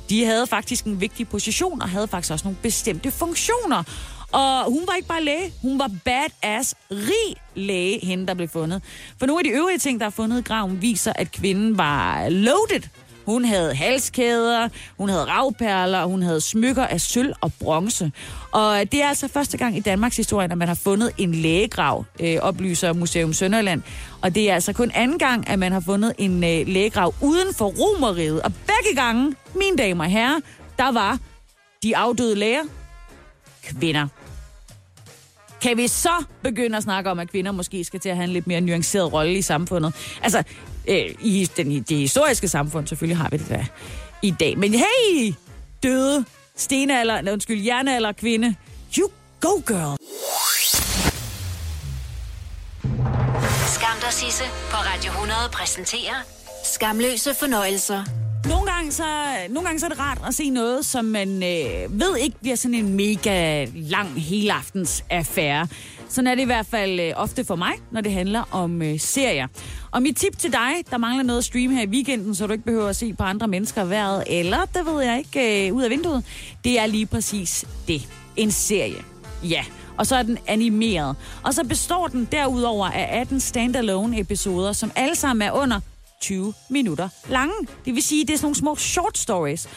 De 0.09 0.25
havde 0.25 0.47
faktisk 0.47 0.85
en 0.85 1.01
vigtig 1.01 1.27
position, 1.27 1.81
og 1.81 1.89
havde 1.89 2.07
faktisk 2.07 2.31
også 2.31 2.45
nogle 2.45 2.57
bestemte 2.61 3.11
funktioner. 3.11 3.83
Og 4.31 4.63
hun 4.65 4.83
var 4.87 4.93
ikke 4.95 5.07
bare 5.07 5.23
læge, 5.23 5.53
hun 5.61 5.79
var 5.79 5.91
badass, 6.05 6.75
rig 6.91 7.35
læge, 7.55 8.05
hende 8.05 8.27
der 8.27 8.33
blev 8.33 8.47
fundet. 8.47 8.83
For 9.19 9.25
nogle 9.25 9.39
af 9.39 9.43
de 9.43 9.49
øvrige 9.49 9.77
ting, 9.77 9.99
der 9.99 10.05
er 10.05 10.09
fundet 10.09 10.39
i 10.39 10.41
graven, 10.41 10.81
viser, 10.81 11.13
at 11.15 11.31
kvinden 11.31 11.77
var 11.77 12.29
loaded. 12.29 12.89
Hun 13.25 13.45
havde 13.45 13.75
halskæder, 13.75 14.69
hun 14.97 15.09
havde 15.09 15.23
ravperler, 15.25 16.05
hun 16.05 16.21
havde 16.21 16.41
smykker 16.41 16.85
af 16.85 17.01
sølv 17.01 17.33
og 17.41 17.51
bronze. 17.59 18.11
Og 18.51 18.91
det 18.91 19.03
er 19.03 19.07
altså 19.07 19.27
første 19.27 19.57
gang 19.57 19.77
i 19.77 19.79
Danmarks 19.79 20.17
historie, 20.17 20.51
at 20.51 20.57
man 20.57 20.67
har 20.67 20.75
fundet 20.75 21.11
en 21.17 21.33
lægegrav, 21.35 22.05
øh, 22.19 22.37
oplyser 22.41 22.93
Museum 22.93 23.33
Sønderland. 23.33 23.81
Og 24.21 24.35
det 24.35 24.49
er 24.49 24.53
altså 24.53 24.73
kun 24.73 24.91
anden 24.95 25.19
gang, 25.19 25.49
at 25.49 25.59
man 25.59 25.71
har 25.71 25.79
fundet 25.79 26.13
en 26.17 26.43
øh, 26.43 26.67
lægegrav 26.67 27.13
uden 27.21 27.53
for 27.53 27.65
Romeriet. 27.65 28.41
Og 28.41 28.53
begge 28.53 29.01
gange, 29.01 29.35
mine 29.55 29.77
damer 29.77 30.03
og 30.03 30.09
herrer, 30.09 30.39
der 30.77 30.91
var 30.91 31.17
de 31.83 31.97
afdøde 31.97 32.35
læger 32.35 32.63
kvinder. 33.63 34.07
Kan 35.61 35.77
vi 35.77 35.87
så 35.87 36.23
begynde 36.43 36.77
at 36.77 36.83
snakke 36.83 37.11
om, 37.11 37.19
at 37.19 37.31
kvinder 37.31 37.51
måske 37.51 37.83
skal 37.83 37.99
til 37.99 38.09
at 38.09 38.15
have 38.15 38.23
en 38.23 38.29
lidt 38.29 38.47
mere 38.47 38.61
nuanceret 38.61 39.13
rolle 39.13 39.33
i 39.33 39.41
samfundet? 39.41 39.93
Altså, 40.21 40.43
øh, 40.87 41.15
i 41.21 41.49
den, 41.57 41.83
det 41.83 41.97
historiske 41.97 42.47
samfund 42.47 42.87
selvfølgelig 42.87 43.17
har 43.17 43.29
vi 43.31 43.37
det 43.37 43.49
der 43.49 43.63
i 44.21 44.31
dag. 44.31 44.57
Men 44.57 44.73
hey, 44.73 45.33
døde 45.83 46.25
stenalder, 46.55 47.21
nej, 47.21 47.33
undskyld, 47.33 47.61
jernalder 47.65 48.11
kvinde. 48.11 48.55
You 48.99 49.09
go, 49.39 49.49
girl. 49.67 49.97
Skam 53.67 53.97
dig, 54.01 54.13
Sisse, 54.13 54.43
på 54.71 54.77
Radio 54.77 55.11
100 55.11 55.39
præsenterer 55.53 56.15
Skamløse 56.73 57.33
fornøjelser. 57.39 58.28
Nogle 58.45 58.71
gange, 58.71 58.91
så, 58.91 59.03
nogle 59.49 59.67
gange 59.67 59.79
så 59.79 59.85
er 59.85 59.89
det 59.89 59.99
rart 59.99 60.21
at 60.27 60.33
se 60.35 60.49
noget, 60.49 60.85
som 60.85 61.05
man 61.05 61.43
øh, 61.43 61.99
ved 61.99 62.17
ikke 62.17 62.39
bliver 62.39 62.55
sådan 62.55 62.75
en 62.75 62.93
mega 62.93 63.65
lang 63.73 64.21
helaftens 64.21 65.03
affære. 65.09 65.67
Sådan 66.09 66.27
er 66.27 66.35
det 66.35 66.41
i 66.41 66.45
hvert 66.45 66.65
fald 66.65 66.99
øh, 66.99 67.13
ofte 67.15 67.45
for 67.45 67.55
mig, 67.55 67.71
når 67.91 68.01
det 68.01 68.11
handler 68.11 68.43
om 68.51 68.81
øh, 68.81 68.99
serier. 68.99 69.47
Og 69.91 70.01
mit 70.01 70.17
tip 70.17 70.37
til 70.37 70.53
dig, 70.53 70.71
der 70.91 70.97
mangler 70.97 71.23
noget 71.23 71.37
at 71.37 71.45
streame 71.45 71.75
her 71.75 71.81
i 71.81 71.87
weekenden, 71.87 72.35
så 72.35 72.47
du 72.47 72.53
ikke 72.53 72.65
behøver 72.65 72.87
at 72.87 72.95
se 72.95 73.13
på 73.13 73.23
andre 73.23 73.47
mennesker 73.47 73.83
vejret, 73.83 74.23
eller, 74.27 74.65
det 74.65 74.85
ved 74.85 75.03
jeg 75.03 75.17
ikke, 75.17 75.67
øh, 75.67 75.75
ud 75.75 75.83
af 75.83 75.89
vinduet, 75.89 76.25
det 76.63 76.79
er 76.79 76.85
lige 76.85 77.05
præcis 77.05 77.65
det. 77.87 78.07
En 78.35 78.51
serie. 78.51 79.03
Ja, 79.43 79.63
og 79.97 80.07
så 80.07 80.15
er 80.15 80.23
den 80.23 80.37
animeret. 80.47 81.15
Og 81.43 81.53
så 81.53 81.63
består 81.63 82.07
den 82.07 82.27
derudover 82.31 82.87
af 82.87 83.19
18 83.21 83.39
standalone 83.39 84.19
episoder, 84.19 84.73
som 84.73 84.91
alle 84.95 85.15
sammen 85.15 85.47
er 85.47 85.51
under 85.51 85.79
20 86.19 86.53
minutter 86.69 87.09
lange. 87.29 87.53
Det 87.85 87.95
vil 87.95 88.03
sige, 88.03 88.25
det 88.27 88.33
er 88.33 88.37
sådan 88.37 88.45
nogle 88.45 88.55
små 88.55 88.75
short 88.75 89.17
stories. 89.17 89.69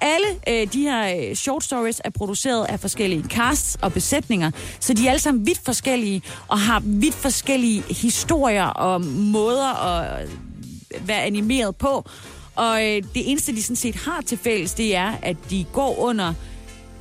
Alle 0.00 0.26
øh, 0.48 0.72
de 0.72 0.82
her 0.82 1.28
øh, 1.30 1.34
short 1.34 1.64
stories 1.64 2.00
er 2.04 2.10
produceret 2.10 2.64
af 2.64 2.80
forskellige 2.80 3.24
casts 3.28 3.78
og 3.82 3.92
besætninger, 3.92 4.50
så 4.80 4.94
de 4.94 5.06
er 5.06 5.10
alle 5.10 5.20
sammen 5.20 5.46
vidt 5.46 5.60
forskellige 5.64 6.22
og 6.48 6.58
har 6.58 6.82
vidt 6.84 7.14
forskellige 7.14 7.82
historier 7.82 8.66
og 8.66 9.04
måder 9.04 9.86
at 9.86 10.24
øh, 10.24 11.08
være 11.08 11.22
animeret 11.22 11.76
på. 11.76 12.08
Og 12.54 12.86
øh, 12.86 13.02
det 13.14 13.30
eneste, 13.30 13.52
de 13.52 13.62
sådan 13.62 13.76
set 13.76 13.94
har 13.94 14.20
til 14.20 14.38
fælles, 14.38 14.74
det 14.74 14.96
er, 14.96 15.12
at 15.22 15.36
de 15.50 15.66
går 15.72 15.98
under 15.98 16.34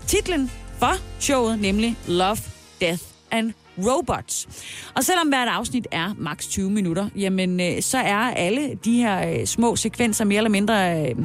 titlen 0.08 0.52
for 0.80 0.94
showet, 1.20 1.60
nemlig 1.60 1.98
Love, 2.08 2.38
Death 2.82 3.04
and 3.32 3.54
Robots. 3.86 4.48
Og 4.96 5.04
selvom 5.04 5.28
hvert 5.28 5.48
afsnit 5.48 5.88
er 5.92 6.14
maks 6.18 6.48
20 6.48 6.72
minutter, 6.72 7.10
jamen 7.16 7.60
øh, 7.60 7.82
så 7.82 7.98
er 7.98 8.18
alle 8.18 8.76
de 8.86 8.98
her 8.98 9.30
øh, 9.30 9.46
små 9.46 9.76
sekvenser 9.76 10.26
mere 10.26 10.38
eller 10.38 10.50
mindre 10.50 11.02
øh, 11.02 11.16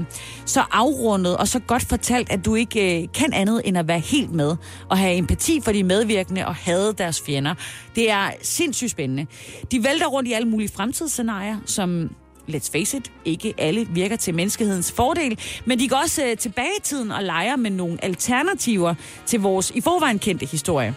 så 0.46 0.62
afrundet 0.70 1.36
og 1.36 1.48
så 1.48 1.58
godt 1.58 1.82
fortalt, 1.82 2.30
at 2.30 2.44
du 2.44 2.54
ikke 2.54 3.02
øh, 3.02 3.08
kan 3.14 3.32
andet 3.32 3.62
end 3.64 3.78
at 3.78 3.88
være 3.88 3.98
helt 3.98 4.32
med 4.32 4.56
og 4.88 4.98
have 4.98 5.16
empati 5.16 5.60
for 5.60 5.72
de 5.72 5.84
medvirkende 5.84 6.46
og 6.46 6.54
hade 6.54 6.94
deres 6.98 7.22
fjender. 7.26 7.54
Det 7.96 8.10
er 8.10 8.30
sindssygt 8.42 8.90
spændende. 8.90 9.26
De 9.72 9.84
vælter 9.84 10.06
rundt 10.06 10.28
i 10.28 10.32
alle 10.32 10.48
mulige 10.48 10.68
fremtidsscenarier, 10.68 11.56
som 11.66 12.10
let's 12.48 12.70
face 12.72 12.96
it, 12.96 13.12
ikke 13.24 13.54
alle 13.58 13.86
virker 13.88 14.16
til 14.16 14.34
menneskehedens 14.34 14.92
fordel, 14.92 15.38
men 15.64 15.78
de 15.78 15.88
går 15.88 15.96
også 15.96 16.26
øh, 16.26 16.36
tilbage 16.36 16.70
i 16.78 16.82
tiden 16.82 17.10
og 17.10 17.22
leger 17.22 17.56
med 17.56 17.70
nogle 17.70 18.04
alternativer 18.04 18.94
til 19.26 19.40
vores 19.40 19.70
i 19.70 19.80
forvejen 19.80 20.18
kendte 20.18 20.46
historie. 20.46 20.94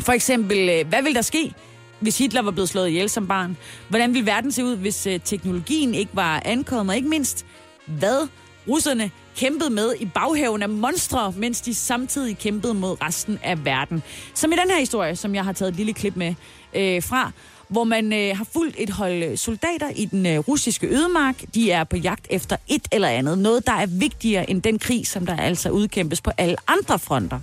For 0.00 0.12
eksempel, 0.12 0.68
øh, 0.68 0.88
hvad 0.88 1.02
vil 1.02 1.14
der 1.14 1.22
ske, 1.22 1.54
hvis 2.00 2.18
Hitler 2.18 2.42
var 2.42 2.50
blevet 2.50 2.68
slået 2.68 2.88
ihjel 2.88 3.08
som 3.08 3.26
barn? 3.26 3.56
Hvordan 3.88 4.14
ville 4.14 4.26
verden 4.26 4.52
se 4.52 4.64
ud, 4.64 4.76
hvis 4.76 5.06
øh, 5.06 5.20
teknologien 5.24 5.94
ikke 5.94 6.10
var 6.14 6.42
ankommet? 6.44 6.92
Og 6.92 6.96
ikke 6.96 7.08
mindst, 7.08 7.46
hvad 7.86 8.28
russerne 8.68 9.10
kæmpede 9.36 9.70
med 9.70 9.94
i 10.00 10.06
baghaven 10.06 10.62
af 10.62 10.68
monstre, 10.68 11.32
mens 11.36 11.60
de 11.60 11.74
samtidig 11.74 12.38
kæmpede 12.38 12.74
mod 12.74 13.02
resten 13.02 13.38
af 13.42 13.64
verden. 13.64 14.02
Som 14.34 14.52
i 14.52 14.56
den 14.56 14.70
her 14.70 14.78
historie, 14.78 15.16
som 15.16 15.34
jeg 15.34 15.44
har 15.44 15.52
taget 15.52 15.70
et 15.70 15.76
lille 15.76 15.92
klip 15.92 16.16
med 16.16 16.34
øh, 16.74 17.02
fra, 17.02 17.32
hvor 17.70 17.84
man 17.84 18.12
øh, 18.12 18.36
har 18.36 18.46
fulgt 18.52 18.76
et 18.78 18.90
hold 18.90 19.22
øh, 19.22 19.38
soldater 19.38 19.90
i 19.96 20.04
den 20.04 20.26
øh, 20.26 20.38
russiske 20.38 20.86
ødemark. 20.86 21.44
De 21.54 21.70
er 21.70 21.84
på 21.84 21.96
jagt 21.96 22.26
efter 22.30 22.56
et 22.68 22.88
eller 22.92 23.08
andet. 23.08 23.38
Noget, 23.38 23.66
der 23.66 23.72
er 23.72 23.86
vigtigere 23.86 24.50
end 24.50 24.62
den 24.62 24.78
krig, 24.78 25.06
som 25.06 25.26
der 25.26 25.36
altså 25.36 25.70
udkæmpes 25.70 26.20
på 26.20 26.30
alle 26.38 26.56
andre 26.66 26.98
fronter. 26.98 27.40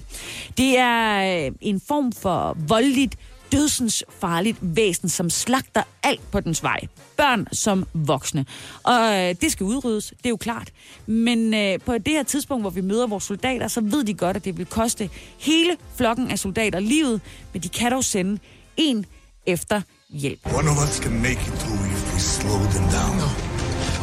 Det 0.58 0.78
er 0.78 1.46
øh, 1.46 1.52
en 1.62 1.82
form 1.88 2.12
for 2.12 2.58
voldeligt 2.68 3.18
dødsens 3.52 4.04
farligt 4.20 4.58
væsen, 4.62 5.10
som 5.10 5.30
slagter 5.30 5.84
alt 6.04 6.32
på 6.32 6.40
dens 6.40 6.64
vej. 6.64 6.80
Børn 7.18 7.48
som 7.52 7.86
voksne. 7.94 8.46
Og 8.84 9.16
øh, 9.16 9.36
det 9.42 9.52
skal 9.52 9.64
udryddes, 9.64 10.14
det 10.18 10.26
er 10.26 10.30
jo 10.30 10.38
klart. 10.38 10.72
Men 11.06 11.54
øh, 11.54 11.80
på 11.86 11.98
det 11.98 12.14
her 12.14 12.24
tidspunkt, 12.24 12.64
hvor 12.64 12.70
vi 12.70 12.82
møder 12.82 13.08
vores 13.08 13.24
soldater, 13.24 13.68
så 13.68 13.82
ved 13.82 14.04
de 14.04 14.14
godt, 14.14 14.38
at 14.38 14.46
det 14.46 14.58
vil 14.58 14.66
koste 14.66 15.10
hele 15.38 15.78
flokken 15.96 16.32
af 16.32 16.40
soldater 16.40 16.80
livet, 16.80 17.22
men 17.54 17.64
de 17.64 17.70
kan 17.70 17.92
dog 17.92 18.04
sende 18.04 18.40
en 18.78 19.06
efter 19.46 19.82
hjælp. 20.10 20.40
One 20.54 20.68
of 20.68 20.78
us 20.80 21.00
can 21.00 21.22
make 21.22 21.40
it 21.40 21.54
through 21.62 21.84
if 21.92 22.14
we 22.14 22.20
slow 22.20 22.60
them 22.74 22.88
down. 22.90 23.18
No. 23.18 23.30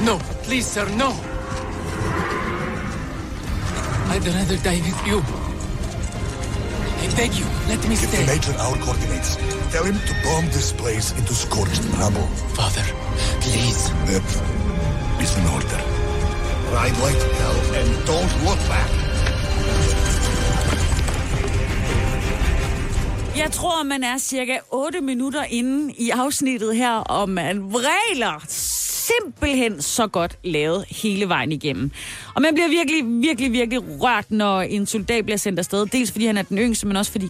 No, 0.05 0.19
please, 0.43 0.67
sir, 0.67 0.87
no. 0.97 1.11
I'd 4.13 4.27
rather 4.27 4.59
die 4.59 4.83
with 4.85 5.07
you. 5.07 5.19
I 7.03 7.07
beg 7.17 7.33
you, 7.35 7.47
let 7.69 7.81
me 7.89 7.97
Give 7.97 8.11
the 8.11 8.17
stay. 8.17 8.27
Major 8.27 8.55
our 8.59 8.77
coordinates. 8.85 9.37
Tell 9.73 9.85
him 9.85 9.99
to 10.09 10.15
bomb 10.25 10.47
this 10.47 10.73
place 10.73 11.13
into 11.19 11.35
scorched 11.35 11.83
rubble. 11.99 12.29
Father, 12.55 12.85
please. 13.41 13.91
That 14.09 14.25
is 15.21 15.37
an 15.37 15.47
order. 15.57 15.81
Ride 16.73 16.97
like 17.05 17.21
hell 17.41 17.59
and 17.79 18.07
don't 18.07 18.35
look 18.45 18.61
back. 18.69 20.04
Jeg 23.37 23.53
tror, 23.53 23.83
man 23.83 24.05
er 24.05 24.19
cirka 24.19 24.59
8 24.71 25.01
minutter 25.01 25.45
inde 25.51 25.95
i 25.99 26.11
afsnittet 26.11 26.77
her, 26.77 26.91
og 26.91 27.29
man 27.29 27.73
vræler 27.73 28.45
simpelthen 28.49 29.83
så 29.83 30.07
godt 30.07 30.39
lavet 30.45 30.85
hele 30.91 31.29
vejen 31.29 31.53
igennem. 31.53 31.91
Og 32.35 32.43
man 32.43 32.55
bliver 32.55 32.69
virkelig, 32.69 33.23
virkelig, 33.23 33.53
virkelig 33.53 33.81
rørt, 34.03 34.31
når 34.31 34.61
en 34.61 34.87
soldat 34.87 35.25
bliver 35.25 35.37
sendt 35.37 35.59
afsted. 35.59 35.87
Dels 35.87 36.13
fordi 36.13 36.27
han 36.27 36.37
er 36.37 36.43
den 36.43 36.59
yngste, 36.59 36.87
men 36.87 36.97
også 36.97 37.13
fordi 37.13 37.29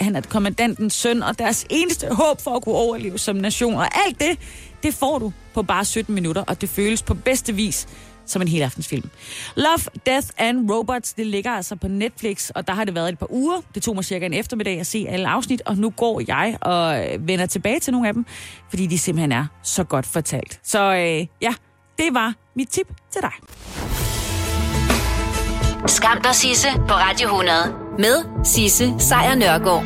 han 0.00 0.16
er 0.16 0.20
kommandantens 0.20 0.94
søn, 0.94 1.22
og 1.22 1.38
deres 1.38 1.66
eneste 1.70 2.06
håb 2.14 2.40
for 2.40 2.50
at 2.50 2.62
kunne 2.62 2.74
overleve 2.74 3.18
som 3.18 3.36
nation. 3.36 3.74
Og 3.74 3.88
alt 4.06 4.20
det, 4.20 4.38
det 4.82 4.94
får 4.94 5.18
du 5.18 5.32
på 5.54 5.62
bare 5.62 5.84
17 5.84 6.14
minutter, 6.14 6.44
og 6.46 6.60
det 6.60 6.68
føles 6.68 7.02
på 7.02 7.14
bedste 7.14 7.54
vis 7.54 7.88
som 8.26 8.42
en 8.42 8.48
helaftensfilm. 8.48 9.10
Love, 9.56 9.78
Death 10.06 10.28
and 10.38 10.70
Robots, 10.70 11.12
det 11.12 11.26
ligger 11.26 11.50
altså 11.50 11.76
på 11.76 11.88
Netflix, 11.88 12.50
og 12.50 12.66
der 12.66 12.72
har 12.72 12.84
det 12.84 12.94
været 12.94 13.08
et 13.08 13.18
par 13.18 13.32
uger. 13.32 13.60
Det 13.74 13.82
tog 13.82 13.94
mig 13.94 14.04
cirka 14.04 14.26
en 14.26 14.34
eftermiddag 14.34 14.80
at 14.80 14.86
se 14.86 15.06
alle 15.08 15.28
afsnit, 15.28 15.62
og 15.66 15.76
nu 15.76 15.90
går 15.90 16.22
jeg 16.28 16.56
og 16.60 17.06
vender 17.20 17.46
tilbage 17.46 17.80
til 17.80 17.92
nogle 17.92 18.08
af 18.08 18.14
dem, 18.14 18.26
fordi 18.68 18.86
de 18.86 18.98
simpelthen 18.98 19.32
er 19.32 19.46
så 19.62 19.84
godt 19.84 20.06
fortalt. 20.06 20.60
Så 20.62 20.94
øh, 20.94 21.26
ja, 21.42 21.54
det 21.98 22.14
var 22.14 22.34
mit 22.54 22.68
tip 22.68 22.86
til 23.12 23.22
dig. 23.22 23.32
Skam 25.86 26.22
dig, 26.22 26.34
Sisse, 26.34 26.68
på 26.88 26.94
Radio 26.94 27.26
100. 27.26 27.56
Med 27.98 28.44
Sisse 28.44 28.94
Sejr 28.98 29.34
Nørgaard. 29.34 29.84